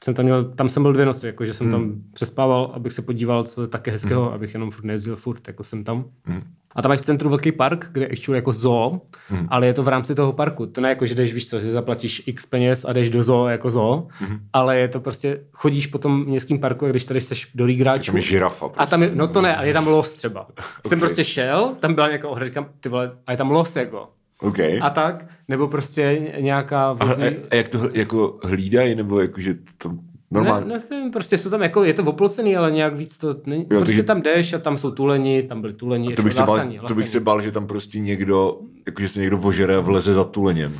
jsem 0.04 0.14
tam 0.14 0.24
měl, 0.24 0.44
tam 0.44 0.68
jsem 0.68 0.82
byl 0.82 0.92
dvě 0.92 1.06
noci, 1.06 1.26
jakože 1.26 1.54
jsem 1.54 1.66
hmm. 1.66 1.72
tam 1.72 1.94
přespával, 2.12 2.70
abych 2.74 2.92
se 2.92 3.02
podíval, 3.02 3.44
co 3.44 3.62
je 3.62 3.68
také 3.68 3.90
hezkého, 3.90 4.24
hmm. 4.24 4.34
abych 4.34 4.54
jenom 4.54 4.70
furt 4.70 4.84
nejezdil 4.84 5.16
furt, 5.16 5.48
jako 5.48 5.64
jsem 5.64 5.84
tam. 5.84 6.04
Hmm. 6.24 6.42
A 6.74 6.82
tam 6.82 6.88
máš 6.88 6.98
v 6.98 7.02
centru 7.02 7.28
velký 7.28 7.52
park, 7.52 7.88
kde 7.92 8.06
ještě 8.10 8.32
jako 8.32 8.52
zoo, 8.52 9.00
hmm. 9.28 9.46
ale 9.50 9.66
je 9.66 9.74
to 9.74 9.82
v 9.82 9.88
rámci 9.88 10.14
toho 10.14 10.32
parku. 10.32 10.66
To 10.66 10.80
ne 10.80 10.88
jako, 10.88 11.06
že 11.06 11.14
jdeš, 11.14 11.34
víš 11.34 11.48
co, 11.48 11.60
že 11.60 11.72
zaplatíš 11.72 12.22
x 12.26 12.46
peněz 12.46 12.84
a 12.84 12.92
jdeš 12.92 13.10
do 13.10 13.22
zoo 13.22 13.48
jako 13.48 13.70
zoo, 13.70 14.08
hmm. 14.10 14.38
ale 14.52 14.78
je 14.78 14.88
to 14.88 15.00
prostě, 15.00 15.40
chodíš 15.52 15.86
po 15.86 15.98
tom 15.98 16.24
městském 16.24 16.58
parku, 16.58 16.86
a 16.86 16.88
když 16.88 17.04
tady 17.04 17.20
jsi 17.20 17.34
do 17.54 17.66
Rígráčů. 17.66 18.12
Tam 18.12 18.16
je 18.16 18.22
žirafa. 18.22 18.68
Prostě. 18.68 18.80
A 18.82 18.86
tam 18.86 19.02
je, 19.02 19.10
no 19.14 19.28
to 19.28 19.42
ne, 19.42 19.56
ale 19.56 19.66
je 19.66 19.72
tam 19.72 19.86
los 19.86 20.12
třeba. 20.12 20.40
okay. 20.48 20.64
Jsem 20.86 21.00
prostě 21.00 21.24
šel, 21.24 21.74
tam 21.80 21.94
byla 21.94 22.06
nějaká 22.06 22.28
ohra, 22.28 22.44
říkám, 22.44 22.66
ty 22.80 22.88
vole, 22.88 23.12
a 23.26 23.32
je 23.32 23.38
tam 23.38 23.50
los 23.50 23.76
jako. 23.76 24.08
Okay. 24.40 24.78
A 24.82 24.90
tak, 24.90 25.26
nebo 25.48 25.68
prostě 25.68 26.32
nějaká 26.40 26.92
vodní... 26.92 27.24
A, 27.24 27.30
a 27.50 27.54
jak 27.54 27.68
to 27.68 27.78
jako 27.92 28.38
hlídají, 28.44 28.94
nebo 28.94 29.20
jako, 29.20 29.40
že 29.40 29.54
to 29.78 29.90
Normálně. 30.32 30.66
Ne, 30.66 30.82
nevím, 30.90 31.10
prostě 31.10 31.38
jsou 31.38 31.50
tam 31.50 31.62
jako, 31.62 31.84
je 31.84 31.94
to 31.94 32.02
oplocený, 32.04 32.56
ale 32.56 32.70
nějak 32.70 32.96
víc 32.96 33.18
to 33.18 33.36
není. 33.46 33.62
Jo, 33.62 33.68
prostě 33.68 33.86
takže... 33.86 34.02
tam 34.02 34.22
jdeš 34.22 34.52
a 34.52 34.58
tam 34.58 34.78
jsou 34.78 34.90
tuleni, 34.90 35.42
tam 35.42 35.60
byli 35.60 35.72
tuleni. 35.72 36.14
To 36.14 36.22
bych, 36.22 36.32
se 36.32 36.42
bál, 36.42 36.60
to 36.88 36.94
bych 36.94 37.08
se 37.08 37.20
bál, 37.20 37.42
že 37.42 37.52
tam 37.52 37.66
prostě 37.66 37.98
někdo, 37.98 38.58
jakože 38.86 39.08
se 39.08 39.20
někdo 39.20 39.38
vožere 39.38 39.76
a 39.76 39.80
vleze 39.80 40.14
za 40.14 40.24
tuleněm. 40.24 40.76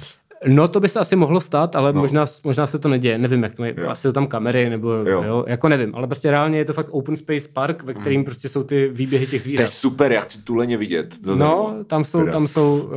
No 0.47 0.69
to 0.69 0.81
by 0.81 0.89
se 0.89 1.01
asi 1.01 1.17
mohlo 1.17 1.41
stát, 1.41 1.77
ale 1.77 1.93
no. 1.93 2.01
možná, 2.01 2.25
možná 2.45 2.67
se 2.67 2.79
to 2.79 2.89
neděje. 2.89 3.19
Nevím, 3.19 3.43
jak 3.43 3.55
to 3.55 3.65
je. 3.65 3.75
Asi 3.75 4.03
jsou 4.03 4.13
tam 4.13 4.27
kamery, 4.27 4.71
nebo 4.71 4.93
jo. 4.93 5.23
Jo, 5.23 5.45
jako 5.49 5.69
nevím. 5.69 5.95
Ale 5.95 6.07
prostě 6.07 6.31
reálně 6.31 6.59
je 6.59 6.65
to 6.65 6.73
fakt 6.73 6.89
open 6.91 7.17
space 7.17 7.49
park, 7.53 7.83
ve 7.83 7.95
kterým 7.95 8.21
mm. 8.21 8.25
prostě 8.25 8.49
jsou 8.49 8.63
ty 8.63 8.89
výběhy 8.89 9.27
těch 9.27 9.43
zvířat. 9.43 9.59
To 9.59 9.63
je 9.63 9.69
super, 9.69 10.13
já 10.13 10.21
chci 10.21 10.43
tuleně 10.43 10.77
vidět. 10.77 11.15
To 11.25 11.37
no, 11.37 11.77
tam 11.87 12.05
jsou, 12.05 12.19
teda. 12.19 12.33
tam 12.33 12.49
jsou... 12.49 12.91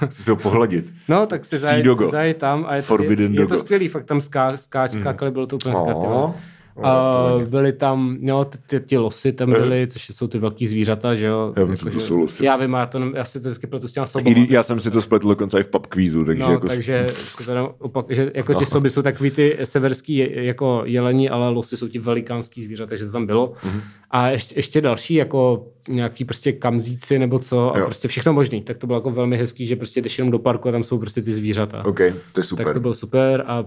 Uh... 0.00 0.08
Chci 0.08 0.22
se 0.22 0.34
pohladit. 0.34 0.92
No, 1.08 1.26
tak 1.26 1.44
si 1.44 1.58
zaj, 1.58 2.34
tam 2.34 2.64
a 2.68 2.74
je 2.74 2.82
to, 2.82 3.02
je, 3.02 3.28
je, 3.30 3.46
to 3.46 3.58
skvělý, 3.58 3.88
fakt 3.88 4.04
tam 4.04 4.20
ská, 4.20 4.56
skáč, 4.56 4.92
mm. 4.92 5.04
bylo 5.30 5.46
to 5.46 5.56
úplně 5.56 5.74
oh. 5.74 6.34
A 6.82 7.28
byly 7.48 7.72
tam, 7.72 8.18
no, 8.20 8.44
ty, 8.44 8.80
ty 8.80 8.98
losy 8.98 9.32
tam 9.32 9.52
byly, 9.52 9.86
což 9.90 10.06
jsou 10.06 10.26
ty 10.26 10.38
velký 10.38 10.66
zvířata, 10.66 11.14
že 11.14 11.26
jo. 11.26 11.52
Já 11.56 11.64
vím, 11.64 11.72
jako, 11.72 11.90
to 11.90 12.00
jsou 12.00 12.18
losy. 12.18 12.44
Já 12.44 12.56
vím, 12.56 12.72
já, 12.72 12.86
to, 12.86 13.00
já 13.14 13.24
si 13.24 13.40
to 13.40 13.48
vždycky 13.48 13.66
pletu 13.66 13.88
s 13.88 13.92
těma 13.92 14.06
sobama. 14.06 14.46
Já 14.48 14.62
jsem 14.62 14.80
si 14.80 14.90
to 14.90 15.02
spletl 15.02 15.28
dokonce 15.28 15.60
i 15.60 15.62
v 15.62 15.68
pub 15.68 15.86
kvízu, 15.86 16.24
takže 16.24 16.44
no, 16.44 16.52
jako... 16.52 16.68
takže 16.68 17.10
to 17.46 17.74
opak, 17.78 18.06
že 18.08 18.30
jako 18.34 18.54
ty 18.54 18.66
soby 18.66 18.90
jsou 18.90 19.02
takový 19.02 19.30
ty 19.30 19.58
severský 19.64 20.28
jako 20.32 20.82
jelení, 20.84 21.30
ale 21.30 21.48
losy 21.48 21.76
jsou 21.76 21.88
ti 21.88 21.98
velikánský 21.98 22.64
zvířata, 22.64 22.88
takže 22.88 23.06
to 23.06 23.12
tam 23.12 23.26
bylo. 23.26 23.46
Mm-hmm. 23.46 23.80
A 24.10 24.30
ještě, 24.30 24.58
ještě 24.58 24.80
další, 24.80 25.14
jako 25.14 25.66
nějaký 25.88 26.24
prostě 26.24 26.52
kamzíci 26.52 27.18
nebo 27.18 27.38
co 27.38 27.74
a 27.74 27.78
Jo. 27.78 27.84
prostě 27.86 28.08
všechno 28.08 28.32
možný. 28.32 28.62
Tak 28.62 28.78
to 28.78 28.86
bylo 28.86 28.96
jako 28.98 29.10
velmi 29.10 29.36
hezký, 29.36 29.66
že 29.66 29.76
prostě 29.76 30.02
jdeš 30.02 30.18
jenom 30.18 30.30
do 30.30 30.38
parku 30.38 30.68
a 30.68 30.72
tam 30.72 30.84
jsou 30.84 30.98
prostě 30.98 31.22
ty 31.22 31.32
zvířata. 31.32 31.84
OK, 31.84 31.98
to 32.32 32.40
je 32.40 32.44
super. 32.44 32.64
Tak 32.66 32.74
to 32.74 32.80
bylo 32.80 32.94
super 32.94 33.44
a 33.46 33.64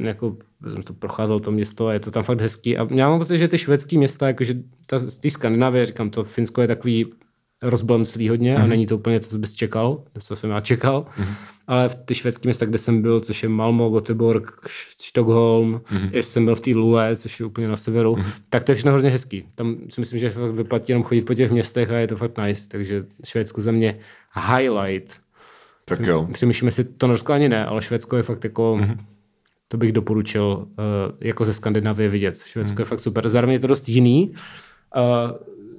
jako 0.00 0.36
jsem 0.68 0.82
to 0.82 0.92
procházel 0.92 1.40
to 1.40 1.50
město 1.50 1.86
a 1.86 1.92
je 1.92 2.00
to 2.00 2.10
tam 2.10 2.22
fakt 2.22 2.40
hezký. 2.40 2.78
A 2.78 2.86
já 2.94 3.08
mám 3.08 3.18
pocit, 3.18 3.38
že 3.38 3.48
ty 3.48 3.58
švédský 3.58 3.98
města, 3.98 4.26
jakože 4.26 4.54
ta, 4.86 4.98
z 4.98 5.18
té 5.18 5.30
Skandinávie, 5.30 5.86
říkám 5.86 6.10
to, 6.10 6.24
Finsko 6.24 6.62
je 6.62 6.68
takový 6.68 7.06
rozblemslý 7.62 8.28
hodně 8.28 8.54
Mhm. 8.54 8.62
a 8.62 8.66
není 8.66 8.86
to 8.86 8.96
úplně 8.96 9.20
to, 9.20 9.26
co 9.26 9.38
bys 9.38 9.54
čekal, 9.54 10.02
co 10.20 10.36
jsem 10.36 10.50
já 10.50 10.60
čekal. 10.60 11.06
Ale 11.66 11.88
v 11.88 11.94
ty 11.94 12.14
švédské 12.14 12.46
města, 12.48 12.66
kde 12.66 12.78
jsem 12.78 13.02
byl, 13.02 13.20
což 13.20 13.42
je 13.42 13.48
Malmo, 13.48 13.90
Göteborg, 13.90 14.52
Stockholm, 15.02 15.80
Mhm. 15.90 16.02
mm 16.02 16.10
jsem 16.22 16.44
byl 16.44 16.54
v 16.54 16.60
té 16.60 16.70
Lule, 16.70 17.16
což 17.16 17.40
je 17.40 17.46
úplně 17.46 17.68
na 17.68 17.76
severu, 17.76 18.16
tak 18.50 18.64
to 18.64 18.72
je 18.72 18.76
všechno 18.76 18.92
hrozně 18.92 19.10
hezký. 19.10 19.44
Tam 19.54 19.76
si 19.88 20.00
myslím, 20.00 20.20
že 20.20 20.30
fakt 20.30 20.52
vyplatí 20.52 20.92
jenom 20.92 21.02
chodit 21.02 21.22
po 21.22 21.34
těch 21.34 21.50
městech 21.50 21.90
a 21.90 21.94
je 21.98 22.06
to 22.06 22.16
fakt 22.16 22.38
nice. 22.38 22.68
Takže 22.68 23.04
Švédsko 23.24 23.60
za 23.60 23.72
mě 23.72 23.98
highlight. 24.48 25.12
Tak 25.84 26.00
jo. 26.00 26.28
Přemýšlím, 26.32 26.66
jestli 26.68 26.84
to 26.84 27.06
Norsko 27.06 27.32
ani 27.32 27.48
ne, 27.48 27.66
ale 27.66 27.82
Švédsko 27.82 28.16
je 28.16 28.22
fakt 28.22 28.44
jako, 28.44 28.76
Mhm. 28.76 28.90
mm-hmm. 28.90 28.98
to 29.68 29.76
bych 29.76 29.92
doporučil 29.92 30.44
uh, 30.68 30.74
jako 31.20 31.44
ze 31.44 31.52
Skandinávie 31.52 32.08
vidět. 32.08 32.38
Švédsko 32.38 32.72
Mhm. 32.74 32.78
mm. 32.78 32.80
je 32.82 32.84
fakt 32.84 33.00
super. 33.00 33.28
Zároveň 33.28 33.52
je 33.52 33.58
to 33.60 33.66
dost 33.66 33.88
jiný. 33.88 34.32
Uh, 34.96 35.30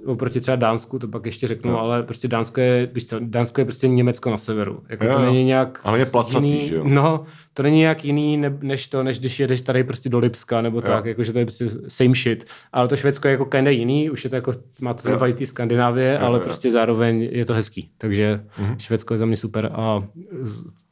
oproti 0.06 0.40
třeba 0.42 0.56
Dánsku, 0.56 1.00
to 1.00 1.08
pak 1.08 1.26
ještě 1.26 1.48
řeknu, 1.48 1.72
no. 1.72 1.80
ale 1.80 2.04
prostě 2.04 2.28
Dánsko 2.28 2.62
je, 2.62 2.90
víš 2.94 3.08
co, 3.08 3.20
Dánsko 3.20 3.62
je 3.62 3.66
prostě 3.66 3.88
Německo 3.88 4.30
na 4.32 4.38
severu. 4.38 4.84
Jako 4.90 5.06
Jo, 5.06 5.14
to 5.14 5.20
jo. 5.20 5.26
není 5.26 5.44
nějak 5.46 5.80
Ale 5.84 6.00
je 6.00 6.06
placatý, 6.06 6.48
jiný, 6.52 6.68
že 6.68 6.76
jo? 6.76 6.84
No, 6.88 7.24
to 7.54 7.64
není 7.64 7.78
nějak 7.78 8.06
jiný, 8.06 8.38
ne, 8.38 8.58
než 8.62 8.88
to, 8.88 9.04
než 9.04 9.20
když 9.20 9.40
jedeš 9.40 9.62
tady 9.62 9.84
prostě 9.84 10.10
do 10.10 10.20
Lipska 10.20 10.62
nebo 10.62 10.82
tak, 10.82 11.06
jakože 11.06 11.34
to 11.34 11.40
je 11.40 11.46
prostě 11.46 11.68
same 11.88 12.16
shit. 12.16 12.46
Ale 12.74 12.88
to 12.88 12.96
Švédsko 12.96 13.28
je 13.28 13.32
jako 13.32 13.46
kinda 13.46 13.72
jiný, 13.72 14.10
už 14.10 14.24
je 14.24 14.30
to 14.30 14.36
jako, 14.36 14.52
má 14.82 14.94
to 14.94 15.04
ten 15.04 15.12
Jo. 15.12 15.34
té 15.38 15.46
Skandinávie, 15.46 16.20
ale 16.20 16.38
jo. 16.40 16.44
prostě 16.44 16.72
zároveň 16.72 17.30
je 17.32 17.46
to 17.46 17.54
hezký. 17.54 17.90
Takže 17.98 18.44
Mhm. 18.60 18.76
Švédsko 18.80 19.14
je 19.14 19.18
za 19.18 19.26
mě 19.26 19.38
super 19.38 19.70
a 19.74 20.04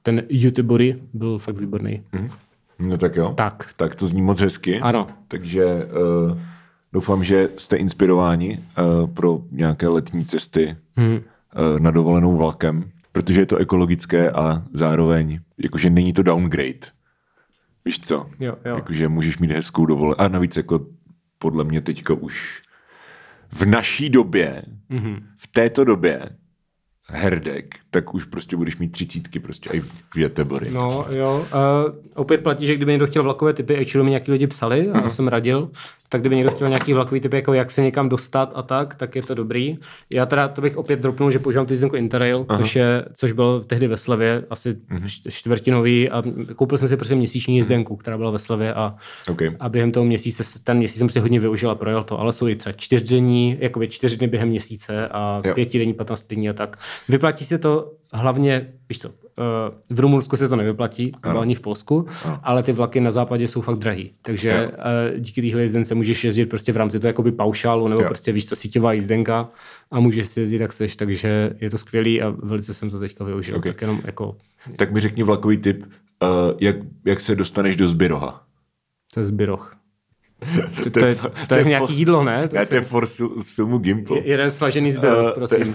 ten 0.02 0.24
YouTubery 0.30 0.96
byl 1.14 1.38
fakt 1.38 1.58
výborný. 1.60 2.04
No 2.80 2.98
tak 2.98 3.16
jo. 3.16 3.34
Tak. 3.38 3.70
Tak 3.76 3.96
to 3.96 4.08
zní 4.08 4.22
moc 4.22 4.40
hezky. 4.40 4.80
Ano. 4.80 5.08
Takže 5.28 5.66
uh, 5.66 6.38
doufám, 6.94 7.24
že 7.24 7.50
jste 7.58 7.78
inspirováni 7.78 8.60
uh, 8.60 9.10
pro 9.10 9.42
nějaké 9.52 9.88
letní 9.88 10.26
cesty 10.26 10.76
Hmm. 10.96 11.14
uh, 11.14 11.22
na 11.80 11.92
dovolenou 11.92 12.38
vlakem, 12.38 12.92
protože 13.12 13.42
je 13.42 13.46
to 13.46 13.58
ekologické 13.58 14.32
a 14.32 14.64
zároveň, 14.72 15.40
jakože 15.64 15.90
není 15.90 16.14
to 16.14 16.24
downgrade. 16.24 16.88
Víš 17.86 18.00
co? 18.00 18.30
Jo, 18.40 18.58
jo. 18.66 18.76
Jakože 18.76 19.08
můžeš 19.08 19.38
mít 19.38 19.52
hezkou 19.52 19.86
dovolenou. 19.86 20.22
A 20.22 20.28
navíc 20.28 20.58
jako 20.58 20.86
podle 21.40 21.64
mě 21.64 21.82
teďka 21.82 22.14
už 22.14 22.62
v 23.52 23.66
naší 23.66 24.10
době, 24.10 24.64
mm-hmm. 24.92 25.24
v 25.38 25.48
této 25.48 25.84
době, 25.84 26.30
herdek, 27.10 27.76
tak 27.92 28.14
už 28.14 28.26
prostě 28.26 28.56
budeš 28.56 28.78
mít 28.78 28.92
třicítky 28.92 29.40
prostě 29.40 29.70
i 29.74 29.80
v 29.80 29.94
Göteborgu. 30.16 30.72
No 30.72 31.06
jo, 31.10 31.46
uh, 31.54 31.96
opět 32.16 32.44
platí, 32.44 32.68
že 32.68 32.76
kdyby 32.76 32.92
někdo 32.92 33.08
chtěl 33.08 33.24
vlakové 33.24 33.54
typy, 33.54 33.78
actually 33.78 34.06
mi 34.06 34.10
nějaký 34.10 34.32
lidi 34.32 34.48
psali 34.48 34.90
a 34.90 35.02
já 35.02 35.10
jsem 35.10 35.28
radil, 35.28 35.70
tak 36.10 36.22
kdyby 36.22 36.36
někdo 36.36 36.52
chtěl 36.52 36.70
nějaký 36.70 36.94
vlakový 36.94 37.22
typy, 37.22 37.36
jako 37.36 37.54
jak 37.54 37.72
se 37.72 37.82
někam 37.82 38.10
dostat 38.10 38.52
a 38.56 38.62
tak, 38.62 38.96
tak 38.96 39.16
je 39.16 39.22
to 39.22 39.34
dobrý. 39.34 39.78
Já 40.14 40.26
teda 40.26 40.48
to 40.48 40.62
bych 40.62 40.78
opět 40.78 41.00
dropnul, 41.00 41.32
že 41.32 41.40
používám 41.40 41.66
tu 41.66 41.74
jízdenku 41.74 41.96
Interrail, 41.96 42.46
což, 42.58 42.76
je, 42.76 43.06
což 43.16 43.32
bylo 43.32 43.60
tehdy 43.60 43.88
ve 43.88 43.98
slevě, 43.98 44.44
asi 44.50 44.74
mm-hmm. 44.74 45.30
čtvrtinový 45.30 46.10
a 46.10 46.24
koupil 46.56 46.78
jsem 46.78 46.88
si 46.88 46.98
prostě 46.98 47.16
měsíční 47.16 47.56
jízdenku, 47.56 47.96
která 47.96 48.18
byla 48.18 48.32
ve 48.32 48.40
slevě 48.40 48.74
a, 48.74 48.96
OK. 49.30 49.42
a 49.60 49.70
během 49.70 49.92
toho 49.92 50.06
měsíce, 50.06 50.44
ten 50.64 50.78
měsíc 50.78 50.98
jsem 50.98 51.10
si 51.10 51.20
hodně 51.20 51.40
využil 51.40 51.70
a 51.72 51.76
projel 51.76 52.04
to, 52.04 52.20
ale 52.20 52.34
jsou 52.34 52.48
i 52.48 52.56
třeba 52.56 52.74
čtyřdenní, 52.74 53.58
jakoby 53.60 53.88
čtyři 53.88 54.18
dny 54.18 54.28
během 54.28 54.50
měsíce 54.50 55.08
a 55.08 55.42
Jo. 55.46 55.54
pětidenní, 55.54 55.94
patnáctidenní 55.94 56.50
a 56.50 56.54
tak. 56.54 56.78
Vyplatí 57.10 57.46
se 57.46 57.58
to 57.58 57.92
hlavně, 58.14 58.74
víš 58.90 59.00
co, 59.00 59.10
eh, 59.10 59.94
v 59.94 60.00
Rumunsku 60.00 60.38
se 60.38 60.50
to 60.50 60.56
nevyplatí, 60.56 61.12
nebo 61.28 61.40
ani 61.40 61.56
v 61.56 61.60
Polsku, 61.60 62.06
ale 62.44 62.64
ty 62.64 62.72
vlaky 62.72 63.02
na 63.02 63.12
západě 63.12 63.48
jsou 63.48 63.62
fakt 63.62 63.78
drahý. 63.80 64.12
Takže 64.22 64.52
eh, 64.52 65.20
díky 65.20 65.42
téhle 65.42 65.62
jízdence 65.62 65.96
můžeš 65.96 66.24
jezdit 66.24 66.46
prostě 66.46 66.72
v 66.72 66.78
rámci 66.78 67.00
toho 67.00 67.10
jakoby 67.10 67.32
paušálu, 67.32 67.88
nebo 67.88 68.02
Jo. 68.02 68.08
prostě 68.08 68.32
víš 68.32 68.46
co, 68.48 68.56
síťová 68.56 68.94
jízdenka 68.94 69.50
a 69.92 70.00
můžeš 70.00 70.28
si 70.28 70.40
jezdit 70.40 70.62
jak 70.62 70.72
chceš, 70.72 70.96
takže 70.96 71.54
je 71.62 71.70
to 71.70 71.78
skvělý 71.78 72.22
a 72.22 72.30
velice 72.30 72.74
jsem 72.74 72.90
to 72.90 73.00
teďka 73.00 73.24
využil. 73.24 73.56
Ok. 73.58 73.66
Tak 73.66 73.82
jenom 73.82 74.02
jako, 74.06 74.38
Tak 74.76 74.92
mi 74.92 75.00
řekni 75.00 75.24
vlakový 75.24 75.58
tip, 75.58 75.84
uh, 75.86 76.28
jak, 76.60 76.76
jak 77.06 77.20
se 77.22 77.36
dostaneš 77.36 77.76
do 77.76 77.90
Zbyroha. 77.90 78.44
to 79.14 79.20
je 79.20 79.26
zbyroch. 79.26 79.77
To, 80.84 80.90
To 80.90 81.00
to, 81.00 81.06
je 81.06 81.16
to 81.48 81.56
je 81.56 81.64
nějaký 81.64 81.94
jídlo, 81.94 82.24
ne? 82.24 82.48
To 82.48 82.56
Ne, 82.56 82.66
to 82.66 82.76
je 82.76 82.82
fil- 82.82 83.40
z 83.42 83.50
filmu 83.56 83.78
Gimple. 83.78 84.18
Jeden 84.24 84.52
smažený 84.52 84.92
zbyroch, 84.92 85.18
Eh, 85.18 85.22
to 85.22 85.28
je 85.28 85.34
prosím. 85.34 85.74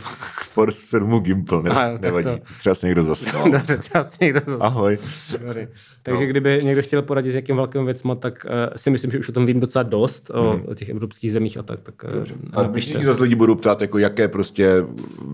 Force 0.53 0.79
z 0.81 0.83
filmu 0.83 1.19
Gimple, 1.19 1.63
ne, 1.63 1.71
Aha, 1.71 1.91
nevadí. 2.01 2.25
to- 2.25 2.39
Třeba 2.59 2.75
se 2.75 2.87
někdo 2.87 3.03
zasmál. 3.05 3.51
Dobře, 3.51 3.77
třeba 3.79 4.05
si 4.05 4.25
někdo 4.25 4.41
zase. 4.47 4.67
Ahoj. 4.67 4.99
Dobrý. 5.41 5.67
Takže 6.03 6.25
no. 6.25 6.31
kdyby 6.31 6.61
někdo 6.63 6.83
chtěl 6.83 7.03
poradit 7.03 7.33
s 7.33 7.35
jakým 7.35 7.57
velkým 7.57 7.85
věcma, 7.85 8.15
tak 8.15 8.47
uh, 8.47 8.51
si 8.77 8.91
myslím, 8.91 9.11
že 9.11 9.19
už 9.19 9.29
o 9.29 9.33
tom 9.33 9.47
vím 9.47 9.61
docela 9.61 9.83
dost, 9.83 10.31
o, 10.31 10.61
o 10.67 10.75
těch 10.75 10.89
evropských 10.89 11.33
zemích 11.33 11.57
a 11.59 11.63
tak. 11.63 11.81
tak 11.81 12.05
uh, 12.05 12.25
A 12.53 12.63
když 12.63 12.85
se 12.85 12.99
zase 12.99 13.23
lidi 13.23 13.35
budou 13.35 13.55
ptát, 13.55 13.81
jako 13.81 13.99
jaké 13.99 14.29
prostě 14.29 14.71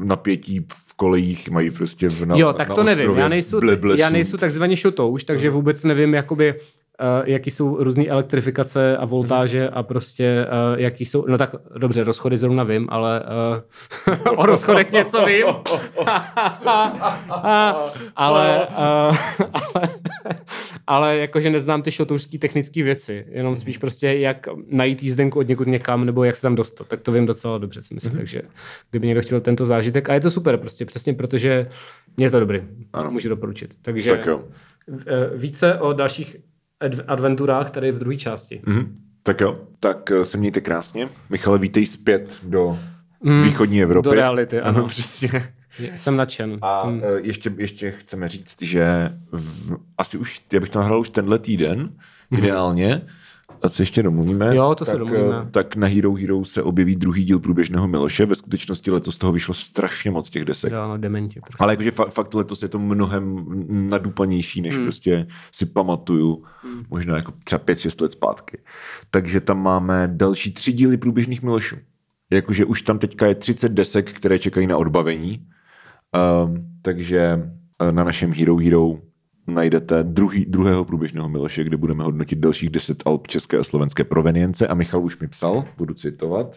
napětí 0.02 0.66
v 0.86 0.94
kolejích 0.94 1.50
mají 1.50 1.70
prostě 1.70 2.08
na, 2.24 2.36
Jo, 2.36 2.52
tak 2.52 2.68
na 2.68 2.74
to 2.74 2.82
nevím. 2.84 3.10
Já 3.16 3.28
nejsou, 3.28 3.60
já 3.96 4.10
nejsou 4.10 4.36
takzvaně 4.36 4.76
šotouš, 4.76 5.24
takže 5.24 5.50
vůbec 5.50 5.84
nevím, 5.84 6.14
jakoby, 6.14 6.54
uh, 6.54 6.60
jaký 7.24 7.50
jsou 7.50 7.84
různé 7.84 8.06
elektrifikace 8.06 8.96
a 8.96 9.04
voltáže 9.04 9.68
a 9.68 9.82
prostě 9.82 10.46
uh, 10.72 10.80
jaký 10.80 11.06
jsou, 11.06 11.24
no 11.28 11.38
tak 11.38 11.54
dobře, 11.76 12.04
rozchody 12.04 12.36
zrovna 12.36 12.64
vím, 12.64 12.86
ale 12.90 13.22
uh, 14.06 14.32
o 14.38 14.46
rozchodech 14.46 14.92
něco 14.92 15.24
vím. 15.26 15.46
ale, 18.16 18.66
uh, 18.68 19.16
ale, 19.52 19.88
ale 20.86 21.16
jakože 21.16 21.50
neznám 21.50 21.82
ty 21.82 21.92
šotoušský 21.92 22.38
technické 22.38 22.82
věci, 22.82 23.26
jenom 23.30 23.56
spíš 23.56 23.78
prostě 23.78 24.06
jak 24.06 24.46
najít 24.68 25.02
jízdenku 25.02 25.38
od 25.38 25.48
někud 25.48 25.68
někam, 25.68 26.04
nebo 26.04 26.24
jak 26.24 26.36
se 26.36 26.42
tam 26.42 26.54
dostat, 26.54 26.86
tak 26.86 27.00
to 27.00 27.12
vím 27.12 27.26
docela 27.26 27.58
dobře, 27.58 27.82
si 27.82 27.94
myslím, 27.94 28.16
takže 28.16 28.42
kdyby 28.90 29.06
někdo 29.06 29.22
chtěl 29.22 29.40
tento 29.40 29.64
zážitek, 29.64 30.10
a 30.10 30.14
je 30.14 30.20
to 30.20 30.30
super 30.30 30.56
prostě, 30.56 30.84
přesně 30.84 31.14
protože 31.14 31.68
je 32.18 32.30
to 32.30 32.40
dobrý, 32.40 32.62
ano. 32.92 33.10
můžu 33.10 33.28
doporučit. 33.28 33.74
Takže 33.82 34.10
Tak 34.10 34.26
jo. 34.26 34.44
eh, 35.06 35.36
více 35.36 35.78
o 35.78 35.92
dalších 35.92 36.36
adventurách 37.06 37.70
tady 37.70 37.90
v 37.92 37.98
druhé 37.98 38.16
části. 38.16 38.60
Mhm. 38.66 38.96
Tak 39.22 39.40
jo, 39.40 39.60
tak 39.80 40.10
eh, 40.10 40.24
se 40.24 40.38
mějte 40.38 40.60
krásně. 40.60 41.08
Michale, 41.30 41.58
vítej 41.58 41.86
zpět 41.86 42.38
do 42.42 42.78
východní 43.44 43.82
Evropy. 43.82 44.04
do 44.04 44.14
reality, 44.14 44.60
ano. 44.60 44.86
přesně. 44.86 45.30
Jsem 45.96 46.16
nadšen. 46.16 46.58
A 46.62 46.80
jsem... 46.82 47.02
eh, 47.04 47.20
ještě, 47.22 47.52
ještě 47.56 47.90
chceme 47.90 48.28
říct, 48.28 48.62
že 48.62 49.12
v, 49.32 49.76
asi 49.98 50.18
už, 50.18 50.40
já 50.52 50.60
bych 50.60 50.68
to 50.68 50.78
nahrál 50.78 51.00
už 51.00 51.08
tenhle 51.08 51.38
týden, 51.38 51.90
ideálně, 52.38 53.02
a 53.62 53.68
co 53.68 53.82
ještě 53.82 54.02
domluvíme. 54.02 54.56
Jo, 54.56 54.74
to 54.74 54.84
se 54.84 54.90
tak, 54.90 55.00
domluvíme. 55.00 55.42
eh, 55.46 55.50
tak 55.50 55.76
na 55.76 55.86
Hero 55.86 56.14
Hero 56.14 56.44
se 56.44 56.62
objeví 56.62 56.96
druhý 56.96 57.24
díl 57.24 57.38
průběžného 57.38 57.88
Miloše. 57.88 58.26
Ve 58.26 58.34
skutečnosti 58.34 58.90
letos 58.90 59.18
toho 59.18 59.32
vyšlo 59.32 59.54
strašně 59.54 60.10
moc 60.10 60.30
těch 60.30 60.44
desek. 60.44 60.72
Jo, 60.72 60.88
no, 60.88 60.98
dementi. 60.98 61.40
Prostě. 61.40 61.64
Ale 61.64 61.72
jakože 61.72 61.90
fakt, 61.90 62.10
fakt 62.10 62.34
letos 62.34 62.62
je 62.62 62.68
to 62.68 62.78
mnohem 62.78 63.46
nadupanější, 63.68 64.60
než 64.60 64.76
hmm. 64.76 64.84
prostě 64.84 65.26
si 65.52 65.66
pamatuju, 65.66 66.44
hmm. 66.62 66.84
možná 66.90 67.16
jako 67.16 67.32
třeba 67.44 67.64
5-6 67.64 68.02
let 68.02 68.12
zpátky. 68.12 68.58
Takže 69.10 69.40
tam 69.40 69.62
máme 69.62 70.10
další 70.12 70.52
tři 70.52 70.72
díly 70.72 70.96
průběžných 70.96 71.42
Milošů. 71.42 71.76
Jakože 72.30 72.64
už 72.64 72.82
tam 72.82 72.98
teďka 72.98 73.26
je 73.26 73.34
30 73.34 73.72
desek, 73.72 74.12
které 74.12 74.38
čekají 74.38 74.66
na 74.66 74.76
odbavení. 74.76 75.46
Um, 76.44 76.66
takže 76.82 77.50
eh, 77.80 77.92
na 77.92 78.04
našem 78.04 78.32
Hero 78.32 78.56
Hero 78.56 78.98
najdete 79.48 80.02
druhý, 80.02 80.44
druhého 80.44 80.84
průběžného 80.84 81.28
Miloše, 81.28 81.64
kde 81.64 81.76
budeme 81.76 82.04
hodnotit 82.04 82.38
dalších 82.38 82.70
10 82.70 83.02
alb 83.06 83.26
české 83.26 83.58
a 83.58 83.64
slovenské 83.64 84.04
provenience. 84.04 84.66
A 84.66 84.74
Michal 84.74 85.04
už 85.04 85.18
mi 85.18 85.28
psal, 85.28 85.64
budu 85.76 85.94
citovat, 85.94 86.56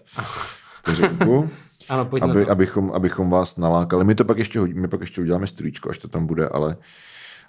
řeku, 0.87 1.49
Ano, 1.89 2.05
pojď 2.05 2.23
na 2.23 2.29
aby, 2.29 2.45
to. 2.45 2.51
abychom, 2.51 2.91
abychom 2.93 3.29
vás 3.29 3.57
nalákali. 3.57 4.03
My 4.03 4.15
to 4.15 4.25
pak 4.25 4.37
ještě, 4.37 4.59
my 4.61 4.87
pak 4.87 5.01
ještě 5.01 5.21
uděláme 5.21 5.47
strýčko, 5.47 5.89
až 5.89 5.97
to 5.97 6.07
tam 6.07 6.25
bude, 6.25 6.47
ale 6.47 6.77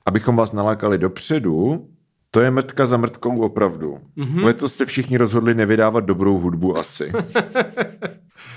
abychom 0.07 0.36
vás 0.36 0.53
nalákali 0.53 0.99
dopředu, 0.99 1.88
to 2.30 2.40
je 2.40 2.51
mrtka 2.51 2.86
za 2.86 2.97
mrtkou 2.97 3.40
opravdu. 3.40 3.99
Mhm. 4.16 4.28
Mm-hmm. 4.28 4.45
Letos 4.45 4.74
se 4.74 4.86
všichni 4.86 5.16
rozhodli 5.16 5.55
nevydávat 5.55 6.05
dobrou 6.05 6.38
hudbu 6.38 6.78
asi. 6.78 7.12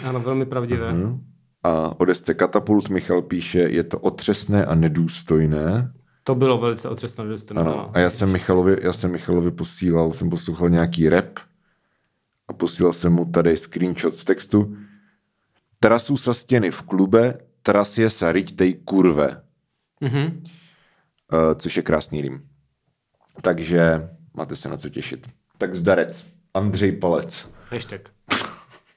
Ano, 0.04 0.20
velmi 0.20 0.46
pravdivé. 0.46 0.94
Mhm. 0.94 1.20
A 1.64 2.00
o 2.00 2.06
desce 2.06 2.34
Katapult 2.34 2.90
Michal 2.90 3.22
píše, 3.22 3.60
je 3.60 3.84
to 3.84 4.00
otřesné 4.00 4.66
a 4.66 4.76
nedůstojné. 4.76 5.92
To 6.26 6.36
bylo 6.36 6.58
velice 6.58 6.90
otřesné 6.90 7.24
dostane. 7.26 7.62
Ano. 7.62 7.92
A 7.94 8.00
já 8.00 8.10
jsem 8.10 8.32
Michalovi, 8.32 8.78
já 8.82 8.94
jsem 8.94 9.12
Michalovi 9.12 9.52
posílal, 9.52 10.12
jsem 10.12 10.30
poslouchal 10.30 10.70
nějaký 10.70 11.10
rap 11.10 11.40
a 12.48 12.54
posílal 12.54 12.94
jsem 12.94 13.14
mu 13.14 13.26
tady 13.26 13.58
screenshot 13.58 14.18
z 14.18 14.24
textu. 14.24 14.78
Trasu 15.80 16.18
sa 16.18 16.34
stěny 16.34 16.74
v 16.74 16.82
klube, 16.82 17.24
trasie 17.62 18.10
sa 18.10 18.34
riť 18.34 18.58
tej 18.58 18.74
kurve. 18.82 19.46
Mhm. 20.02 20.42
Uh, 21.30 21.54
což 21.62 21.78
je 21.78 21.84
krásný 21.86 22.22
rým. 22.22 22.42
Takže 23.42 24.10
máte 24.34 24.56
se 24.56 24.70
na 24.70 24.78
co 24.78 24.90
těšit. 24.90 25.30
Tak 25.58 25.76
zdarec. 25.76 26.26
Andřej 26.54 26.92
Palec. 26.92 27.50
Hashtag. 27.70 28.10